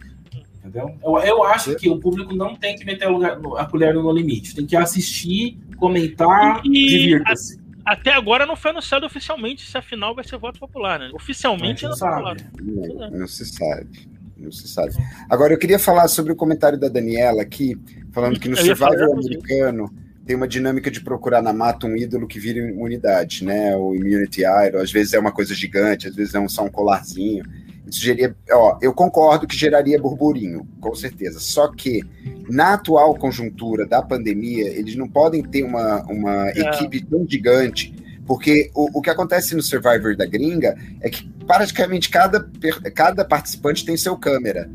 Entendeu? 0.74 0.96
Eu, 1.04 1.18
eu 1.18 1.44
acho 1.44 1.76
que 1.76 1.88
o 1.88 2.00
público 2.00 2.34
não 2.34 2.56
tem 2.56 2.76
que 2.76 2.84
meter 2.84 3.06
a, 3.06 3.10
lugar, 3.10 3.38
a 3.56 3.64
colher 3.64 3.94
no 3.94 4.10
Limite. 4.10 4.56
Tem 4.56 4.66
que 4.66 4.76
assistir, 4.76 5.56
comentar, 5.76 6.60
divirta-se. 6.62 7.62
Até 7.84 8.12
agora 8.12 8.44
não 8.44 8.56
foi 8.56 8.72
anunciado 8.72 9.06
oficialmente 9.06 9.70
se 9.70 9.78
a 9.78 9.82
final 9.82 10.14
vai 10.14 10.24
ser 10.24 10.38
voto 10.38 10.58
popular, 10.58 10.98
né? 10.98 11.10
Oficialmente 11.12 11.84
não, 11.84 11.90
não, 11.90 11.96
sabe. 11.96 12.44
Não, 12.60 13.10
não 13.10 13.26
se 13.28 13.44
sabe. 13.44 14.08
Não 14.36 14.50
se 14.50 14.66
sabe. 14.66 14.94
Agora 15.30 15.52
eu 15.52 15.58
queria 15.58 15.78
falar 15.78 16.08
sobre 16.08 16.32
o 16.32 16.36
comentário 16.36 16.78
da 16.78 16.88
Daniela 16.88 17.42
aqui, 17.42 17.78
falando 18.10 18.40
que 18.40 18.48
no 18.48 18.56
Survival 18.58 19.12
americano 19.12 19.94
tem 20.26 20.34
uma 20.34 20.48
dinâmica 20.48 20.90
de 20.90 21.02
procurar 21.02 21.42
na 21.42 21.52
mata 21.52 21.86
um 21.86 21.94
ídolo 21.94 22.26
que 22.26 22.40
vira 22.40 22.58
imunidade, 22.58 23.44
né? 23.44 23.76
O 23.76 23.94
Immunity 23.94 24.40
Iron, 24.40 24.80
às 24.80 24.90
vezes 24.90 25.12
é 25.12 25.18
uma 25.18 25.32
coisa 25.32 25.54
gigante, 25.54 26.08
às 26.08 26.16
vezes 26.16 26.34
é 26.34 26.40
um, 26.40 26.48
só 26.48 26.64
um 26.64 26.70
colarzinho. 26.70 27.44
Isso 27.86 28.00
geria, 28.00 28.34
ó, 28.50 28.78
eu 28.80 28.92
concordo 28.94 29.46
que 29.46 29.56
geraria 29.56 30.00
burburinho, 30.00 30.66
com 30.80 30.94
certeza. 30.94 31.38
Só 31.38 31.68
que 31.68 32.02
na 32.48 32.74
atual 32.74 33.14
conjuntura 33.14 33.86
da 33.86 34.02
pandemia, 34.02 34.68
eles 34.68 34.96
não 34.96 35.08
podem 35.08 35.42
ter 35.42 35.62
uma, 35.62 36.02
uma 36.04 36.48
é. 36.48 36.60
equipe 36.60 37.04
tão 37.04 37.26
gigante, 37.28 37.94
porque 38.26 38.70
o, 38.74 38.98
o 38.98 39.02
que 39.02 39.10
acontece 39.10 39.54
no 39.54 39.62
Survivor 39.62 40.16
da 40.16 40.24
gringa 40.24 40.76
é 41.00 41.10
que 41.10 41.28
praticamente 41.46 42.08
cada, 42.08 42.50
cada 42.94 43.24
participante 43.24 43.84
tem 43.84 43.96
seu 43.96 44.16
câmera. 44.16 44.70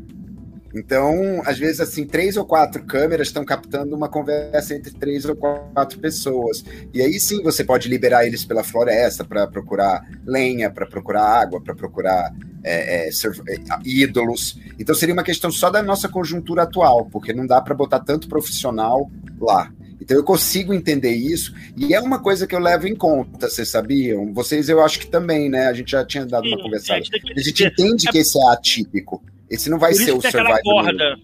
Então, 0.74 1.42
às 1.44 1.58
vezes, 1.58 1.80
assim, 1.80 2.06
três 2.06 2.36
ou 2.36 2.44
quatro 2.44 2.84
câmeras 2.84 3.26
estão 3.26 3.44
captando 3.44 3.94
uma 3.96 4.08
conversa 4.08 4.74
entre 4.74 4.92
três 4.92 5.24
ou 5.24 5.34
quatro 5.34 5.98
pessoas. 5.98 6.64
E 6.94 7.02
aí 7.02 7.18
sim 7.18 7.42
você 7.42 7.64
pode 7.64 7.88
liberar 7.88 8.24
eles 8.24 8.44
pela 8.44 8.62
floresta 8.62 9.24
para 9.24 9.46
procurar 9.48 10.08
lenha, 10.24 10.70
para 10.70 10.86
procurar 10.86 11.24
água, 11.24 11.60
para 11.60 11.74
procurar 11.74 12.32
é, 12.62 13.08
é, 13.08 13.08
é, 13.08 13.58
ídolos. 13.84 14.58
Então 14.78 14.94
seria 14.94 15.12
uma 15.12 15.22
questão 15.22 15.50
só 15.50 15.70
da 15.70 15.82
nossa 15.82 16.08
conjuntura 16.08 16.62
atual, 16.62 17.06
porque 17.06 17.32
não 17.32 17.46
dá 17.46 17.60
para 17.60 17.74
botar 17.74 18.00
tanto 18.00 18.28
profissional 18.28 19.10
lá. 19.40 19.72
Então 20.00 20.16
eu 20.16 20.24
consigo 20.24 20.72
entender 20.72 21.14
isso, 21.14 21.54
e 21.76 21.94
é 21.94 22.00
uma 22.00 22.18
coisa 22.18 22.46
que 22.46 22.54
eu 22.54 22.58
levo 22.58 22.88
em 22.88 22.96
conta, 22.96 23.48
vocês 23.48 23.68
sabiam? 23.68 24.32
Vocês 24.32 24.68
eu 24.68 24.82
acho 24.82 24.98
que 24.98 25.06
também, 25.06 25.48
né? 25.48 25.66
A 25.66 25.72
gente 25.72 25.90
já 25.90 26.04
tinha 26.04 26.24
dado 26.24 26.48
uma 26.48 26.60
conversada. 26.60 27.00
A 27.36 27.40
gente 27.40 27.64
entende 27.64 28.06
que 28.06 28.18
esse 28.18 28.38
é 28.38 28.52
atípico. 28.52 29.22
Esse 29.48 29.68
não 29.68 29.78
vai 29.78 29.92
ser 29.92 30.12
o 30.12 30.20
Survivor. 30.20 30.62
Corda. 30.62 31.16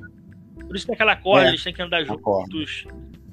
Por 0.66 0.77
isso 0.77 0.87
tem 0.87 0.94
aquela 0.94 1.16
corda, 1.16 1.46
é, 1.46 1.49
eles 1.51 1.62
têm 1.62 1.72
que 1.72 1.81
andar 1.81 2.05
juntos. 2.05 2.87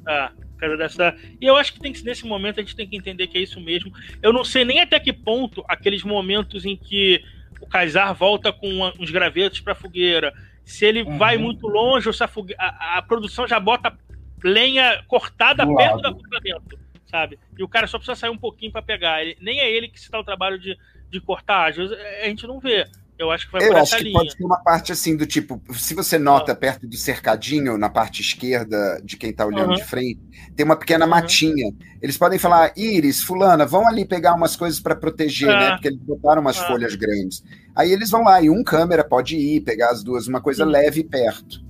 Ah, 0.07 0.31
por 0.59 0.77
dessa. 0.77 1.15
E 1.41 1.45
eu 1.45 1.55
acho 1.55 1.73
que 1.73 1.79
tem 1.79 1.91
que, 1.91 2.03
nesse 2.03 2.25
momento 2.25 2.59
a 2.59 2.63
gente 2.63 2.75
tem 2.75 2.87
que 2.87 2.95
entender 2.95 3.27
que 3.27 3.37
é 3.37 3.41
isso 3.41 3.59
mesmo. 3.59 3.91
Eu 4.21 4.31
não 4.31 4.43
sei 4.43 4.63
nem 4.63 4.79
até 4.79 4.99
que 4.99 5.11
ponto 5.11 5.63
aqueles 5.67 6.03
momentos 6.03 6.65
em 6.65 6.77
que 6.77 7.21
o 7.63 7.67
Kaysar 7.67 8.13
volta 8.13 8.51
com 8.51 8.67
uma, 8.67 8.93
uns 8.99 9.09
gravetos 9.09 9.61
para 9.61 9.73
fogueira, 9.73 10.33
se 10.65 10.85
ele 10.85 11.03
uhum. 11.03 11.17
vai 11.17 11.37
muito 11.37 11.65
longe 11.65 12.07
ou 12.07 12.13
se 12.13 12.23
a, 12.23 12.29
a, 12.59 12.97
a, 12.97 13.01
produção 13.01 13.47
já 13.47 13.59
bota 13.59 13.97
lenha 14.43 15.01
cortada 15.07 15.65
do 15.65 15.75
perto 15.75 15.95
lado. 15.95 16.01
do 16.01 16.07
acoplamento, 16.09 16.79
sabe? 17.05 17.39
E 17.57 17.63
o 17.63 17.67
cara 17.67 17.87
só 17.87 17.97
precisa 17.97 18.15
sair 18.15 18.29
um 18.29 18.37
pouquinho 18.37 18.71
para 18.71 18.81
pegar. 18.81 19.21
Ele, 19.21 19.37
nem 19.39 19.61
é 19.61 19.71
ele 19.71 19.87
que 19.87 19.99
se 19.99 20.11
dá 20.11 20.19
o 20.19 20.23
trabalho 20.23 20.59
de, 20.59 20.77
de 21.09 21.21
cortar. 21.21 21.69
Às 21.69 21.77
vezes 21.77 21.97
a 22.21 22.25
gente 22.25 22.45
não 22.45 22.59
vê. 22.59 22.85
Eu 23.23 23.31
acho 23.31 23.45
que 23.45 23.53
vai 23.53 23.67
Eu 23.67 23.77
acho 23.77 23.97
que 23.97 24.03
linha. 24.03 24.13
pode 24.13 24.35
ter 24.35 24.43
uma 24.43 24.61
parte 24.61 24.91
assim 24.91 25.15
do 25.15 25.25
tipo, 25.25 25.61
se 25.73 25.93
você 25.93 26.19
nota 26.19 26.51
ah. 26.51 26.55
perto 26.55 26.85
do 26.85 26.97
cercadinho, 26.97 27.77
na 27.77 27.89
parte 27.89 28.21
esquerda 28.21 29.01
de 29.03 29.15
quem 29.17 29.31
tá 29.31 29.45
olhando 29.45 29.69
uhum. 29.69 29.75
de 29.75 29.83
frente, 29.83 30.19
tem 30.55 30.65
uma 30.65 30.75
pequena 30.75 31.05
uhum. 31.05 31.11
matinha. 31.11 31.73
Eles 32.01 32.17
podem 32.17 32.37
falar, 32.37 32.73
Iris, 32.75 33.23
fulana, 33.23 33.65
vão 33.65 33.87
ali 33.87 34.05
pegar 34.05 34.33
umas 34.35 34.55
coisas 34.55 34.79
para 34.79 34.95
proteger, 34.95 35.47
né? 35.47 35.71
Porque 35.71 35.87
eles 35.87 35.99
botaram 35.99 36.41
umas 36.41 36.57
folhas 36.57 36.95
grandes. 36.95 37.43
Aí 37.75 37.91
eles 37.91 38.09
vão 38.09 38.23
lá, 38.23 38.41
e 38.41 38.49
um 38.49 38.63
câmera 38.63 39.03
pode 39.03 39.37
ir, 39.37 39.61
pegar 39.61 39.91
as 39.91 40.03
duas, 40.03 40.27
uma 40.27 40.41
coisa 40.41 40.65
leve 40.65 41.03
perto. 41.03 41.63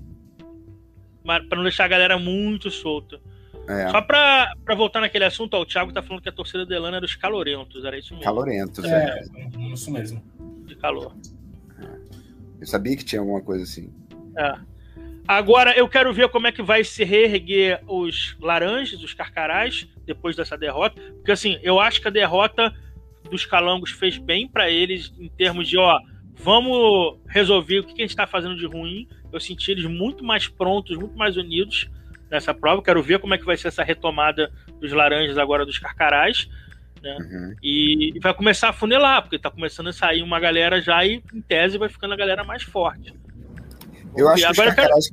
Para 1.24 1.56
não 1.56 1.64
deixar 1.64 1.86
a 1.86 1.88
galera 1.88 2.18
muito 2.18 2.70
solta. 2.72 3.20
É. 3.68 3.90
Só 3.90 4.02
para 4.02 4.54
voltar 4.76 5.00
naquele 5.00 5.24
assunto, 5.24 5.54
ó, 5.54 5.62
o 5.62 5.66
Thiago 5.66 5.94
tá 5.94 6.02
falando 6.02 6.22
que 6.22 6.30
a 6.30 6.34
torcida 6.34 6.66
de 6.66 6.74
Elana 6.74 6.98
era 6.98 7.06
os 7.06 7.16
calorentos, 7.16 7.86
era 7.86 7.98
isso 7.98 8.14
mesmo. 8.14 8.24
Calorentos, 8.24 8.84
é. 8.84 9.20
é. 9.20 9.74
Isso 9.74 9.92
mesmo. 9.92 10.22
De 10.66 10.76
calor. 10.76 11.16
Eu 12.64 12.68
sabia 12.68 12.96
que 12.96 13.04
tinha 13.04 13.20
alguma 13.20 13.42
coisa 13.42 13.64
assim. 13.64 13.94
É. 14.38 14.56
Agora 15.28 15.78
eu 15.78 15.86
quero 15.86 16.14
ver 16.14 16.30
como 16.30 16.48
é 16.48 16.52
que 16.52 16.62
vai 16.62 16.82
se 16.82 17.04
reerguer 17.04 17.82
os 17.86 18.38
laranjas, 18.40 19.04
os 19.04 19.14
carcarás, 19.14 19.86
depois 20.06 20.38
dessa 20.38 20.58
derrota. 20.58 21.02
Porque 21.16 21.34
assim, 21.34 21.60
eu 21.62 21.78
acho 21.78 22.02
que 22.02 22.08
a 22.08 22.12
derrota 22.12 22.74
dos 23.30 23.46
calangos 23.46 23.92
fez 23.92 24.18
bem 24.18 24.48
para 24.48 24.70
eles 24.70 25.14
em 25.20 25.28
termos 25.28 25.68
de, 25.68 25.78
ó, 25.78 26.00
vamos 26.36 27.20
resolver 27.28 27.80
o 27.80 27.84
que 27.84 27.92
a 27.92 27.98
gente 27.98 28.12
está 28.12 28.26
fazendo 28.26 28.56
de 28.56 28.66
ruim. 28.66 29.10
Eu 29.30 29.42
senti 29.42 29.72
eles 29.72 29.86
muito 29.86 30.24
mais 30.24 30.48
prontos, 30.48 30.98
muito 30.98 31.18
mais 31.18 31.36
unidos 31.36 31.90
nessa 32.32 32.54
prova. 32.54 32.82
Quero 32.82 33.04
ver 33.04 33.20
como 33.20 33.34
é 33.34 33.38
que 33.38 33.46
vai 33.46 33.58
ser 33.58 33.68
essa 33.68 33.84
retomada 33.84 34.50
dos 34.80 34.94
laranjas 34.94 35.38
agora 35.38 35.66
dos 35.66 35.80
carcarás 35.80 36.48
né? 37.04 37.18
Uhum. 37.20 37.56
E, 37.62 38.16
e, 38.16 38.20
vai 38.20 38.34
começar 38.34 38.70
a 38.70 38.74
funelar, 38.74 39.22
porque 39.22 39.38
tá 39.38 39.52
começando 39.52 39.88
a 39.90 39.94
sair 39.94 40.24
uma 40.24 40.40
galera 40.40 40.82
já 40.82 41.06
e, 41.06 41.22
em 41.34 41.42
tese, 41.42 41.78
vai 41.78 41.90
ficando 41.90 42.14
a 42.14 42.18
galera 42.18 42.44
mais 42.44 42.64
forte. 42.64 43.14
Eu 44.16 44.30
acho 44.30 44.48
que 44.54 44.62
os, 44.62 45.12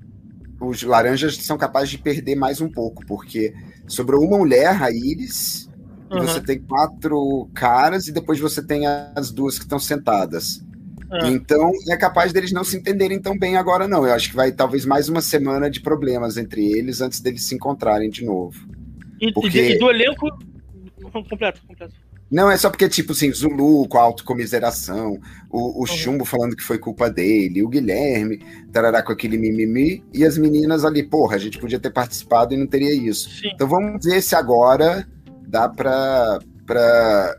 os 0.61 0.83
laranjas 0.85 1.37
são 1.39 1.59
capazes 1.59 1.91
de 1.91 1.99
perder 1.99 2.37
mais 2.37 2.61
um 2.61 2.71
pouco, 2.71 3.05
porque 3.07 3.53
sobrou 3.89 4.25
uma 4.25 4.39
mulher, 4.39 4.81
a 4.81 4.91
Iris, 4.91 5.69
uhum. 6.11 6.19
e 6.19 6.21
você 6.23 6.41
tem 6.41 6.61
quatro 6.61 7.51
caras, 7.55 8.07
e 8.07 8.13
depois 8.13 8.39
você 8.39 8.65
tem 8.65 8.87
as 8.87 9.33
duas 9.33 9.59
que 9.59 9.65
estão 9.65 9.79
sentadas. 9.79 10.65
Uhum. 11.11 11.27
Então, 11.27 11.73
é 11.89 11.97
capaz 11.97 12.33
deles 12.33 12.53
não 12.53 12.63
se 12.63 12.77
entenderem 12.77 13.21
tão 13.21 13.37
bem 13.37 13.57
agora, 13.57 13.89
não. 13.89 14.07
Eu 14.07 14.15
acho 14.15 14.31
que 14.31 14.37
vai 14.37 14.53
talvez 14.53 14.87
mais 14.87 15.09
uma 15.09 15.21
semana 15.21 15.69
de 15.69 15.81
problemas 15.81 16.37
entre 16.37 16.65
eles 16.71 17.01
antes 17.01 17.19
deles 17.19 17.43
se 17.43 17.57
encontrarem 17.57 18.09
de 18.09 18.25
novo. 18.25 18.65
E, 19.21 19.33
porque... 19.33 19.73
e 19.73 19.79
do 19.79 19.91
elenco, 19.91 20.29
completo, 21.11 21.61
completo. 21.67 21.95
Não, 22.31 22.49
é 22.49 22.57
só 22.57 22.71
porque, 22.71 22.89
tipo 22.89 23.11
assim, 23.11 23.33
Zulu 23.33 23.89
com 23.89 23.99
a 23.99 24.03
autocomiseração, 24.03 25.19
o, 25.51 25.59
o 25.59 25.81
uhum. 25.81 25.87
Chumbo 25.87 26.25
falando 26.25 26.55
que 26.55 26.63
foi 26.63 26.79
culpa 26.79 27.11
dele, 27.11 27.63
o 27.63 27.69
Guilherme, 27.69 28.39
tarará 28.73 29.03
com 29.03 29.11
aquele 29.11 29.37
mimimi, 29.37 30.05
e 30.15 30.25
as 30.25 30.39
meninas 30.39 30.85
ali, 30.85 31.03
porra, 31.03 31.35
a 31.35 31.39
gente 31.39 31.59
podia 31.59 31.81
ter 31.81 31.91
participado 31.91 32.55
e 32.55 32.57
não 32.57 32.69
teria 32.69 32.95
isso. 32.95 33.29
Sim. 33.31 33.51
Então 33.53 33.67
vamos 33.67 34.05
ver 34.05 34.23
se 34.23 34.37
agora 34.37 35.09
dá 35.49 35.69
pra, 35.69 36.39
pra 36.65 37.37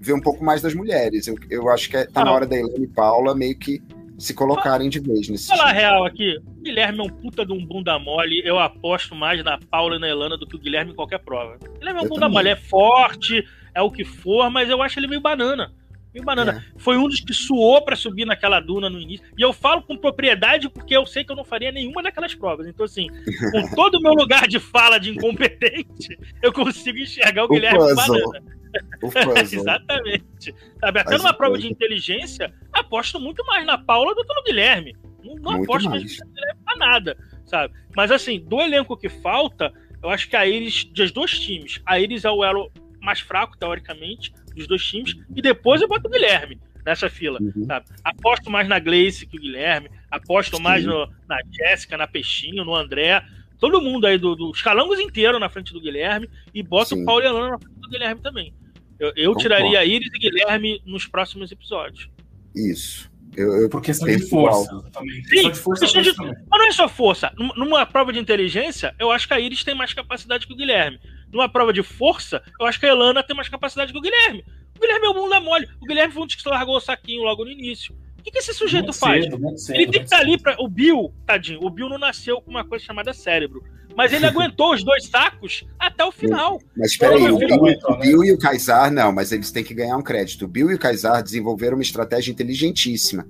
ver 0.00 0.14
um 0.14 0.20
pouco 0.20 0.42
mais 0.42 0.62
das 0.62 0.74
mulheres. 0.74 1.26
Eu, 1.26 1.36
eu 1.50 1.68
acho 1.68 1.90
que 1.90 1.96
é, 1.98 2.06
tá 2.06 2.22
ah. 2.22 2.24
na 2.24 2.32
hora 2.32 2.46
da 2.46 2.56
Helena 2.56 2.82
e 2.82 2.88
Paula 2.88 3.34
meio 3.34 3.58
que 3.58 3.82
se 4.18 4.34
colocarem 4.34 4.88
de 4.90 4.98
vez 4.98 5.28
nesse 5.28 5.46
Falar 5.46 5.70
real 5.70 6.04
aqui, 6.04 6.36
o 6.44 6.62
Guilherme 6.62 6.98
é 6.98 7.02
um 7.02 7.08
puta 7.08 7.46
de 7.46 7.52
um 7.52 7.64
bunda 7.64 7.96
mole. 8.00 8.42
Eu 8.44 8.58
aposto 8.58 9.14
mais 9.14 9.42
na 9.44 9.58
Paula 9.58 9.94
e 9.94 9.98
na 10.00 10.08
Elana 10.08 10.36
do 10.36 10.46
que 10.46 10.56
o 10.56 10.58
Guilherme 10.58 10.90
em 10.90 10.94
qualquer 10.94 11.20
prova. 11.20 11.56
O 11.56 11.78
Guilherme 11.78 12.00
é 12.00 12.02
um 12.02 12.06
eu 12.06 12.08
bunda 12.08 12.22
também. 12.22 12.34
mole, 12.34 12.48
é 12.48 12.56
forte, 12.56 13.46
é 13.72 13.80
o 13.80 13.90
que 13.90 14.04
for, 14.04 14.50
mas 14.50 14.68
eu 14.68 14.82
acho 14.82 14.98
ele 14.98 15.06
meio 15.06 15.20
banana. 15.20 15.72
Meio 16.12 16.24
banana. 16.24 16.64
É. 16.66 16.78
Foi 16.80 16.96
um 16.96 17.06
dos 17.06 17.20
que 17.20 17.32
suou 17.32 17.80
para 17.84 17.94
subir 17.94 18.24
naquela 18.24 18.58
duna 18.58 18.90
no 18.90 19.00
início. 19.00 19.24
E 19.38 19.42
eu 19.42 19.52
falo 19.52 19.82
com 19.82 19.96
propriedade 19.96 20.68
porque 20.68 20.96
eu 20.96 21.06
sei 21.06 21.22
que 21.22 21.30
eu 21.30 21.36
não 21.36 21.44
faria 21.44 21.70
nenhuma 21.70 22.02
daquelas 22.02 22.34
provas. 22.34 22.66
Então, 22.66 22.84
assim, 22.84 23.06
com 23.52 23.70
todo 23.76 23.98
o 23.98 24.02
meu 24.02 24.14
lugar 24.14 24.48
de 24.48 24.58
fala 24.58 24.98
de 24.98 25.10
incompetente, 25.10 26.18
eu 26.42 26.52
consigo 26.52 26.98
enxergar 26.98 27.42
o, 27.42 27.44
o 27.44 27.48
Guilherme 27.50 27.78
puzzle. 27.78 28.32
banana. 28.32 28.57
Exatamente. 29.40 30.54
Sabe, 30.80 31.00
até 31.00 31.18
numa 31.18 31.34
prova 31.34 31.58
de 31.58 31.68
inteligência, 31.68 32.52
aposto 32.72 33.18
muito 33.20 33.44
mais 33.46 33.66
na 33.66 33.78
Paula 33.78 34.14
do 34.14 34.24
que 34.24 34.34
no 34.34 34.42
Guilherme. 34.44 34.96
Não, 35.24 35.34
não 35.36 35.62
aposto 35.62 35.88
mais 35.88 36.02
no 36.02 36.08
Guilherme 36.08 36.60
pra 36.64 36.76
nada, 36.76 37.16
sabe? 37.44 37.74
Mas 37.96 38.10
assim, 38.10 38.40
do 38.40 38.60
elenco 38.60 38.96
que 38.96 39.08
falta, 39.08 39.72
eu 40.02 40.10
acho 40.10 40.28
que 40.28 40.36
a 40.36 40.46
Iris, 40.46 40.84
dos 40.84 41.10
dois 41.10 41.38
times, 41.38 41.80
a 41.84 41.98
Iris 41.98 42.24
é 42.24 42.30
o 42.30 42.44
elo 42.44 42.70
mais 43.00 43.20
fraco, 43.20 43.56
teoricamente, 43.56 44.32
dos 44.54 44.66
dois 44.66 44.84
times, 44.84 45.16
e 45.34 45.42
depois 45.42 45.80
eu 45.80 45.88
boto 45.88 46.08
o 46.08 46.10
Guilherme 46.10 46.60
nessa 46.84 47.10
fila. 47.10 47.38
Uhum. 47.40 47.64
Sabe? 47.64 47.86
Aposto 48.02 48.50
mais 48.50 48.68
na 48.68 48.78
Gleice 48.78 49.26
que 49.26 49.36
o 49.36 49.40
Guilherme, 49.40 49.90
aposto 50.10 50.56
Sim. 50.56 50.62
mais 50.62 50.84
no, 50.84 51.06
na 51.28 51.38
Jéssica, 51.50 51.96
na 51.96 52.06
Peixinho, 52.06 52.64
no 52.64 52.74
André. 52.74 53.22
Todo 53.58 53.80
mundo 53.80 54.06
aí 54.06 54.16
do, 54.16 54.34
do 54.34 54.52
Calangos 54.52 55.00
inteiro 55.00 55.38
na 55.38 55.48
frente 55.48 55.72
do 55.72 55.80
Guilherme 55.80 56.30
e 56.54 56.62
boto 56.62 56.94
Sim. 56.94 57.02
o 57.02 57.04
Paulo 57.04 57.22
e 57.22 57.26
Alana 57.26 57.50
na 57.50 57.58
frente 57.58 57.77
do 57.88 57.92
Guilherme 57.92 58.20
também. 58.20 58.54
Eu, 58.98 59.12
eu 59.16 59.36
tiraria 59.36 59.84
Iris 59.84 60.10
e 60.12 60.18
Guilherme 60.18 60.82
nos 60.84 61.06
próximos 61.06 61.50
episódios. 61.52 62.10
Isso. 62.54 63.10
Eu, 63.36 63.62
eu 63.62 63.68
Por 63.68 63.80
questão 63.80 64.08
de 64.08 64.28
força 64.28 64.82
também. 64.92 65.22
Sim, 65.24 65.50
de 65.50 65.58
força, 65.58 65.86
de... 65.86 66.16
Mas 66.16 66.48
não 66.50 66.66
é 66.66 66.72
só 66.72 66.88
força. 66.88 67.32
Numa 67.56 67.86
prova 67.86 68.12
de 68.12 68.18
inteligência, 68.18 68.94
eu 68.98 69.12
acho 69.12 69.28
que 69.28 69.34
a 69.34 69.40
Iris 69.40 69.62
tem 69.62 69.74
mais 69.74 69.92
capacidade 69.92 70.46
que 70.46 70.52
o 70.52 70.56
Guilherme. 70.56 70.98
Numa 71.32 71.48
prova 71.48 71.72
de 71.72 71.82
força, 71.82 72.42
eu 72.58 72.66
acho 72.66 72.80
que 72.80 72.86
a 72.86 72.88
Elana 72.88 73.22
tem 73.22 73.36
mais 73.36 73.48
capacidade 73.48 73.92
que 73.92 73.98
o 73.98 74.02
Guilherme. 74.02 74.44
O 74.76 74.80
Guilherme 74.80 75.06
é 75.06 75.10
o 75.10 75.14
mundo 75.14 75.30
da 75.30 75.40
mole. 75.40 75.68
O 75.80 75.86
Guilherme 75.86 76.12
foi 76.12 76.22
um 76.22 76.26
dos 76.26 76.34
que 76.34 76.48
largou 76.48 76.76
o 76.76 76.80
saquinho 76.80 77.22
logo 77.22 77.44
no 77.44 77.50
início. 77.50 77.94
O 78.18 78.22
que, 78.22 78.30
que 78.30 78.38
esse 78.38 78.52
sujeito 78.52 78.86
muito 78.86 78.98
faz? 78.98 79.24
Cedo, 79.24 79.58
cedo, 79.58 79.76
ele 79.76 79.90
tem 79.90 80.00
que 80.00 80.06
estar 80.06 80.16
tá 80.16 80.22
ali 80.22 80.38
para. 80.40 80.56
O 80.60 80.68
Bill, 80.68 81.14
tadinho, 81.24 81.62
o 81.62 81.70
Bill 81.70 81.88
não 81.88 81.98
nasceu 81.98 82.40
com 82.40 82.50
uma 82.50 82.64
coisa 82.64 82.84
chamada 82.84 83.12
cérebro. 83.12 83.62
Mas 83.98 84.12
ele 84.12 84.26
aguentou 84.26 84.72
os 84.72 84.84
dois 84.84 85.06
sacos 85.06 85.66
até 85.76 86.04
o 86.04 86.12
final. 86.12 86.60
Mas 86.76 86.96
peraí, 86.96 87.28
o, 87.28 87.36
Bill, 87.36 87.56
o 87.88 87.96
Bill 87.96 88.24
e 88.24 88.30
o 88.30 88.38
Kaysar, 88.38 88.92
não, 88.92 89.10
mas 89.10 89.32
eles 89.32 89.50
têm 89.50 89.64
que 89.64 89.74
ganhar 89.74 89.96
um 89.96 90.02
crédito. 90.02 90.44
O 90.44 90.48
Bill 90.48 90.70
e 90.70 90.74
o 90.74 90.78
Kaysar 90.78 91.20
desenvolveram 91.20 91.76
uma 91.76 91.82
estratégia 91.82 92.30
inteligentíssima 92.30 93.26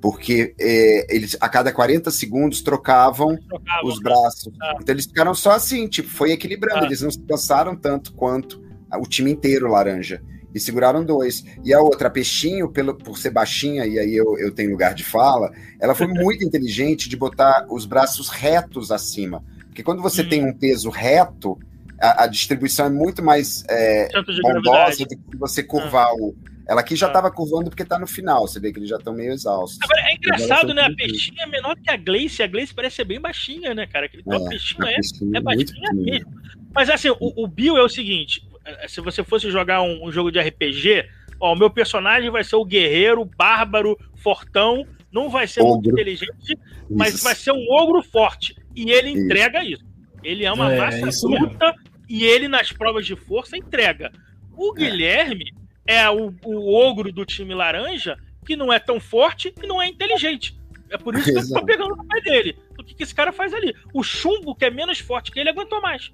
porque 0.00 0.52
é, 0.60 1.14
eles 1.14 1.36
a 1.40 1.48
cada 1.48 1.72
40 1.72 2.10
segundos 2.10 2.60
trocavam, 2.60 3.36
trocavam 3.48 3.88
os 3.88 4.00
braços. 4.00 4.52
Ah. 4.60 4.76
Então 4.80 4.94
eles 4.94 5.06
ficaram 5.06 5.32
só 5.32 5.52
assim, 5.52 5.86
tipo, 5.88 6.08
foi 6.08 6.32
equilibrando. 6.32 6.84
Ah. 6.84 6.86
Eles 6.86 7.02
não 7.02 7.10
se 7.10 7.20
cansaram 7.20 7.76
tanto 7.76 8.12
quanto 8.12 8.62
o 9.00 9.06
time 9.06 9.30
inteiro 9.30 9.70
laranja. 9.70 10.22
E 10.54 10.60
seguraram 10.60 11.04
dois. 11.04 11.44
E 11.64 11.72
a 11.72 11.80
outra, 11.80 12.08
a 12.08 12.10
Peixinho, 12.10 12.68
pelo, 12.68 12.94
por 12.94 13.16
ser 13.16 13.30
baixinha, 13.30 13.86
e 13.86 13.98
aí 13.98 14.14
eu, 14.14 14.38
eu 14.38 14.52
tenho 14.52 14.70
lugar 14.70 14.94
de 14.94 15.04
fala, 15.04 15.50
ela 15.80 15.94
foi 15.94 16.06
muito 16.08 16.44
inteligente 16.44 17.08
de 17.08 17.16
botar 17.16 17.66
os 17.70 17.86
braços 17.86 18.28
retos 18.28 18.90
acima. 18.90 19.42
Porque 19.72 19.82
quando 19.82 20.02
você 20.02 20.20
hum. 20.20 20.28
tem 20.28 20.44
um 20.44 20.52
peso 20.52 20.90
reto, 20.90 21.58
a, 21.98 22.24
a 22.24 22.26
distribuição 22.26 22.86
é 22.86 22.90
muito 22.90 23.24
mais 23.24 23.64
é, 23.70 24.06
bondosa 24.42 25.06
do 25.06 25.16
que 25.16 25.36
você 25.38 25.62
curvar 25.62 26.08
ah. 26.08 26.14
o, 26.14 26.36
ela 26.68 26.82
aqui 26.82 26.94
já 26.94 27.06
estava 27.06 27.28
ah. 27.28 27.30
curvando 27.30 27.70
porque 27.70 27.82
está 27.82 27.98
no 27.98 28.06
final, 28.06 28.46
você 28.46 28.60
vê 28.60 28.70
que 28.70 28.78
eles 28.78 28.90
já 28.90 28.98
estão 28.98 29.14
meio 29.14 29.32
exaustos. 29.32 29.78
Agora, 29.82 30.00
é 30.10 30.14
engraçado, 30.14 30.74
né? 30.74 30.82
A 30.82 30.94
peixinha 30.94 31.44
é 31.44 31.46
menor 31.46 31.74
que 31.76 31.90
a 31.90 31.96
Gleice, 31.96 32.42
a 32.42 32.46
Gleice 32.46 32.74
parece 32.74 32.96
ser 32.96 33.04
bem 33.06 33.18
baixinha, 33.18 33.72
né, 33.72 33.86
cara? 33.86 34.04
Aquele 34.04 34.22
é, 34.30 34.48
peixinho 34.48 34.84
é, 34.84 34.92
é, 34.94 35.38
é 35.38 35.40
baixinha 35.40 35.92
mesmo. 35.94 36.42
Mas 36.74 36.90
assim, 36.90 37.08
o, 37.08 37.44
o 37.44 37.48
Bill 37.48 37.78
é 37.78 37.82
o 37.82 37.88
seguinte: 37.88 38.46
é, 38.66 38.86
se 38.88 39.00
você 39.00 39.24
fosse 39.24 39.50
jogar 39.50 39.80
um, 39.80 40.06
um 40.06 40.12
jogo 40.12 40.30
de 40.30 40.38
RPG, 40.38 41.08
ó, 41.40 41.54
o 41.54 41.56
meu 41.56 41.70
personagem 41.70 42.30
vai 42.30 42.44
ser 42.44 42.56
o 42.56 42.64
guerreiro, 42.64 43.24
bárbaro, 43.24 43.98
fortão, 44.16 44.86
não 45.10 45.30
vai 45.30 45.46
ser 45.46 45.62
ogro. 45.62 45.74
muito 45.74 45.90
inteligente, 45.90 46.58
mas 46.90 47.14
isso. 47.14 47.24
vai 47.24 47.34
ser 47.34 47.52
um 47.52 47.66
ogro 47.70 48.02
forte. 48.02 48.54
E 48.74 48.90
ele 48.90 49.10
entrega 49.10 49.64
isso. 49.64 49.84
Ele 50.22 50.44
é 50.44 50.52
uma 50.52 50.72
é, 50.72 50.78
massa 50.78 51.28
bruta 51.28 51.74
e 52.08 52.24
ele, 52.24 52.48
nas 52.48 52.72
provas 52.72 53.06
de 53.06 53.16
força, 53.16 53.56
entrega. 53.56 54.12
O 54.56 54.72
é. 54.72 54.80
Guilherme 54.80 55.44
é 55.86 56.08
o, 56.10 56.34
o 56.44 56.74
ogro 56.74 57.12
do 57.12 57.24
time 57.24 57.54
laranja 57.54 58.16
que 58.44 58.56
não 58.56 58.72
é 58.72 58.78
tão 58.78 59.00
forte 59.00 59.52
e 59.62 59.66
não 59.66 59.80
é 59.80 59.88
inteligente. 59.88 60.56
É 60.90 60.98
por 60.98 61.14
isso 61.14 61.32
que 61.32 61.38
eu 61.38 61.48
tô 61.48 61.64
pegando 61.64 61.96
no 61.96 62.06
pé 62.06 62.20
dele. 62.20 62.56
O 62.78 62.84
que, 62.84 62.94
que 62.94 63.02
esse 63.02 63.14
cara 63.14 63.32
faz 63.32 63.54
ali? 63.54 63.74
O 63.94 64.02
chumbo, 64.02 64.54
que 64.54 64.64
é 64.64 64.70
menos 64.70 64.98
forte 64.98 65.30
que 65.30 65.40
ele, 65.40 65.48
aguentou 65.48 65.80
mais. 65.80 66.12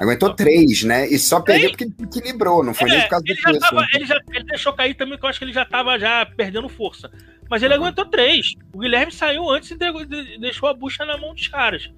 Aguentou 0.00 0.34
três, 0.34 0.82
né? 0.82 1.06
E 1.08 1.18
só 1.18 1.40
perdeu 1.40 1.70
porque 1.70 1.84
ele 1.84 1.94
equilibrou, 2.00 2.64
não 2.64 2.72
foi 2.72 2.88
é, 2.88 2.92
nem 2.92 3.02
por 3.02 3.10
causa 3.10 3.24
do 3.24 3.34
preço. 3.34 3.60
Tava, 3.60 3.86
ele, 3.92 4.06
já, 4.06 4.18
ele 4.30 4.44
deixou 4.44 4.72
cair 4.72 4.94
também, 4.94 5.14
porque 5.14 5.26
eu 5.26 5.30
acho 5.30 5.38
que 5.38 5.44
ele 5.44 5.52
já 5.52 5.64
tava 5.64 5.98
já 5.98 6.24
perdendo 6.24 6.68
força. 6.68 7.10
Mas 7.50 7.62
ele 7.62 7.74
aguentou 7.74 8.06
três. 8.06 8.54
O 8.72 8.78
Guilherme 8.78 9.12
saiu 9.12 9.50
antes 9.50 9.70
e 9.70 10.38
deixou 10.38 10.68
a 10.68 10.74
bucha 10.74 11.04
na 11.04 11.18
mão 11.18 11.34
dos 11.34 11.48
caras. 11.48 11.90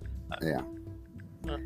É. 0.43 0.59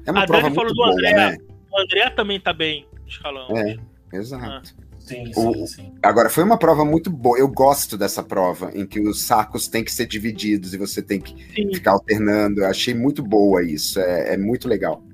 É 0.07 0.11
uma 0.11 0.25
a 0.25 0.27
prova 0.27 0.43
Dani 0.43 0.55
falou 0.55 0.75
do 0.75 0.85
André. 0.85 1.13
né? 1.13 1.37
O 1.73 1.81
André 1.81 2.11
também 2.11 2.39
tá 2.39 2.53
bem 2.53 2.87
escalando. 3.07 3.57
É, 3.57 3.77
exato. 4.13 4.45
Ah. 4.45 4.87
Sim, 4.99 5.33
sim, 5.33 5.67
sim. 5.67 5.93
Agora, 6.03 6.29
foi 6.29 6.43
uma 6.43 6.59
prova 6.59 6.85
muito 6.85 7.09
boa. 7.09 7.39
Eu 7.39 7.47
gosto 7.47 7.97
dessa 7.97 8.25
prova, 8.25 8.73
em 8.75 8.85
que 8.85 8.99
os 8.99 9.23
sacos 9.23 9.69
têm 9.69 9.85
que 9.85 9.93
ser 9.93 10.07
divididos 10.07 10.75
e 10.75 10.79
você 10.79 11.01
tem 11.01 11.21
que 11.21 11.33
sim. 11.55 11.73
ficar 11.73 11.93
alternando. 11.93 12.63
Eu 12.63 12.67
achei 12.67 12.93
muito 12.93 13.23
boa 13.23 13.63
isso. 13.63 14.01
É, 14.01 14.35
é, 14.35 14.37
muito 14.37 14.69
legal. 14.69 15.05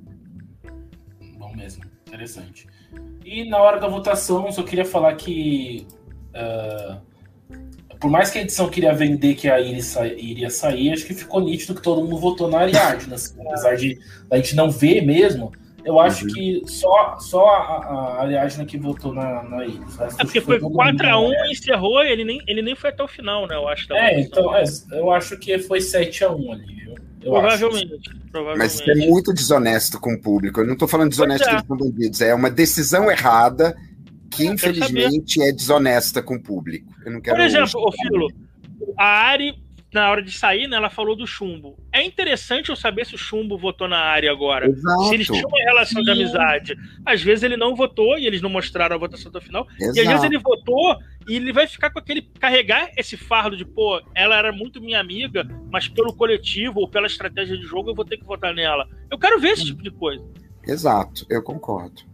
Interessante. 2.22 2.66
E 3.24 3.48
na 3.48 3.58
hora 3.58 3.80
da 3.80 3.88
votação, 3.88 4.50
só 4.52 4.62
queria 4.62 4.84
falar 4.84 5.14
que. 5.14 5.86
Uh, 6.34 7.00
por 8.00 8.10
mais 8.10 8.30
que 8.30 8.38
a 8.38 8.42
edição 8.42 8.68
queria 8.68 8.92
vender 8.92 9.34
que 9.34 9.48
a 9.48 9.60
Iris 9.60 9.94
iria 10.16 10.50
sair, 10.50 10.92
acho 10.92 11.06
que 11.06 11.14
ficou 11.14 11.40
nítido 11.40 11.74
que 11.74 11.82
todo 11.82 12.02
mundo 12.02 12.18
votou 12.18 12.48
na 12.48 12.58
Ariadne. 12.58 13.14
Assim, 13.14 13.40
apesar 13.46 13.76
de 13.76 13.98
a 14.30 14.36
gente 14.36 14.56
não 14.56 14.70
ver 14.70 15.02
mesmo 15.02 15.52
eu 15.84 15.98
acho 15.98 16.26
uhum. 16.26 16.32
que 16.32 16.62
só, 16.66 17.18
só 17.18 17.44
a, 17.48 17.76
a 18.18 18.22
Ariadna 18.22 18.64
que 18.64 18.78
votou 18.78 19.12
na, 19.12 19.42
na 19.42 19.64
Iris. 19.64 20.00
É 20.00 20.24
porque 20.24 20.40
foi 20.40 20.60
4x1 20.60 21.32
e 21.46 21.52
encerrou, 21.52 22.02
ele 22.02 22.24
nem, 22.24 22.40
ele 22.46 22.62
nem 22.62 22.74
foi 22.74 22.90
até 22.90 23.02
o 23.02 23.08
final, 23.08 23.46
né? 23.46 23.56
Eu 23.56 23.68
acho. 23.68 23.92
É, 23.92 24.20
então, 24.20 24.54
é, 24.54 24.64
eu 24.92 25.10
acho 25.10 25.36
que 25.38 25.58
foi 25.58 25.80
7x1 25.80 26.52
ali, 26.52 26.74
viu? 26.74 26.94
Eu 27.22 27.32
provavelmente, 27.32 27.94
acho. 27.94 28.20
provavelmente. 28.30 28.58
Mas 28.58 28.88
é 28.88 28.94
muito 29.06 29.32
desonesto 29.32 30.00
com 30.00 30.14
o 30.14 30.20
público. 30.20 30.60
Eu 30.60 30.66
não 30.66 30.74
estou 30.74 30.88
falando 30.88 31.10
desonesto 31.10 31.48
é. 31.48 31.62
com 31.62 31.76
bandidos, 31.76 32.20
é 32.20 32.34
uma 32.34 32.50
decisão 32.50 33.10
errada 33.10 33.76
que, 34.30 34.46
infelizmente, 34.46 35.42
é 35.42 35.52
desonesta 35.52 36.22
com 36.22 36.36
o 36.36 36.42
público. 36.42 36.92
Eu 37.04 37.12
não 37.12 37.20
quero 37.20 37.36
Por 37.36 37.44
exemplo, 37.44 37.80
o 37.80 37.92
Filo, 37.92 38.28
a 38.98 39.04
Ari 39.04 39.54
na 39.92 40.10
hora 40.10 40.22
de 40.22 40.32
sair, 40.32 40.66
né, 40.66 40.76
ela 40.76 40.88
falou 40.88 41.14
do 41.14 41.26
chumbo. 41.26 41.76
É 41.92 42.02
interessante 42.02 42.70
eu 42.70 42.76
saber 42.76 43.04
se 43.04 43.14
o 43.14 43.18
chumbo 43.18 43.58
votou 43.58 43.86
na 43.86 43.98
área 43.98 44.30
agora. 44.30 44.66
Exato. 44.66 45.04
Se 45.04 45.14
eles 45.14 45.26
tinham 45.26 45.48
uma 45.48 45.58
relação 45.58 46.02
Sim. 46.02 46.04
de 46.04 46.10
amizade. 46.10 46.76
Às 47.04 47.22
vezes 47.22 47.44
ele 47.44 47.56
não 47.56 47.76
votou 47.76 48.18
e 48.18 48.26
eles 48.26 48.40
não 48.40 48.48
mostraram 48.48 48.96
a 48.96 48.98
votação 48.98 49.30
do 49.30 49.40
final. 49.40 49.66
Exato. 49.78 49.98
E 49.98 50.00
às 50.00 50.08
vezes 50.08 50.24
ele 50.24 50.38
votou 50.38 50.96
e 51.28 51.36
ele 51.36 51.52
vai 51.52 51.66
ficar 51.66 51.90
com 51.90 51.98
aquele. 51.98 52.22
carregar 52.22 52.90
esse 52.96 53.16
fardo 53.16 53.56
de, 53.56 53.64
pô, 53.64 54.00
ela 54.14 54.36
era 54.36 54.50
muito 54.50 54.80
minha 54.80 54.98
amiga, 54.98 55.46
mas 55.70 55.88
pelo 55.88 56.14
coletivo 56.14 56.80
ou 56.80 56.88
pela 56.88 57.06
estratégia 57.06 57.56
de 57.56 57.64
jogo 57.64 57.90
eu 57.90 57.94
vou 57.94 58.04
ter 58.04 58.16
que 58.16 58.24
votar 58.24 58.54
nela. 58.54 58.88
Eu 59.10 59.18
quero 59.18 59.38
ver 59.38 59.50
esse 59.50 59.66
tipo 59.66 59.82
de 59.82 59.90
coisa. 59.90 60.24
Exato, 60.66 61.26
eu 61.28 61.42
concordo. 61.42 62.11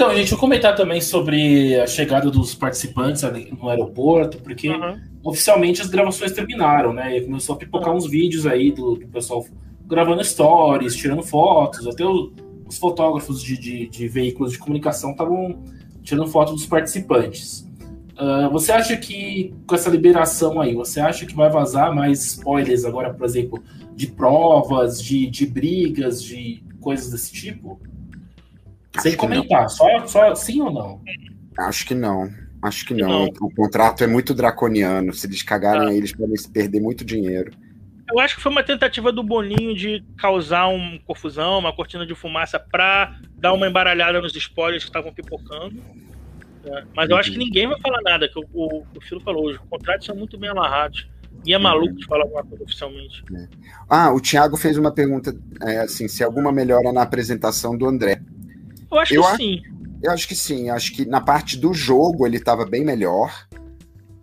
Então, 0.00 0.16
gente, 0.16 0.30
vou 0.30 0.38
comentar 0.38 0.74
também 0.74 0.98
sobre 0.98 1.78
a 1.78 1.86
chegada 1.86 2.30
dos 2.30 2.54
participantes 2.54 3.22
no 3.60 3.68
aeroporto, 3.68 4.38
porque 4.38 4.70
uhum. 4.70 4.98
oficialmente 5.22 5.82
as 5.82 5.88
gravações 5.88 6.32
terminaram, 6.32 6.94
né? 6.94 7.18
E 7.18 7.20
começou 7.20 7.54
a 7.54 7.58
pipocar 7.58 7.90
uhum. 7.90 7.98
uns 7.98 8.08
vídeos 8.08 8.46
aí 8.46 8.72
do, 8.72 8.94
do, 8.94 9.06
pessoal 9.08 9.44
gravando 9.86 10.24
stories, 10.24 10.96
tirando 10.96 11.22
fotos, 11.22 11.86
até 11.86 12.02
o, 12.02 12.32
os 12.66 12.78
fotógrafos 12.78 13.42
de, 13.42 13.58
de, 13.58 13.88
de, 13.88 14.08
veículos 14.08 14.52
de 14.52 14.58
comunicação 14.58 15.10
estavam 15.10 15.62
tirando 16.02 16.28
fotos 16.28 16.54
dos 16.54 16.64
participantes. 16.64 17.68
Uh, 18.18 18.50
você 18.50 18.72
acha 18.72 18.96
que 18.96 19.52
com 19.66 19.74
essa 19.74 19.90
liberação 19.90 20.62
aí, 20.62 20.74
você 20.74 20.98
acha 20.98 21.26
que 21.26 21.36
vai 21.36 21.50
vazar 21.50 21.94
mais 21.94 22.24
spoilers 22.24 22.86
agora, 22.86 23.12
por 23.12 23.26
exemplo, 23.26 23.62
de 23.94 24.06
provas, 24.06 25.02
de, 25.02 25.26
de 25.26 25.44
brigas, 25.44 26.22
de 26.22 26.64
coisas 26.80 27.10
desse 27.10 27.30
tipo? 27.30 27.78
Sem 28.98 29.16
comentar, 29.16 29.68
só, 29.68 30.06
só 30.06 30.34
sim 30.34 30.60
ou 30.60 30.72
não? 30.72 31.00
Acho 31.58 31.86
que 31.86 31.94
não. 31.94 32.30
Acho 32.62 32.86
que 32.86 32.94
não. 32.94 33.08
não. 33.08 33.28
O 33.40 33.54
contrato 33.54 34.04
é 34.04 34.06
muito 34.06 34.34
draconiano. 34.34 35.12
Se 35.14 35.26
eles 35.26 35.42
cagarem 35.42 35.86
ah. 35.86 35.90
aí, 35.90 35.96
eles 35.96 36.12
podem 36.12 36.36
perder 36.52 36.80
muito 36.80 37.04
dinheiro. 37.04 37.52
Eu 38.10 38.18
acho 38.18 38.36
que 38.36 38.42
foi 38.42 38.50
uma 38.50 38.62
tentativa 38.62 39.12
do 39.12 39.22
Boninho 39.22 39.74
de 39.74 40.02
causar 40.18 40.66
uma 40.66 40.98
confusão, 41.06 41.60
uma 41.60 41.72
cortina 41.72 42.04
de 42.04 42.14
fumaça 42.14 42.58
para 42.58 43.16
dar 43.36 43.52
uma 43.52 43.68
embaralhada 43.68 44.20
nos 44.20 44.34
spoilers 44.34 44.82
que 44.82 44.90
estavam 44.90 45.12
pipocando. 45.12 45.80
É, 46.64 46.84
mas 46.94 47.08
eu 47.08 47.16
acho 47.16 47.30
que 47.30 47.38
ninguém 47.38 47.68
vai 47.68 47.80
falar 47.80 48.02
nada, 48.02 48.28
que 48.28 48.38
o, 48.38 48.44
o, 48.52 48.84
o 48.96 49.00
Filo 49.00 49.20
falou, 49.20 49.48
os 49.48 49.58
contratos 49.58 50.06
são 50.06 50.16
muito 50.16 50.36
bem 50.36 50.50
amarrados. 50.50 51.08
E 51.46 51.54
é 51.54 51.58
maluco 51.58 51.94
de 51.94 52.04
falar 52.04 52.24
alguma 52.24 52.44
coisa 52.44 52.64
oficialmente. 52.64 53.24
É. 53.34 53.48
Ah, 53.88 54.12
o 54.12 54.20
Thiago 54.20 54.56
fez 54.56 54.76
uma 54.76 54.92
pergunta, 54.92 55.34
é, 55.62 55.78
assim, 55.78 56.06
se 56.06 56.22
alguma 56.22 56.52
melhora 56.52 56.92
na 56.92 57.02
apresentação 57.02 57.78
do 57.78 57.86
André. 57.86 58.20
Eu 58.90 58.98
acho 58.98 59.14
eu 59.14 59.22
que 59.22 59.36
sim. 59.36 59.62
Eu 60.02 60.10
acho 60.12 60.28
que 60.28 60.34
sim. 60.34 60.70
Acho 60.70 60.92
que 60.92 61.04
na 61.04 61.20
parte 61.20 61.56
do 61.56 61.72
jogo 61.74 62.26
ele 62.26 62.36
estava 62.36 62.64
bem 62.64 62.84
melhor. 62.84 63.46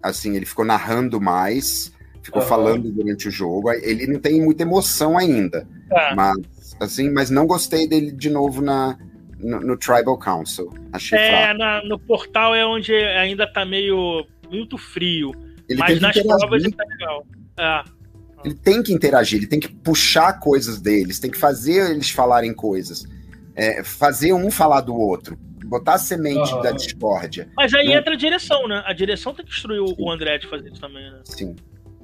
Assim, 0.02 0.36
ele 0.36 0.46
ficou 0.46 0.66
narrando 0.66 1.20
mais, 1.20 1.92
ficou 2.22 2.42
uhum. 2.42 2.48
falando 2.48 2.92
durante 2.92 3.28
o 3.28 3.32
jogo. 3.32 3.72
Ele 3.72 4.08
não 4.08 4.20
tem 4.20 4.42
muita 4.42 4.64
emoção 4.64 5.18
ainda. 5.18 5.68
É. 5.92 6.16
Mas, 6.16 6.38
assim, 6.80 7.12
mas 7.12 7.30
não 7.30 7.46
gostei 7.46 7.88
dele 7.88 8.12
de 8.12 8.30
novo 8.30 8.62
na, 8.62 8.98
no, 9.40 9.60
no 9.60 9.78
Tribal 9.78 10.18
Council. 10.18 10.72
Achei 10.92 11.18
é, 11.18 11.54
na, 11.54 11.84
no 11.84 12.00
portal 12.00 12.56
é 12.56 12.66
onde 12.66 12.94
ainda 12.94 13.52
tá 13.52 13.66
meio 13.66 14.26
muito 14.50 14.78
frio. 14.78 15.32
Ele 15.70 15.80
mas 15.80 16.00
nas 16.00 16.18
provas 16.22 16.64
ele 16.64 16.74
tá 16.74 16.84
legal. 16.88 17.28
É. 17.60 17.84
Ele 18.46 18.56
tem 18.56 18.84
que 18.84 18.94
interagir, 18.94 19.40
ele 19.40 19.48
tem 19.48 19.60
que 19.60 19.68
puxar 19.68 20.40
coisas 20.40 20.80
deles, 20.80 21.20
tem 21.20 21.32
que 21.32 21.38
fazer 21.38 21.92
eles 21.92 22.10
falarem 22.10 22.54
coisas. 22.54 23.04
É, 23.58 23.84
fazer 23.84 24.34
um 24.34 24.50
falar 24.52 24.82
do 24.82 24.96
outro. 24.96 25.38
Botar 25.66 25.96
a 25.96 25.98
semente 25.98 26.54
uhum. 26.54 26.62
da 26.62 26.72
discórdia. 26.72 27.50
Mas 27.58 27.74
aí 27.74 27.88
Não... 27.88 27.94
entra 27.96 28.14
a 28.14 28.18
direção, 28.18 28.68
né? 28.68 28.82
A 28.86 28.94
direção 28.94 29.34
tem 29.34 29.44
que 29.44 29.52
destruir 29.52 29.82
o 29.82 30.10
André 30.10 30.38
de 30.38 30.48
fazer 30.48 30.70
isso 30.70 30.80
também, 30.80 31.12
né? 31.12 31.20
Sim 31.26 31.56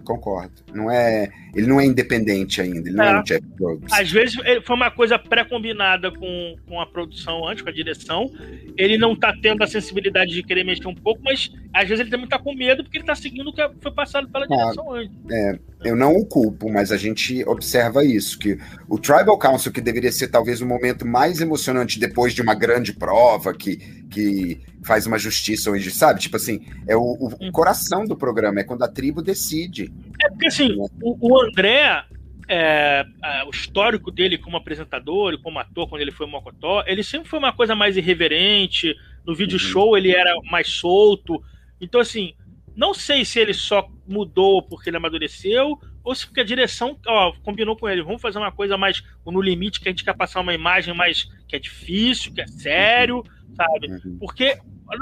concordo. 0.03 0.53
Não 0.73 0.91
é, 0.91 1.29
ele 1.55 1.65
não 1.65 1.79
é 1.79 1.85
independente 1.85 2.61
ainda, 2.61 2.87
ele 2.89 2.97
não 2.97 3.03
é, 3.03 3.11
é 3.11 3.19
um 3.19 3.23
Jeff 3.23 3.47
Probst. 3.57 3.91
Às 3.91 4.11
vezes 4.11 4.35
foi 4.63 4.75
uma 4.75 4.91
coisa 4.91 5.17
pré-combinada 5.17 6.11
com, 6.11 6.55
com 6.67 6.79
a 6.79 6.85
produção 6.85 7.47
antes, 7.47 7.63
com 7.63 7.69
a 7.69 7.73
direção. 7.73 8.31
Ele 8.77 8.97
não 8.97 9.15
tá 9.15 9.33
tendo 9.41 9.63
a 9.63 9.67
sensibilidade 9.67 10.31
de 10.31 10.43
querer 10.43 10.63
mexer 10.63 10.87
um 10.87 10.95
pouco, 10.95 11.21
mas 11.23 11.51
às 11.73 11.87
vezes 11.87 12.01
ele 12.01 12.11
também 12.11 12.27
tá 12.27 12.37
com 12.37 12.53
medo 12.53 12.83
porque 12.83 12.97
ele 12.97 13.05
tá 13.05 13.15
seguindo 13.15 13.47
o 13.47 13.53
que 13.53 13.67
foi 13.81 13.91
passado 13.91 14.29
pela 14.29 14.47
direção 14.47 14.93
ah, 14.93 14.99
antes. 14.99 15.17
É, 15.31 15.59
eu 15.84 15.95
não 15.95 16.15
o 16.15 16.25
culpo, 16.25 16.71
mas 16.71 16.91
a 16.91 16.97
gente 16.97 17.43
observa 17.45 18.03
isso, 18.03 18.38
que 18.39 18.57
o 18.88 18.97
Tribal 18.97 19.38
Council, 19.38 19.71
que 19.71 19.81
deveria 19.81 20.11
ser 20.11 20.29
talvez 20.29 20.61
o 20.61 20.65
momento 20.65 21.05
mais 21.05 21.41
emocionante 21.41 21.99
depois 21.99 22.34
de 22.34 22.41
uma 22.41 22.55
grande 22.55 22.93
prova, 22.93 23.53
que, 23.53 23.77
que 24.09 24.61
faz 24.84 25.05
uma 25.05 25.17
justiça 25.17 25.71
onde, 25.71 25.91
sabe? 25.91 26.19
Tipo 26.19 26.38
assim, 26.38 26.65
é 26.88 26.95
o, 26.95 27.01
o, 27.01 27.47
o 27.47 27.51
coração 27.51 28.05
do 28.05 28.15
programa, 28.15 28.59
é 28.59 28.63
quando 28.63 28.84
a 28.84 28.88
tribo 28.88 29.21
decide. 29.21 29.91
É 30.21 30.29
porque 30.29 30.47
assim, 30.47 30.75
o, 31.01 31.17
o 31.19 31.41
André, 31.41 32.03
é, 32.47 33.05
o 33.45 33.49
histórico 33.49 34.11
dele 34.11 34.38
como 34.38 34.57
apresentador 34.57 35.34
e 35.34 35.41
como 35.41 35.59
ator, 35.59 35.88
quando 35.89 36.01
ele 36.01 36.11
foi 36.11 36.27
Mocotó, 36.27 36.84
ele 36.86 37.03
sempre 37.03 37.29
foi 37.29 37.39
uma 37.39 37.53
coisa 37.53 37.75
mais 37.75 37.97
irreverente. 37.97 38.95
No 39.25 39.36
vídeo 39.36 39.53
uhum. 39.53 39.59
show 39.59 39.97
ele 39.97 40.11
era 40.11 40.34
mais 40.49 40.67
solto. 40.67 41.41
Então, 41.79 41.99
assim, 41.99 42.34
não 42.76 42.93
sei 42.93 43.24
se 43.24 43.39
ele 43.39 43.53
só 43.53 43.88
mudou 44.07 44.61
porque 44.61 44.89
ele 44.89 44.97
amadureceu 44.97 45.80
ou 46.03 46.13
se 46.13 46.26
porque 46.26 46.41
a 46.41 46.45
direção 46.45 46.97
ó, 47.07 47.34
combinou 47.43 47.78
com 47.78 47.88
ele. 47.88 48.03
Vamos 48.03 48.21
fazer 48.21 48.38
uma 48.38 48.51
coisa 48.51 48.78
mais 48.78 49.03
no 49.26 49.41
limite, 49.41 49.80
que 49.80 49.88
a 49.88 49.91
gente 49.91 50.03
quer 50.03 50.15
passar 50.15 50.41
uma 50.41 50.53
imagem 50.53 50.93
mais 50.93 51.30
que 51.47 51.55
é 51.55 51.59
difícil, 51.59 52.34
que 52.34 52.41
é 52.41 52.47
sério, 52.47 53.24
sabe? 53.55 53.88
Uhum. 53.88 54.17
Porque 54.19 54.57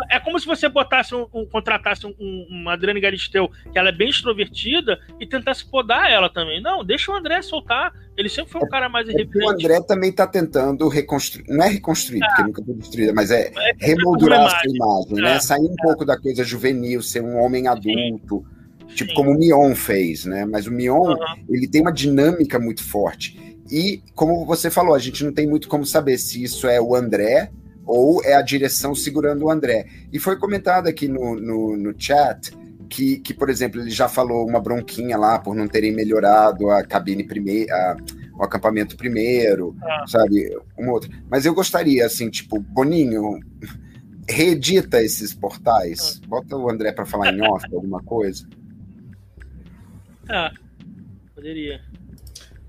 é 0.10 0.20
como 0.20 0.40
se 0.40 0.46
você 0.46 0.70
botasse 0.70 1.14
um, 1.14 1.28
um 1.34 1.46
contratasse 1.46 2.06
um, 2.06 2.14
um, 2.20 2.48
uma 2.50 2.74
Adriane 2.74 3.00
Galisteu, 3.00 3.50
que 3.72 3.78
ela 3.78 3.90
é 3.90 3.92
bem 3.92 4.10
extrovertida, 4.10 5.00
e 5.20 5.26
tentasse 5.26 5.66
podar 5.66 6.10
ela 6.10 6.30
também. 6.30 6.62
Não, 6.62 6.84
deixa 6.84 7.12
o 7.12 7.16
André 7.16 7.42
soltar. 7.42 7.94
Ele 8.16 8.30
sempre 8.30 8.52
foi 8.52 8.62
um 8.62 8.70
cara 8.70 8.88
mais 8.90 9.08
é 9.08 9.12
irreverente. 9.12 9.46
O 9.46 9.50
André 9.50 9.82
também 9.82 10.10
está 10.10 10.28
tentando 10.28 10.88
reconstruir, 10.88 11.46
não 11.50 11.66
é 11.66 11.70
reconstruir, 11.70 12.24
é. 12.24 12.28
porque 12.28 12.44
nunca 12.44 12.64
foi 12.64 12.74
destruída, 12.76 13.14
mas 13.14 13.32
é, 13.32 13.52
é 13.56 13.76
remoldurar 13.80 14.46
essa 14.46 14.68
imagem, 14.68 15.14
né? 15.14 15.36
É. 15.36 15.40
Sair 15.40 15.66
um 15.66 15.76
pouco 15.76 16.06
da 16.06 16.20
coisa 16.20 16.44
juvenil, 16.44 17.02
ser 17.02 17.22
um 17.22 17.38
homem 17.38 17.68
adulto. 17.68 18.46
Sim. 18.46 18.96
Tipo 18.96 19.12
Sim. 19.12 19.16
como 19.16 19.32
o 19.32 19.38
Mion 19.38 19.74
fez, 19.74 20.26
né? 20.26 20.46
Mas 20.46 20.68
o 20.68 20.72
Mion, 20.72 21.12
uhum. 21.12 21.46
ele 21.50 21.68
tem 21.68 21.82
uma 21.82 21.94
dinâmica 21.94 22.60
muito 22.60 22.84
forte. 22.84 23.58
E, 23.72 24.04
como 24.14 24.46
você 24.46 24.70
falou, 24.70 24.94
a 24.94 25.00
gente 25.00 25.24
não 25.24 25.32
tem 25.32 25.48
muito 25.48 25.70
como 25.70 25.86
saber 25.86 26.18
se 26.18 26.44
isso 26.44 26.68
é 26.68 26.82
o 26.82 26.94
André 26.94 27.50
ou 27.86 28.24
é 28.24 28.34
a 28.34 28.42
direção 28.42 28.94
segurando 28.94 29.46
o 29.46 29.52
André. 29.52 29.86
E 30.12 30.20
foi 30.20 30.38
comentado 30.38 30.88
aqui 30.88 31.08
no, 31.08 31.36
no, 31.36 31.78
no 31.78 31.96
chat 31.98 32.52
que, 32.92 33.20
que, 33.20 33.34
por 33.34 33.50
exemplo, 33.50 33.80
ele 33.80 33.90
já 33.90 34.10
falou 34.10 34.46
uma 34.46 34.60
bronquinha 34.60 35.18
lá 35.18 35.40
por 35.40 35.56
não 35.56 35.68
terem 35.68 35.94
melhorado 35.94 36.70
a 36.70 36.84
cabine 36.84 37.24
primeiro, 37.24 37.98
o 38.38 38.44
acampamento 38.44 38.98
primeiro, 38.98 39.76
ah. 39.82 40.04
sabe? 40.08 40.58
Uma 40.78 40.92
outra. 40.92 41.10
Mas 41.30 41.46
eu 41.46 41.54
gostaria, 41.54 42.06
assim, 42.06 42.30
tipo, 42.30 42.60
Boninho, 42.60 43.40
reedita 44.28 45.02
esses 45.02 45.34
portais. 45.34 46.20
Ah. 46.24 46.28
Bota 46.28 46.58
o 46.58 46.70
André 46.70 46.92
para 46.92 47.06
falar 47.06 47.34
em 47.34 47.42
off 47.42 47.66
alguma 47.74 48.04
coisa. 48.04 48.46
Ah, 50.30 50.52
poderia. 51.34 51.82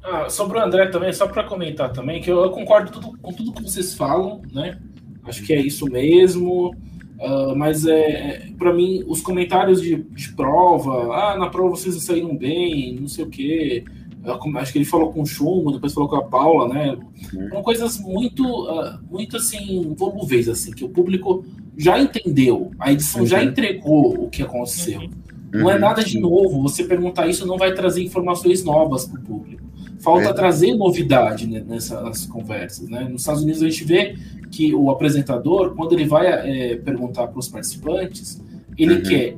Ah, 0.04 0.28
sobre 0.28 0.58
o 0.58 0.60
André 0.60 0.86
também, 0.86 1.12
só 1.12 1.26
para 1.26 1.44
comentar 1.44 1.92
também, 1.92 2.20
que 2.20 2.30
eu, 2.30 2.42
eu 2.42 2.50
concordo 2.50 2.92
tudo, 2.92 3.18
com 3.18 3.32
tudo 3.32 3.52
que 3.52 3.62
vocês 3.62 3.94
falam, 3.94 4.40
né? 4.52 4.80
Acho 5.24 5.42
que 5.42 5.52
é 5.52 5.60
isso 5.60 5.86
mesmo. 5.86 6.74
Uh, 7.18 7.54
mas 7.56 7.86
é, 7.86 8.00
é 8.00 8.50
para 8.58 8.72
mim, 8.72 9.04
os 9.06 9.20
comentários 9.20 9.80
de, 9.80 9.96
de, 9.96 10.32
prova, 10.32 11.14
ah, 11.14 11.38
na 11.38 11.48
prova 11.48 11.70
vocês 11.70 11.94
saíram 12.02 12.36
bem, 12.36 12.96
não 13.00 13.06
sei 13.06 13.24
o 13.24 13.28
quê. 13.28 13.84
Eu, 14.24 14.38
acho 14.58 14.72
que 14.72 14.78
ele 14.78 14.84
falou 14.84 15.12
com 15.12 15.22
o 15.22 15.26
Chumbo, 15.26 15.72
depois 15.72 15.92
falou 15.92 16.08
com 16.08 16.16
a 16.16 16.24
Paula, 16.24 16.68
né? 16.72 16.96
Uhum. 17.32 17.48
São 17.48 17.62
coisas 17.62 18.00
muito, 18.00 18.44
uh, 18.44 18.98
muito 19.10 19.36
assim, 19.36 19.94
volúveis, 19.96 20.48
assim, 20.48 20.72
que 20.72 20.84
o 20.84 20.88
público 20.88 21.44
já 21.76 21.98
entendeu, 22.00 22.70
a 22.78 22.92
edição 22.92 23.20
uhum. 23.20 23.26
já 23.26 23.42
entregou 23.42 24.24
o 24.24 24.28
que 24.28 24.42
aconteceu. 24.42 25.00
Uhum. 25.00 25.10
Não 25.52 25.70
é 25.70 25.78
nada 25.78 26.02
de 26.02 26.18
novo. 26.18 26.62
Você 26.62 26.84
perguntar 26.84 27.28
isso 27.28 27.46
não 27.46 27.58
vai 27.58 27.74
trazer 27.74 28.02
informações 28.02 28.64
novas 28.64 29.04
para 29.04 29.20
o 29.20 29.22
público. 29.22 29.62
Falta 30.02 30.30
é. 30.30 30.32
trazer 30.32 30.74
novidade 30.74 31.46
né, 31.46 31.64
nessas 31.64 32.26
conversas. 32.26 32.88
Né? 32.88 33.08
Nos 33.08 33.22
Estados 33.22 33.42
Unidos 33.42 33.62
a 33.62 33.68
gente 33.68 33.84
vê 33.84 34.16
que 34.50 34.74
o 34.74 34.90
apresentador, 34.90 35.74
quando 35.76 35.92
ele 35.92 36.04
vai 36.04 36.26
é, 36.26 36.76
perguntar 36.76 37.28
para 37.28 37.38
os 37.38 37.46
participantes, 37.46 38.42
ele 38.76 38.94
uhum. 38.94 39.02
quer 39.02 39.36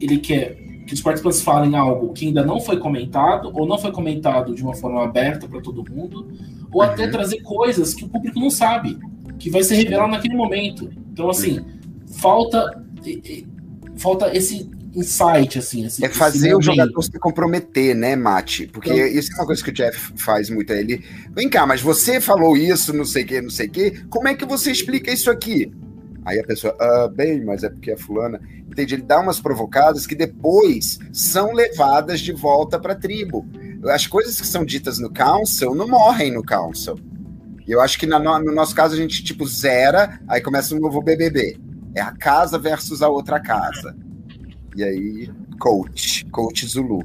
ele 0.00 0.18
quer 0.18 0.56
que 0.86 0.94
os 0.94 1.00
participantes 1.00 1.40
falem 1.40 1.76
algo 1.76 2.12
que 2.12 2.26
ainda 2.26 2.44
não 2.44 2.60
foi 2.60 2.76
comentado, 2.76 3.52
ou 3.54 3.64
não 3.64 3.78
foi 3.78 3.92
comentado 3.92 4.52
de 4.52 4.62
uma 4.64 4.74
forma 4.74 5.04
aberta 5.04 5.46
para 5.46 5.60
todo 5.60 5.88
mundo, 5.88 6.26
ou 6.72 6.82
uhum. 6.82 6.88
até 6.88 7.06
trazer 7.06 7.40
coisas 7.42 7.94
que 7.94 8.04
o 8.04 8.08
público 8.08 8.40
não 8.40 8.50
sabe, 8.50 8.98
que 9.38 9.48
vai 9.48 9.62
ser 9.62 9.76
revelado 9.76 10.10
naquele 10.10 10.34
momento. 10.34 10.90
Então, 11.12 11.30
assim, 11.30 11.60
uhum. 11.60 11.64
falta 12.08 12.82
falta 13.96 14.36
esse 14.36 14.68
insight, 14.94 15.58
assim. 15.58 15.86
Esse, 15.86 16.04
é 16.04 16.08
fazer 16.08 16.54
o 16.54 16.62
jogador 16.62 17.02
se 17.02 17.18
comprometer, 17.18 17.94
né, 17.94 18.14
Mate? 18.14 18.66
Porque 18.66 18.92
então, 18.92 19.06
isso 19.06 19.32
é 19.32 19.36
uma 19.36 19.46
coisa 19.46 19.62
que 19.62 19.70
o 19.70 19.72
Jeff 19.72 20.12
faz 20.16 20.50
muito. 20.50 20.72
Ele, 20.72 21.04
vem 21.30 21.48
cá, 21.48 21.66
mas 21.66 21.80
você 21.80 22.20
falou 22.20 22.56
isso, 22.56 22.92
não 22.92 23.04
sei 23.04 23.24
o 23.24 23.26
que, 23.26 23.40
não 23.40 23.50
sei 23.50 23.66
o 23.66 23.70
que, 23.70 24.04
como 24.08 24.28
é 24.28 24.34
que 24.34 24.44
você 24.44 24.70
explica 24.70 25.12
isso 25.12 25.30
aqui? 25.30 25.72
Aí 26.24 26.38
a 26.38 26.44
pessoa, 26.44 26.76
ah, 26.78 27.08
bem, 27.12 27.44
mas 27.44 27.64
é 27.64 27.68
porque 27.68 27.92
a 27.92 27.98
fulana. 27.98 28.40
Entende? 28.68 28.94
Ele 28.94 29.02
dá 29.02 29.20
umas 29.20 29.40
provocadas 29.40 30.06
que 30.06 30.14
depois 30.14 30.98
são 31.12 31.52
levadas 31.52 32.20
de 32.20 32.32
volta 32.32 32.78
para 32.78 32.92
a 32.92 32.96
tribo. 32.96 33.46
As 33.86 34.06
coisas 34.06 34.40
que 34.40 34.46
são 34.46 34.64
ditas 34.64 34.98
no 34.98 35.10
council 35.10 35.74
não 35.74 35.88
morrem 35.88 36.32
no 36.32 36.44
council. 36.44 36.98
E 37.66 37.72
eu 37.72 37.80
acho 37.80 37.98
que 37.98 38.06
no, 38.06 38.18
no 38.18 38.52
nosso 38.52 38.74
caso 38.74 38.94
a 38.94 38.96
gente, 38.96 39.22
tipo, 39.22 39.46
zera, 39.46 40.20
aí 40.28 40.40
começa 40.40 40.74
um 40.74 40.80
novo 40.80 41.02
BBB. 41.02 41.58
É 41.94 42.00
a 42.00 42.12
casa 42.12 42.58
versus 42.58 43.02
a 43.02 43.08
outra 43.08 43.40
casa. 43.40 43.94
E 44.74 44.82
aí, 44.82 45.30
coach, 45.58 46.24
coach 46.26 46.66
Zulu. 46.66 47.02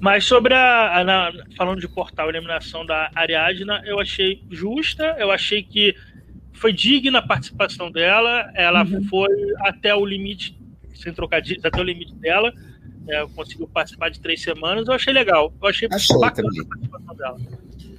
Mas 0.00 0.24
sobre 0.24 0.52
a, 0.52 0.98
a 0.98 1.04
na, 1.04 1.32
falando 1.56 1.80
de 1.80 1.88
portal 1.88 2.28
eliminação 2.28 2.84
da 2.84 3.10
Ariadna, 3.14 3.82
eu 3.86 4.00
achei 4.00 4.42
justa, 4.50 5.14
eu 5.16 5.30
achei 5.30 5.62
que 5.62 5.94
foi 6.52 6.72
digna 6.72 7.20
a 7.20 7.22
participação 7.22 7.90
dela, 7.90 8.50
ela 8.54 8.84
uhum. 8.84 9.04
foi 9.04 9.30
até 9.60 9.94
o 9.94 10.04
limite, 10.04 10.58
sem 10.94 11.12
trocadilhos, 11.12 11.64
até 11.64 11.80
o 11.80 11.84
limite 11.84 12.14
dela, 12.16 12.52
é, 13.08 13.24
conseguiu 13.34 13.68
participar 13.68 14.10
de 14.10 14.20
três 14.20 14.42
semanas, 14.42 14.88
eu 14.88 14.94
achei 14.94 15.12
legal, 15.12 15.52
eu 15.62 15.68
achei, 15.68 15.88
achei 15.90 16.18
bacana 16.18 16.48
também. 16.48 16.62
a 16.62 16.68
participação 16.68 17.16
dela. 17.16 17.38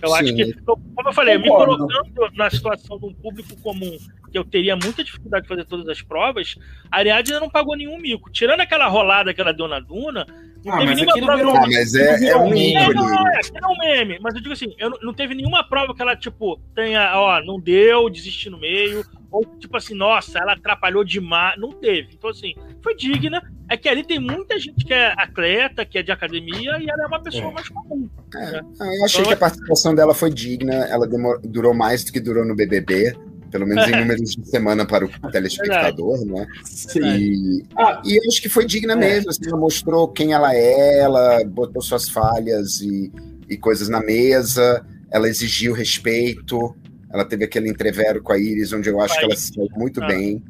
Eu 0.02 0.10
Sim. 0.10 0.16
acho 0.16 0.36
que, 0.36 0.54
como 0.64 1.10
eu 1.10 1.14
falei, 1.14 1.40
Concordo. 1.40 1.86
me 1.86 1.94
colocando 1.94 2.38
na 2.38 2.50
situação 2.50 3.00
de 3.00 3.06
um 3.06 3.14
público 3.14 3.56
comum, 3.62 3.98
que 4.34 4.40
eu 4.40 4.44
teria 4.44 4.76
muita 4.76 5.04
dificuldade 5.04 5.44
de 5.44 5.48
fazer 5.48 5.64
todas 5.66 5.88
as 5.88 6.02
provas, 6.02 6.56
a 6.90 6.98
Ariadne 6.98 7.40
não 7.40 7.50
pagou 7.50 7.78
nenhum 7.78 8.00
mico. 8.00 8.32
Tirando 8.32 8.62
aquela 8.62 8.88
rolada 8.88 9.32
que 9.32 9.40
ela 9.40 9.54
deu 9.54 9.68
na 9.68 9.80
Duna, 9.80 10.26
não 10.66 10.74
ah, 10.74 10.80
teve 10.80 10.96
nenhuma 10.96 11.14
prova. 11.14 11.36
Virou... 11.36 11.56
Ah, 11.56 11.68
mas 11.68 11.94
é, 11.94 12.30
é 12.30 12.36
um 12.36 12.50
meme. 12.50 12.76
É, 12.76 12.94
não, 12.94 13.28
é, 13.28 13.42
é 13.54 13.68
um 13.68 13.78
meme. 13.78 14.20
Mas 14.20 14.34
eu 14.34 14.42
digo 14.42 14.54
assim, 14.54 14.74
eu 14.80 14.90
não, 14.90 14.98
não 15.04 15.14
teve 15.14 15.36
nenhuma 15.36 15.64
prova 15.64 15.94
que 15.94 16.02
ela, 16.02 16.16
tipo, 16.16 16.60
tenha, 16.74 17.16
ó, 17.16 17.44
não 17.46 17.60
deu, 17.60 18.10
desistir 18.10 18.50
no 18.50 18.60
meio, 18.60 19.06
ou 19.30 19.46
tipo 19.60 19.78
assim, 19.78 19.94
nossa, 19.94 20.40
ela 20.40 20.54
atrapalhou 20.54 21.04
demais. 21.04 21.60
Não 21.60 21.70
teve. 21.70 22.16
Então, 22.16 22.32
assim, 22.32 22.56
foi 22.82 22.96
digna. 22.96 23.40
É 23.70 23.78
que 23.78 23.88
ali 23.88 24.04
tem 24.04 24.20
muita 24.20 24.58
gente 24.58 24.84
que 24.84 24.94
é 24.94 25.14
atleta, 25.16 25.86
que 25.86 26.00
é 26.00 26.04
de 26.04 26.12
academia, 26.12 26.80
e 26.80 26.90
ela 26.90 27.04
é 27.04 27.08
uma 27.08 27.22
pessoa 27.22 27.52
é. 27.52 27.54
mais 27.54 27.70
comum. 27.70 28.10
É. 28.36 28.52
Né? 28.52 28.62
Eu 28.80 29.06
achei 29.06 29.22
então, 29.22 29.26
que 29.26 29.34
a 29.34 29.38
participação 29.38 29.94
dela 29.94 30.16
foi 30.16 30.32
digna, 30.32 30.74
ela 30.86 31.06
demorou, 31.08 31.40
durou 31.44 31.74
mais 31.74 32.04
do 32.04 32.12
que 32.12 32.20
durou 32.20 32.44
no 32.44 32.56
BBB 32.56 33.16
Pelo 33.54 33.68
menos 33.68 33.88
em 33.88 33.92
números 33.92 34.36
de 34.36 34.50
semana 34.50 34.84
para 34.84 35.06
o 35.06 35.32
telespectador, 35.32 36.26
né? 36.26 36.48
E, 36.96 37.64
ah, 37.78 38.02
e 38.04 38.18
eu 38.18 38.24
acho 38.28 38.42
que 38.42 38.50
foi 38.50 38.66
digna 38.66 38.94
é. 38.94 38.96
mesmo. 38.96 39.30
Assim, 39.30 39.48
ela 39.48 39.58
mostrou 39.58 40.08
quem 40.08 40.34
ela 40.34 40.56
é, 40.56 41.02
ela 41.02 41.44
botou 41.46 41.80
suas 41.80 42.10
falhas 42.10 42.82
e, 42.82 43.12
e 43.48 43.56
coisas 43.56 43.90
na 43.90 44.02
mesa, 44.02 44.84
ela 45.12 45.30
exigiu 45.30 45.72
respeito, 45.72 46.76
ela 47.12 47.24
teve 47.24 47.46
aquele 47.46 47.70
entrevero 47.70 48.24
com 48.24 48.34
a 48.34 48.40
Iris, 48.40 48.74
onde 48.74 48.90
eu 48.90 49.00
acho 49.00 49.20
que 49.20 49.26
ela 49.26 49.36
se 49.36 49.54
saiu 49.54 49.70
muito 49.78 50.04
ah. 50.04 50.08
bem 50.08 50.44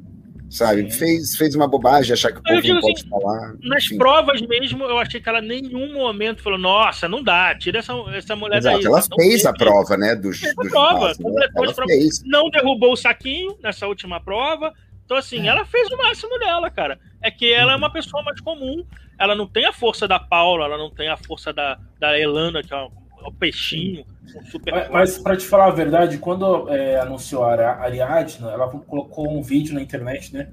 sabe? 0.53 0.89
Fez, 0.91 1.35
fez 1.35 1.55
uma 1.55 1.67
bobagem 1.67 2.13
achar 2.13 2.31
que 2.31 2.39
o 2.39 2.43
povo 2.43 2.67
não 2.67 2.79
pode 2.79 2.99
assim, 2.99 3.09
falar. 3.09 3.53
Nas 3.61 3.85
enfim. 3.85 3.97
provas 3.97 4.41
mesmo, 4.41 4.83
eu 4.83 4.99
achei 4.99 5.19
que 5.19 5.27
ela 5.27 5.39
em 5.39 5.47
nenhum 5.47 5.93
momento 5.93 6.43
falou, 6.43 6.59
nossa, 6.59 7.09
não 7.09 7.23
dá, 7.23 7.55
tira 7.55 7.79
essa, 7.79 7.93
essa 8.13 8.35
mulher 8.35 8.59
Exato, 8.59 8.77
daí. 8.77 8.85
Ela 8.85 9.01
fez 9.15 9.45
a 9.45 9.53
prova, 9.53 9.97
né? 9.97 10.15
Dos, 10.15 10.39
fez 10.39 10.55
dos 10.55 10.69
prova, 10.69 11.07
né? 11.07 11.47
ela 11.55 11.73
fez. 11.87 12.23
Não 12.25 12.49
derrubou 12.49 12.93
o 12.93 12.97
saquinho 12.97 13.57
nessa 13.61 13.87
última 13.87 14.19
prova. 14.19 14.71
Então, 15.03 15.17
assim, 15.17 15.47
é. 15.47 15.47
ela 15.47 15.65
fez 15.65 15.89
o 15.89 15.97
máximo 15.97 16.37
dela, 16.37 16.69
cara. 16.69 16.99
É 17.21 17.31
que 17.31 17.51
ela 17.51 17.73
é 17.73 17.75
uma 17.75 17.87
uhum. 17.87 17.93
pessoa 17.93 18.23
mais 18.23 18.39
comum. 18.39 18.85
Ela 19.19 19.35
não 19.35 19.47
tem 19.47 19.65
a 19.65 19.73
força 19.73 20.07
da 20.07 20.19
Paula, 20.19 20.65
ela 20.65 20.77
não 20.77 20.89
tem 20.89 21.07
a 21.07 21.17
força 21.17 21.51
da, 21.51 21.77
da 21.99 22.17
Elana, 22.17 22.61
que 22.61 22.73
é 22.73 22.87
o 23.27 23.31
peixinho. 23.31 24.05
Super 24.49 24.89
mas, 24.91 25.17
para 25.17 25.37
te 25.37 25.45
falar 25.45 25.67
a 25.67 25.71
verdade, 25.71 26.17
quando 26.17 26.69
é, 26.69 26.99
anunciou 26.99 27.43
a 27.43 27.53
Ariadna, 27.81 28.51
ela 28.51 28.67
colocou 28.67 29.29
um 29.29 29.41
vídeo 29.41 29.75
na 29.75 29.81
internet, 29.81 30.33
né? 30.33 30.47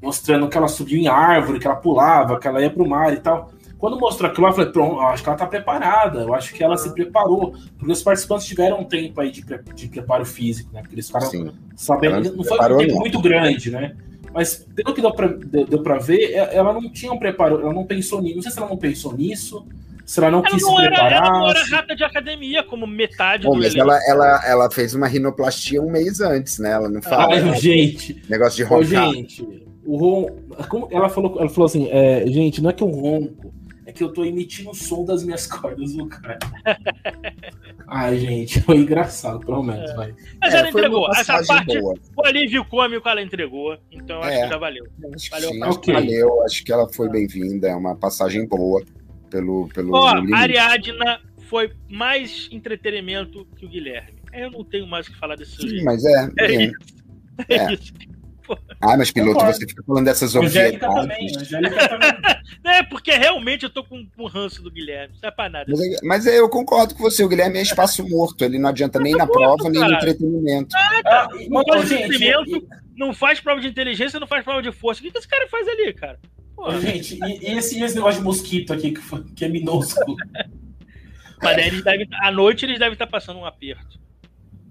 Mostrando 0.00 0.48
que 0.48 0.56
ela 0.56 0.68
subiu 0.68 0.98
em 0.98 1.08
árvore, 1.08 1.58
que 1.58 1.66
ela 1.66 1.76
pulava, 1.76 2.38
que 2.38 2.46
ela 2.46 2.60
ia 2.60 2.70
pro 2.70 2.88
mar 2.88 3.12
e 3.12 3.18
tal. 3.18 3.50
Quando 3.78 3.98
mostrou 3.98 4.30
aquilo, 4.30 4.46
eu 4.46 4.52
falei, 4.52 4.72
pronto, 4.72 4.94
eu 4.94 5.06
acho 5.06 5.22
que 5.22 5.28
ela 5.28 5.38
tá 5.38 5.46
preparada, 5.46 6.20
eu 6.20 6.34
acho 6.34 6.54
que 6.54 6.64
ela 6.64 6.78
se 6.78 6.92
preparou, 6.94 7.54
porque 7.78 7.92
os 7.92 8.02
participantes 8.02 8.46
tiveram 8.46 8.80
um 8.80 8.84
tempo 8.84 9.20
aí 9.20 9.30
de, 9.30 9.44
de 9.74 9.88
preparo 9.88 10.24
físico, 10.24 10.72
né? 10.72 10.80
Porque 10.80 10.94
eles 10.94 11.06
ficaram 11.06 11.26
Sim. 11.26 11.52
sabendo, 11.76 12.34
não 12.34 12.44
foi 12.44 12.58
um 12.58 12.78
tempo 12.78 12.94
não. 12.94 13.00
muito 13.00 13.20
grande, 13.20 13.70
né? 13.70 13.94
Mas 14.32 14.66
pelo 14.74 14.94
que 14.94 15.00
deu 15.00 15.12
pra, 15.12 15.28
deu 15.28 15.82
pra 15.82 15.98
ver, 15.98 16.32
ela 16.32 16.72
não 16.72 16.90
tinha 16.90 17.12
um 17.12 17.18
preparo, 17.18 17.60
ela 17.60 17.72
não 17.72 17.84
pensou 17.84 18.20
nisso, 18.22 18.36
não 18.36 18.42
sei 18.42 18.52
se 18.52 18.58
ela 18.58 18.68
não 18.68 18.76
pensou 18.76 19.14
nisso, 19.14 19.66
se 20.06 20.20
ela 20.20 20.30
não 20.30 20.38
ela 20.38 20.48
quis 20.48 20.62
não 20.62 20.76
se 20.76 20.82
era, 20.82 20.90
preparar. 20.90 21.26
Ela 21.26 21.30
não 21.30 21.48
era 21.48 21.64
rata 21.64 21.96
de 21.96 22.04
academia, 22.04 22.62
como 22.62 22.86
metade 22.86 23.44
Bom, 23.44 23.54
do 23.54 23.58
mas 23.58 23.74
ela, 23.74 23.98
ela, 24.06 24.40
ela 24.46 24.70
fez 24.70 24.94
uma 24.94 25.08
rinoplastia 25.08 25.82
um 25.82 25.90
mês 25.90 26.20
antes, 26.20 26.60
né? 26.60 26.70
Ela 26.70 26.88
não 26.88 27.02
fala. 27.02 27.34
Ai, 27.34 27.56
gente. 27.56 28.22
Negócio 28.28 28.56
de 28.56 28.62
roncar. 28.62 29.08
Oh, 29.08 29.12
gente, 29.12 29.66
o 29.84 29.96
ron... 29.96 30.26
Como 30.68 30.88
ela 30.92 31.08
falou, 31.08 31.36
ela 31.40 31.48
falou 31.48 31.66
assim, 31.66 31.88
é, 31.90 32.24
gente, 32.28 32.62
não 32.62 32.70
é 32.70 32.72
que 32.72 32.84
eu 32.84 32.88
ronco, 32.88 33.52
é 33.84 33.92
que 33.92 34.02
eu 34.02 34.12
tô 34.12 34.24
emitindo 34.24 34.70
o 34.70 34.74
som 34.74 35.04
das 35.04 35.24
minhas 35.24 35.44
cordas 35.50 35.92
vocais. 35.92 36.38
Ai, 37.88 38.16
gente, 38.18 38.60
foi 38.60 38.76
engraçado, 38.76 39.40
pelo 39.40 39.64
menos, 39.64 39.90
é. 39.90 39.94
vai. 39.94 40.14
Mas 40.40 40.54
é, 40.54 40.58
ela 40.58 40.68
entregou. 40.68 41.10
Essa 41.16 41.44
parte, 41.44 41.80
boa. 41.80 41.94
o 42.16 42.26
alívio 42.26 42.64
cômico 42.64 43.08
ela 43.08 43.22
entregou, 43.22 43.76
então 43.90 44.20
acho 44.20 44.30
é, 44.30 44.42
que 44.42 44.48
já 44.50 44.58
valeu. 44.58 44.84
Acho 45.14 45.30
valeu, 45.30 45.50
sim, 45.50 45.64
okay. 45.64 45.94
valeu, 45.94 46.42
acho 46.44 46.64
que 46.64 46.72
ela 46.72 46.88
foi 46.92 47.08
bem-vinda, 47.08 47.68
é 47.68 47.74
uma 47.74 47.96
passagem 47.96 48.46
boa 48.46 48.84
pelo. 49.30 49.68
pelo 49.68 49.94
Ó, 49.94 50.08
a 50.08 50.38
Ariadna 50.38 51.20
foi 51.48 51.72
mais 51.88 52.48
entretenimento 52.50 53.46
que 53.56 53.66
o 53.66 53.68
Guilherme. 53.68 54.16
Eu 54.32 54.50
não 54.50 54.64
tenho 54.64 54.86
mais 54.86 55.06
o 55.06 55.12
que 55.12 55.18
falar 55.18 55.36
desse 55.36 55.56
Sim, 55.56 55.82
mas 55.82 56.04
é. 56.04 56.30
É, 56.38 56.44
é. 56.44 56.64
isso. 56.64 56.76
É. 57.48 57.56
é. 57.56 57.72
isso. 57.74 57.92
Ah, 58.80 58.96
mas 58.96 59.10
piloto, 59.10 59.44
você 59.44 59.66
fica 59.66 59.82
falando 59.84 60.04
dessas 60.04 60.32
também, 60.32 60.78
também. 60.78 61.26
é, 62.64 62.82
porque 62.84 63.10
realmente 63.12 63.64
eu 63.64 63.70
tô 63.70 63.82
com 63.82 64.06
o 64.16 64.26
ranço 64.28 64.62
do 64.62 64.70
Guilherme, 64.70 65.14
não 65.20 65.28
é 65.28 65.32
pra 65.32 65.48
nada. 65.48 65.64
Mas, 65.68 65.80
é, 65.80 65.96
mas 66.04 66.26
eu 66.26 66.48
concordo 66.48 66.94
com 66.94 67.02
você, 67.02 67.24
o 67.24 67.28
Guilherme 67.28 67.58
é 67.58 67.62
espaço 67.62 68.08
morto, 68.08 68.44
ele 68.44 68.58
não 68.58 68.68
adianta 68.68 69.00
nem 69.00 69.16
na 69.16 69.26
prova, 69.26 69.56
cara. 69.56 69.70
nem 69.70 69.82
no 69.82 69.92
entretenimento. 69.94 70.76
Ah, 70.76 71.02
cara, 71.02 71.24
ah, 71.24 71.28
não 71.48 71.64
faz 71.64 71.90
entretenimento, 71.90 72.68
não 72.96 73.14
faz 73.14 73.40
prova 73.40 73.60
de 73.60 73.68
inteligência, 73.68 74.20
não 74.20 74.26
faz 74.26 74.44
prova 74.44 74.62
de 74.62 74.70
força. 74.70 75.00
O 75.00 75.04
que, 75.04 75.10
que 75.10 75.18
esse 75.18 75.28
cara 75.28 75.48
faz 75.48 75.66
ali, 75.66 75.92
cara? 75.92 76.18
Gente, 76.80 77.18
e, 77.22 77.50
e, 77.50 77.58
esse, 77.58 77.82
esse 77.82 77.94
negócio 77.94 78.20
de 78.20 78.24
mosquito 78.24 78.72
aqui, 78.72 78.92
que, 78.92 79.22
que 79.34 79.44
é 79.44 79.48
minúsculo? 79.48 80.16
Mas 81.42 81.58
eles 81.58 81.84
devem, 81.84 82.08
à 82.22 82.30
noite 82.30 82.64
eles 82.64 82.78
devem 82.78 82.94
estar 82.94 83.06
passando 83.06 83.38
um 83.38 83.44
aperto. 83.44 84.00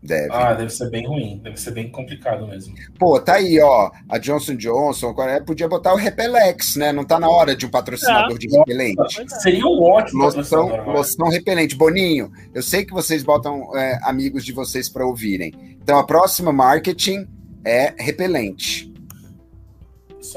Deve. 0.06 0.30
Ah, 0.32 0.54
deve 0.54 0.70
ser 0.70 0.88
bem 0.92 1.08
ruim, 1.08 1.40
deve 1.44 1.60
ser 1.60 1.72
bem 1.72 1.90
complicado 1.90 2.46
mesmo. 2.46 2.76
Pô, 3.00 3.20
tá 3.20 3.36
aí, 3.36 3.60
ó. 3.60 3.90
A 4.08 4.20
Johnson 4.20 4.56
Johnson 4.56 5.16
podia 5.46 5.68
botar 5.68 5.94
o 5.94 5.98
Repelex, 5.98 6.76
né? 6.76 6.92
Não 6.92 7.04
tá 7.04 7.20
na 7.20 7.28
hora 7.28 7.56
de 7.56 7.66
um 7.66 7.70
patrocinador 7.70 8.36
é. 8.36 8.38
de 8.38 8.48
repelente. 8.56 9.22
É. 9.22 9.28
Seria 9.28 9.66
um 9.66 9.82
ótimo 9.82 10.22
loção, 10.22 10.86
loção 10.86 11.28
repelente. 11.30 11.76
Boninho, 11.76 12.32
eu 12.54 12.62
sei 12.62 12.86
que 12.86 12.94
vocês 12.94 13.24
botam 13.24 13.76
é, 13.76 14.00
amigos 14.04 14.46
de 14.46 14.54
vocês 14.54 14.88
para 14.88 15.06
ouvirem. 15.06 15.52
Então 15.82 15.98
a 15.98 16.04
próxima 16.04 16.54
marketing 16.54 17.28
é 17.66 17.96
repelente. 17.98 18.94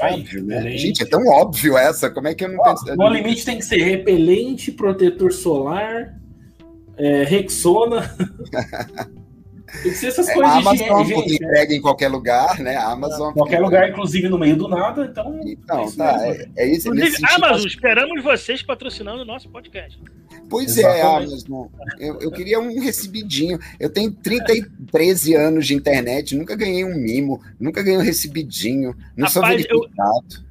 Óbvio, 0.01 0.43
né? 0.43 0.77
Gente, 0.77 1.03
é 1.03 1.05
tão 1.05 1.25
óbvio 1.27 1.77
essa. 1.77 2.09
Como 2.09 2.27
é 2.27 2.33
que 2.33 2.45
eu 2.45 2.49
não 2.49 2.63
penso? 2.63 2.85
No 2.95 3.09
limite 3.09 3.45
tem 3.45 3.57
que 3.57 3.65
ser 3.65 3.83
repelente, 3.83 4.71
protetor 4.71 5.31
solar, 5.31 6.15
é, 6.97 7.23
Rexona. 7.23 8.13
tem 9.71 9.91
que 9.91 9.97
ser 9.97 10.07
essas 10.07 10.27
é, 10.27 10.33
coisas 10.33 10.55
Amazon, 10.55 11.03
de 11.03 11.09
gente, 11.09 11.35
entrega 11.35 11.73
em 11.73 11.81
qualquer 11.81 12.07
lugar, 12.07 12.59
né? 12.59 12.75
Amazon. 12.77 13.33
Qualquer 13.33 13.59
lugar, 13.59 13.89
inclusive 13.89 14.27
no 14.29 14.37
meio 14.37 14.55
do 14.55 14.67
nada. 14.67 15.05
Então, 15.05 15.39
então 15.43 15.83
é 15.83 15.91
tá. 15.91 16.27
É, 16.27 16.49
é 16.57 16.67
isso. 16.67 16.89
Inclusive, 16.89 17.25
Amazon, 17.35 17.67
esperamos 17.67 18.23
vocês 18.23 18.61
patrocinando 18.61 19.21
o 19.21 19.25
nosso 19.25 19.49
podcast. 19.49 19.99
Pois 20.49 20.77
é, 20.77 20.81
Exatamente. 20.81 21.01
é, 21.01 21.27
Amazon. 21.27 21.67
Eu, 21.99 22.19
eu 22.19 22.31
queria 22.31 22.59
um 22.59 22.79
recebidinho. 22.81 23.59
Eu 23.79 23.89
tenho 23.89 24.11
30 24.11 24.53
e 24.53 24.63
13 24.91 25.35
anos 25.35 25.67
de 25.67 25.75
internet, 25.75 26.35
nunca 26.35 26.55
ganhei 26.55 26.83
um 26.83 26.95
mimo, 26.95 27.41
nunca 27.59 27.83
ganhei 27.83 27.99
um 27.99 28.03
recebidinho, 28.03 28.95
não 29.15 29.27
Rapaz, 29.27 29.33
sou 29.33 29.43
verificado. 29.43 30.25
Eu, 30.31 30.48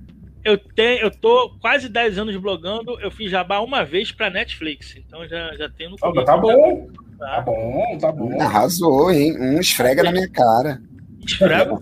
eu, 0.48 0.56
tenho, 0.56 1.00
eu 1.00 1.10
tô 1.10 1.50
quase 1.60 1.88
10 1.90 2.18
anos 2.18 2.36
blogando, 2.36 2.98
eu 3.00 3.10
fiz 3.10 3.30
jabá 3.30 3.60
uma 3.60 3.84
vez 3.84 4.10
para 4.10 4.30
Netflix, 4.30 4.96
então 4.96 5.28
já, 5.28 5.54
já 5.56 5.68
tenho 5.68 5.90
no 5.90 5.96
oh, 6.00 6.24
Tá 6.24 6.38
bom, 6.38 6.88
tá 7.18 7.40
bom, 7.42 7.98
tá 8.00 8.10
bom. 8.10 8.40
Arrasou, 8.40 9.10
hein? 9.10 9.36
Um 9.38 9.60
esfrega 9.60 10.02
na 10.02 10.10
minha 10.10 10.28
cara. 10.30 10.80
Esfrega? 11.22 11.70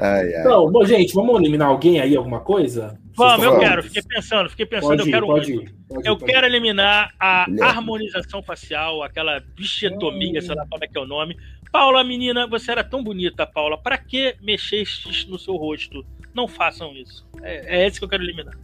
ai, 0.00 0.34
ai. 0.34 0.40
Então, 0.40 0.70
bom, 0.72 0.84
gente, 0.84 1.14
vamos 1.14 1.38
eliminar 1.38 1.68
alguém 1.68 2.00
aí, 2.00 2.16
alguma 2.16 2.40
coisa? 2.40 2.98
Vamos, 3.14 3.44
eu 3.44 3.58
quero, 3.60 3.82
fiquei 3.84 4.02
pensando, 4.02 4.50
fiquei 4.50 4.66
pensando, 4.66 4.88
pode 4.88 5.02
eu 5.02 5.06
quero 5.06 5.26
pode 5.26 5.52
ir, 5.52 5.74
pode 5.88 6.08
Eu 6.08 6.16
quero 6.16 6.46
eliminar 6.46 7.14
a 7.20 7.46
harmonização 7.60 8.42
facial, 8.42 9.02
aquela 9.02 9.38
bichetomia, 9.54 10.40
hum. 10.40 10.42
sei 10.42 10.54
lá 10.54 10.66
como 10.68 10.82
é 10.82 10.88
que 10.88 10.98
é 10.98 11.00
o 11.00 11.06
nome. 11.06 11.36
Paula, 11.72 12.04
menina, 12.04 12.46
você 12.46 12.70
era 12.70 12.84
tão 12.84 13.02
bonita, 13.02 13.46
Paula. 13.46 13.78
Para 13.78 13.96
que 13.96 14.36
mexer 14.42 14.84
no 15.26 15.38
seu 15.38 15.56
rosto? 15.56 16.04
Não 16.34 16.46
façam 16.46 16.92
isso. 16.92 17.26
É, 17.42 17.78
é 17.78 17.86
esse 17.86 17.98
que 17.98 18.04
eu 18.04 18.08
quero 18.08 18.22
eliminar. 18.22 18.54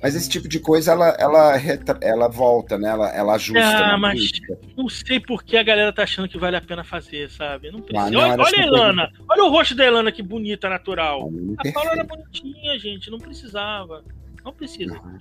Mas 0.00 0.14
esse 0.14 0.28
tipo 0.28 0.46
de 0.46 0.60
coisa, 0.60 0.92
ela, 0.92 1.08
ela, 1.18 1.54
ela 2.00 2.28
volta, 2.28 2.78
né? 2.78 2.88
Ela, 2.88 3.08
ela 3.10 3.34
ajusta. 3.34 3.60
Ah, 3.60 3.98
mas 3.98 4.14
política. 4.14 4.58
não 4.76 4.88
sei 4.88 5.18
por 5.18 5.42
que 5.42 5.56
a 5.56 5.62
galera 5.64 5.92
tá 5.92 6.04
achando 6.04 6.28
que 6.28 6.38
vale 6.38 6.56
a 6.56 6.60
pena 6.60 6.84
fazer, 6.84 7.28
sabe? 7.30 7.72
Não 7.72 7.80
precisa. 7.80 8.06
Ah, 8.06 8.10
não, 8.10 8.20
olha, 8.20 8.40
olha 8.40 8.60
a 8.60 8.62
Elana. 8.64 9.12
Olha 9.28 9.44
o 9.44 9.50
rosto 9.50 9.74
da 9.74 9.84
Elana, 9.84 10.12
que 10.12 10.22
bonita, 10.22 10.68
natural. 10.68 11.28
Ah, 11.58 11.68
a 11.68 11.72
Paula 11.72 11.92
era 11.92 12.04
bonitinha, 12.04 12.78
gente. 12.78 13.10
Não 13.10 13.18
precisava. 13.18 14.04
Não 14.44 14.52
precisa. 14.52 14.94
Uhum. 14.94 15.18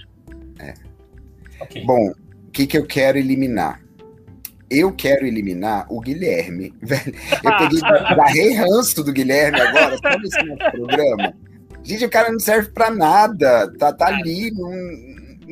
É. 0.59 0.75
Okay. 1.59 1.83
Bom, 1.83 2.11
o 2.11 2.51
que, 2.51 2.67
que 2.67 2.77
eu 2.77 2.85
quero 2.85 3.17
eliminar? 3.17 3.81
Eu 4.69 4.91
quero 4.91 5.25
eliminar 5.25 5.85
o 5.89 5.99
Guilherme. 6.01 6.73
Eu 6.83 7.57
peguei, 7.57 7.81
garrei 7.81 8.53
ranço 8.53 9.03
do 9.03 9.13
Guilherme 9.13 9.61
agora, 9.61 9.97
sabe 9.97 10.27
esse 10.27 10.43
nosso 10.43 10.71
programa? 10.71 11.33
Gente, 11.83 12.03
o 12.03 12.09
cara 12.09 12.31
não 12.31 12.39
serve 12.39 12.69
para 12.71 12.91
nada, 12.91 13.71
tá, 13.79 13.93
tá 13.93 14.07
ali, 14.07 14.51
não, 14.51 14.71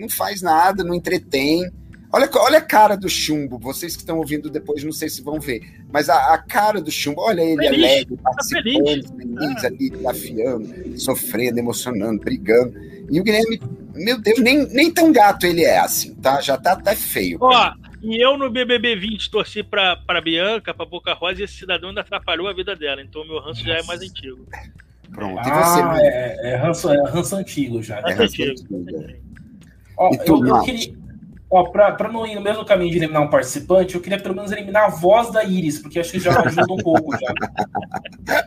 não 0.01 0.09
faz 0.09 0.41
nada, 0.41 0.83
não 0.83 0.93
entretém. 0.93 1.71
Olha, 2.11 2.29
olha 2.35 2.57
a 2.59 2.61
cara 2.61 2.95
do 2.95 3.09
chumbo, 3.09 3.57
vocês 3.57 3.95
que 3.95 4.01
estão 4.01 4.17
ouvindo 4.17 4.49
depois, 4.49 4.83
não 4.83 4.91
sei 4.91 5.09
se 5.09 5.21
vão 5.21 5.39
ver, 5.39 5.61
mas 5.91 6.09
a, 6.09 6.33
a 6.33 6.37
cara 6.37 6.81
do 6.81 6.91
chumbo, 6.91 7.21
olha 7.21 7.41
ele 7.41 7.57
feliz, 7.57 7.83
alegre, 7.83 8.17
tá 8.17 8.31
participando, 8.31 8.85
feliz, 8.85 9.11
feliz 9.11 9.65
ali, 9.65 9.89
desafiando, 9.89 10.99
sofrendo, 10.99 11.59
emocionando, 11.59 12.19
brigando. 12.19 12.73
E 13.09 13.19
o 13.19 13.23
Guilherme, 13.23 13.61
meu 13.93 14.19
Deus, 14.19 14.39
nem, 14.39 14.65
nem 14.67 14.91
tão 14.91 15.11
gato 15.11 15.45
ele 15.45 15.63
é 15.63 15.79
assim, 15.79 16.13
tá? 16.15 16.41
Já 16.41 16.57
tá 16.57 16.73
até 16.73 16.95
feio. 16.95 17.37
Ó, 17.41 17.73
e 18.05 18.23
eu 18.23 18.37
no 18.37 18.49
BBB 18.49 18.95
20 18.95 19.31
torci 19.31 19.63
pra, 19.63 19.95
pra 19.95 20.21
Bianca, 20.21 20.73
pra 20.73 20.85
Boca 20.85 21.13
Rosa, 21.13 21.41
e 21.41 21.43
esse 21.43 21.55
cidadão 21.55 21.89
ainda 21.89 22.01
atrapalhou 22.01 22.47
a 22.47 22.53
vida 22.53 22.75
dela, 22.75 23.01
então 23.01 23.23
o 23.23 23.27
meu 23.27 23.39
ranço 23.39 23.65
Nossa. 23.65 23.79
já 23.79 23.79
é 23.79 23.83
mais 23.83 24.01
antigo. 24.01 24.45
Pronto. 25.11 25.39
Ah, 25.39 25.47
e 25.47 25.51
você, 25.51 26.05
é, 26.05 26.51
é, 26.51 26.55
ranço, 26.55 26.91
é 26.91 27.09
ranço 27.09 27.35
antigo 27.35 27.81
já. 27.81 28.01
Né? 28.01 28.11
É 28.11 28.13
ranço 28.13 28.43
antigo. 28.43 28.67
Ó, 29.97 30.11
eu, 30.25 30.45
eu 30.45 30.61
queria, 30.61 30.93
ó, 31.49 31.63
pra, 31.63 31.93
pra 31.93 32.11
não 32.11 32.27
ir 32.27 32.35
no 32.35 32.41
mesmo 32.41 32.65
caminho 32.65 32.91
de 32.91 32.97
eliminar 32.97 33.23
um 33.23 33.29
participante, 33.29 33.95
eu 33.95 34.01
queria 34.01 34.19
pelo 34.19 34.35
menos 34.35 34.51
eliminar 34.51 34.85
a 34.85 34.89
voz 34.89 35.31
da 35.31 35.43
Iris, 35.43 35.79
porque 35.79 35.99
acho 35.99 36.11
que 36.11 36.19
já 36.19 36.39
ajuda 36.41 36.73
um 36.73 36.77
pouco 36.77 37.11
já. 37.17 37.33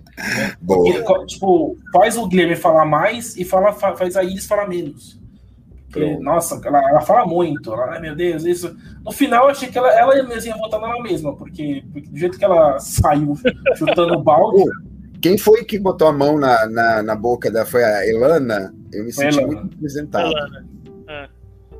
Porque, 0.66 1.26
tipo, 1.26 1.76
faz 1.92 2.16
o 2.16 2.26
Guilherme 2.26 2.56
falar 2.56 2.84
mais 2.84 3.36
e 3.36 3.44
fala, 3.44 3.72
faz 3.72 4.16
a 4.16 4.22
Iris 4.22 4.46
falar 4.46 4.68
menos. 4.68 5.17
Porque, 5.90 6.18
nossa, 6.18 6.60
ela, 6.64 6.90
ela 6.90 7.00
fala 7.00 7.26
muito. 7.26 7.72
Ela, 7.72 7.92
ai 7.92 8.00
meu 8.00 8.14
Deus, 8.14 8.44
isso. 8.44 8.76
No 9.02 9.10
final, 9.10 9.44
eu 9.44 9.50
achei 9.50 9.70
que 9.70 9.78
ela, 9.78 9.90
ela 9.90 10.22
mesma 10.22 10.50
ia 10.50 10.56
votar 10.56 10.80
nela 10.80 11.02
mesma, 11.02 11.34
porque, 11.34 11.82
porque, 11.90 12.08
do 12.10 12.18
jeito 12.18 12.38
que 12.38 12.44
ela 12.44 12.78
saiu 12.78 13.34
chutando 13.74 14.14
o 14.14 14.22
balde. 14.22 14.64
Quem 15.20 15.38
foi 15.38 15.64
que 15.64 15.78
botou 15.78 16.06
a 16.06 16.12
mão 16.12 16.38
na, 16.38 16.66
na, 16.66 17.02
na 17.02 17.16
boca 17.16 17.50
da. 17.50 17.64
Foi 17.64 17.82
a 17.82 18.06
Elana? 18.06 18.72
Eu 18.92 19.04
me 19.04 19.12
senti 19.12 19.38
Elana. 19.38 19.46
muito 19.46 19.72
representado. 19.74 20.30
Elana. 20.30 20.68
É. 21.08 21.28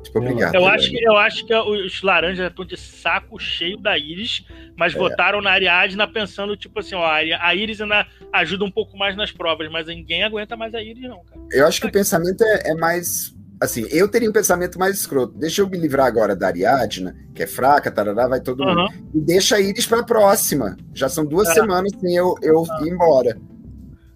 Tipo, 0.03 0.19
obrigado. 0.19 0.55
Eu 0.55 0.65
acho, 0.65 0.89
que, 0.89 1.03
eu 1.03 1.17
acho 1.17 1.45
que 1.45 1.53
os 1.53 2.01
laranjas 2.01 2.49
estão 2.49 2.65
de 2.65 2.77
saco 2.77 3.37
cheio 3.37 3.77
da 3.77 3.97
Iris, 3.97 4.45
mas 4.75 4.95
é. 4.95 4.97
votaram 4.97 5.41
na 5.41 5.51
Ariadna 5.51 6.07
pensando, 6.07 6.57
tipo 6.57 6.79
assim, 6.79 6.95
ó, 6.95 7.05
a 7.05 7.55
Iris 7.55 7.81
ainda 7.81 8.07
ajuda 8.33 8.65
um 8.65 8.71
pouco 8.71 8.97
mais 8.97 9.15
nas 9.15 9.31
provas, 9.31 9.69
mas 9.69 9.87
ninguém 9.87 10.23
aguenta 10.23 10.55
mais 10.55 10.73
a 10.73 10.81
Iris, 10.81 11.03
não, 11.03 11.23
cara. 11.25 11.41
Eu 11.51 11.67
acho 11.67 11.81
que 11.81 11.87
o 11.87 11.91
pensamento 11.91 12.43
é, 12.43 12.71
é 12.71 12.75
mais 12.75 13.35
assim, 13.61 13.85
eu 13.91 14.07
teria 14.07 14.29
um 14.29 14.33
pensamento 14.33 14.79
mais 14.79 14.99
escroto. 14.99 15.37
Deixa 15.37 15.61
eu 15.61 15.69
me 15.69 15.77
livrar 15.77 16.07
agora 16.07 16.35
da 16.35 16.47
Ariadna, 16.47 17.15
que 17.35 17.43
é 17.43 17.47
fraca, 17.47 17.91
tarará, 17.91 18.27
vai 18.27 18.39
todo 18.39 18.63
uhum. 18.63 18.75
mundo. 18.75 18.93
E 19.13 19.19
deixa 19.19 19.57
a 19.57 19.61
Iris 19.61 19.85
pra 19.85 20.03
próxima. 20.03 20.77
Já 20.93 21.09
são 21.09 21.25
duas 21.25 21.49
é. 21.49 21.53
semanas 21.53 21.91
sem 21.99 22.15
eu, 22.15 22.35
eu 22.41 22.59
uhum. 22.59 22.85
ir 22.85 22.91
embora. 22.91 23.37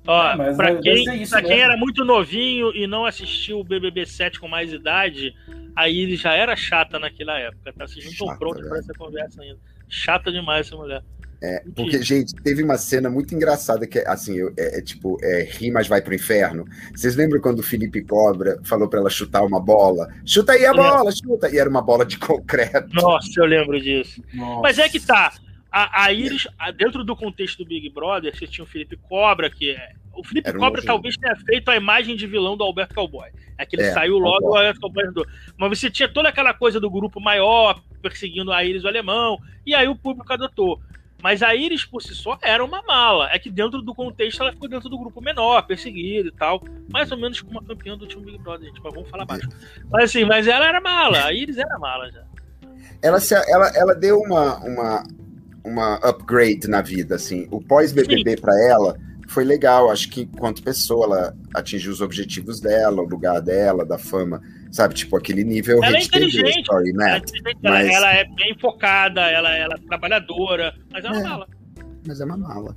Ó, 0.05 0.27
é, 0.27 0.53
pra, 0.55 0.75
quem, 0.75 1.27
pra 1.27 1.41
quem 1.41 1.61
era 1.61 1.77
muito 1.77 2.03
novinho 2.03 2.75
e 2.75 2.85
não 2.85 3.05
assistiu 3.05 3.59
o 3.59 3.63
BBB 3.63 4.05
7 4.05 4.39
com 4.39 4.49
mais 4.49 4.73
idade, 4.73 5.33
a 5.75 5.87
Iris 5.87 6.19
já 6.19 6.33
era 6.33 6.55
chata 6.55 6.99
naquela 6.99 7.39
época, 7.39 7.73
tá? 7.73 7.87
Vocês 7.87 8.03
não 8.03 8.11
estão 8.11 8.37
prontos 8.37 8.67
pra 8.67 8.79
essa 8.79 8.93
conversa 8.93 9.41
ainda. 9.41 9.59
Chata 9.87 10.31
demais 10.31 10.67
essa 10.67 10.75
mulher. 10.75 11.01
É, 11.43 11.61
porque, 11.75 12.01
gente, 12.01 12.33
teve 12.35 12.63
uma 12.63 12.77
cena 12.77 13.09
muito 13.09 13.35
engraçada 13.35 13.85
que, 13.85 13.99
assim, 14.07 14.39
é, 14.57 14.77
é 14.77 14.81
tipo, 14.81 15.17
é, 15.21 15.43
ri, 15.43 15.71
mas 15.71 15.89
vai 15.89 16.01
pro 16.01 16.15
inferno. 16.15 16.63
Vocês 16.95 17.17
lembram 17.17 17.41
quando 17.41 17.59
o 17.59 17.63
Felipe 17.63 18.01
Cobra 18.01 18.61
falou 18.63 18.87
para 18.87 19.01
ela 19.01 19.09
chutar 19.09 19.43
uma 19.43 19.59
bola? 19.59 20.07
Chuta 20.25 20.53
aí 20.53 20.65
a 20.65 20.73
bola, 20.73 21.11
chuta! 21.11 21.53
E 21.53 21.57
era 21.57 21.69
uma 21.69 21.81
bola 21.81 22.05
de 22.05 22.17
concreto. 22.17 22.87
Nossa, 22.93 23.29
eu 23.35 23.45
lembro 23.45 23.77
disso. 23.81 24.23
Nossa. 24.33 24.61
Mas 24.61 24.79
é 24.79 24.87
que 24.87 25.01
tá. 25.01 25.33
A, 25.69 26.05
a 26.05 26.13
Iris, 26.13 26.47
dentro 26.77 27.03
do 27.03 27.13
contexto 27.13 27.57
do 27.57 27.65
Big 27.67 27.89
Brother, 27.89 28.33
você 28.33 28.47
tinha 28.47 28.63
o 28.63 28.67
Felipe 28.67 28.95
Cobra, 28.95 29.49
que 29.49 29.71
é. 29.71 29.89
O 30.15 30.23
Felipe 30.23 30.49
um 30.49 30.59
Cobra 30.59 30.81
talvez 30.81 31.17
tenha 31.17 31.35
feito 31.35 31.69
a 31.69 31.75
imagem 31.75 32.15
de 32.15 32.25
vilão 32.25 32.55
do 32.55 32.63
Alberto 32.63 32.95
Cowboy. 32.95 33.29
É 33.57 33.65
que 33.65 33.75
ele 33.75 33.83
é, 33.83 33.91
saiu 33.91 34.17
logo 34.17 34.47
o 34.49 34.55
Alberto 34.55 34.79
Cowboy 34.79 35.11
do. 35.11 35.27
Mas 35.57 35.77
você 35.77 35.89
tinha 35.89 36.07
toda 36.07 36.29
aquela 36.29 36.53
coisa 36.53 36.79
do 36.79 36.89
grupo 36.89 37.19
maior 37.19 37.81
perseguindo 38.01 38.51
a 38.53 38.63
Iris 38.63 38.85
o 38.85 38.87
alemão, 38.87 39.37
e 39.65 39.75
aí 39.75 39.89
o 39.89 39.95
público 39.95 40.31
adotou. 40.31 40.79
Mas 41.23 41.41
a 41.41 41.55
Iris 41.55 41.85
por 41.85 42.01
si 42.01 42.13
só 42.13 42.37
era 42.41 42.63
uma 42.63 42.81
mala. 42.81 43.29
É 43.31 43.39
que 43.39 43.49
dentro 43.49 43.81
do 43.81 43.95
contexto 43.95 44.41
ela 44.41 44.51
ficou 44.51 44.67
dentro 44.67 44.89
do 44.89 44.99
grupo 44.99 45.21
menor, 45.21 45.65
perseguida 45.65 46.27
e 46.27 46.31
tal. 46.33 46.61
Mais 46.91 47.09
ou 47.13 47.17
menos 47.17 47.39
como 47.39 47.59
a 47.59 47.63
campeã 47.63 47.97
do 47.97 48.05
time 48.05 48.25
Big 48.25 48.39
Brother, 48.39 48.67
gente. 48.67 48.81
Mas 48.83 48.93
vamos 48.93 49.09
falar 49.09 49.23
baixo. 49.23 49.47
Mas 49.89 50.03
assim, 50.03 50.25
mas 50.25 50.47
ela 50.47 50.67
era 50.67 50.81
mala. 50.81 51.23
A 51.23 51.31
Iris 51.31 51.57
era 51.57 51.79
mala 51.79 52.11
já. 52.11 52.23
Ela, 53.01 53.21
se, 53.21 53.33
ela, 53.33 53.71
ela 53.73 53.95
deu 53.95 54.19
uma, 54.19 54.57
uma, 54.65 55.03
uma 55.63 55.95
upgrade 55.95 56.67
na 56.67 56.81
vida, 56.81 57.15
assim. 57.15 57.47
O 57.49 57.61
pós-BBB 57.61 58.35
para 58.41 58.53
ela 58.67 58.99
foi 59.29 59.45
legal. 59.45 59.89
Acho 59.89 60.09
que 60.09 60.23
enquanto 60.23 60.61
pessoa 60.61 61.05
ela 61.05 61.37
atingiu 61.55 61.93
os 61.93 62.01
objetivos 62.01 62.59
dela, 62.59 63.01
o 63.01 63.07
lugar 63.07 63.41
dela, 63.41 63.85
da 63.85 63.97
fama 63.97 64.41
sabe? 64.73 64.95
Tipo, 64.95 65.17
aquele 65.17 65.43
nível 65.43 65.81
ela 65.83 65.95
é 65.95 66.01
inteligente, 66.01 66.61
story, 66.61 66.91
né? 66.93 67.21
Ela, 67.63 67.79
é 67.79 67.83
mas... 67.83 67.95
ela 67.95 68.13
é 68.13 68.25
bem 68.25 68.57
focada, 68.59 69.21
ela, 69.21 69.55
ela 69.55 69.75
é 69.75 69.87
trabalhadora, 69.87 70.73
mas 70.91 71.05
é 71.05 71.09
uma 71.09 71.19
é, 71.19 71.23
mala. 71.23 71.47
Mas 72.05 72.19
é 72.19 72.25
uma 72.25 72.37
mala. 72.37 72.75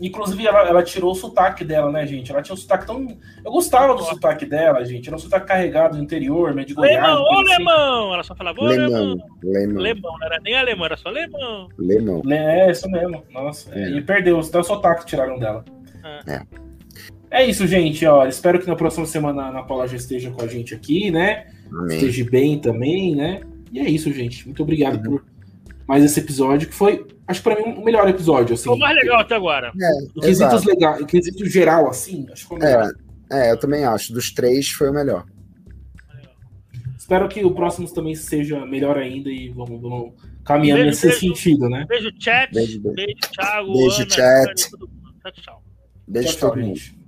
Inclusive, 0.00 0.46
ela, 0.46 0.66
ela, 0.66 0.82
tirou 0.82 1.12
o 1.12 1.14
sotaque 1.14 1.62
dela, 1.62 1.92
né, 1.92 2.06
gente? 2.06 2.32
Ela 2.32 2.40
tinha 2.40 2.54
um 2.54 2.56
sotaque 2.56 2.86
tão. 2.86 3.06
Eu 3.44 3.52
gostava 3.52 3.94
do 3.94 4.02
sotaque 4.02 4.46
dela, 4.46 4.82
gente. 4.82 5.08
Era 5.08 5.16
um 5.16 5.18
sotaque 5.18 5.46
carregado 5.46 5.98
do 5.98 6.02
interior, 6.02 6.54
meio 6.54 6.66
de 6.66 6.72
Goiás. 6.72 6.96
Lemão, 6.96 7.22
ô 7.22 7.38
alemão! 7.38 8.14
Ela 8.14 8.22
só 8.22 8.34
falava, 8.34 8.58
ô 8.62 8.64
alemão. 8.64 9.18
Lemão. 9.42 9.82
Lemão, 9.82 10.18
não 10.18 10.26
era 10.26 10.40
nem 10.40 10.56
alemão, 10.56 10.86
era 10.86 10.96
só 10.96 11.10
alemão. 11.10 11.68
Lemão. 11.76 12.22
É, 12.30 12.70
isso 12.70 12.90
mesmo. 12.90 13.22
Nossa. 13.30 13.70
É. 13.78 13.90
E 13.90 14.00
perdeu, 14.00 14.40
até 14.40 14.58
o 14.58 14.64
sotaque 14.64 15.04
tiraram 15.04 15.38
dela. 15.38 15.62
É. 16.02 16.32
é. 16.32 16.69
É 17.30 17.44
isso, 17.44 17.66
gente. 17.66 18.04
Ó, 18.06 18.26
espero 18.26 18.58
que 18.58 18.66
na 18.66 18.74
próxima 18.74 19.06
semana 19.06 19.42
a 19.42 19.48
Ana 19.50 19.62
Paula 19.62 19.86
já 19.86 19.96
esteja 19.96 20.30
com 20.30 20.42
a 20.42 20.46
gente 20.46 20.74
aqui, 20.74 21.10
né? 21.10 21.46
Amém. 21.72 21.96
Esteja 21.96 22.28
bem 22.28 22.58
também, 22.58 23.14
né? 23.14 23.40
E 23.72 23.78
é 23.78 23.88
isso, 23.88 24.12
gente. 24.12 24.44
Muito 24.46 24.62
obrigado 24.62 24.96
uhum. 24.96 25.18
por 25.18 25.24
mais 25.86 26.04
esse 26.04 26.18
episódio, 26.20 26.68
que 26.68 26.74
foi, 26.74 27.06
acho 27.26 27.42
que 27.42 27.50
pra 27.50 27.56
mim, 27.56 27.74
o 27.74 27.84
melhor 27.84 28.08
episódio. 28.08 28.54
Assim, 28.54 28.64
foi 28.64 28.74
o 28.74 28.78
mais 28.78 28.96
legal 28.96 29.20
até 29.20 29.36
agora. 29.36 29.72
É, 29.80 30.20
quesitos 30.20 30.64
legal, 30.64 31.04
quesito 31.06 31.46
geral, 31.46 31.88
assim, 31.88 32.26
acho 32.32 32.42
que 32.42 32.48
foi 32.48 32.58
o 32.58 32.60
melhor. 32.60 32.92
É, 33.32 33.48
é, 33.48 33.52
eu 33.52 33.58
também 33.58 33.84
acho. 33.84 34.12
Dos 34.12 34.32
três 34.32 34.68
foi 34.68 34.90
o 34.90 34.92
melhor. 34.92 35.24
Espero 36.96 37.28
que 37.28 37.44
o 37.44 37.52
próximo 37.52 37.92
também 37.92 38.14
seja 38.14 38.64
melhor 38.64 38.96
ainda 38.96 39.28
e 39.30 39.48
vamos, 39.48 39.80
vamos 39.80 40.12
caminhando 40.44 40.82
beijo, 40.82 40.90
nesse 40.90 41.06
beijo, 41.08 41.20
sentido, 41.20 41.68
né? 41.68 41.84
Beijo, 41.88 42.10
chat. 42.20 42.52
Beijo, 42.52 42.80
beijo. 42.80 42.94
beijo 42.94 43.16
Thiago. 43.32 43.72
Beijo, 43.72 44.02
Ana, 44.02 44.10
chat. 44.10 44.70
Tchau, 44.70 45.32
tchau. 45.32 45.62
Beijo, 46.06 46.36
tchau, 46.36 46.56
mundo. 46.56 46.99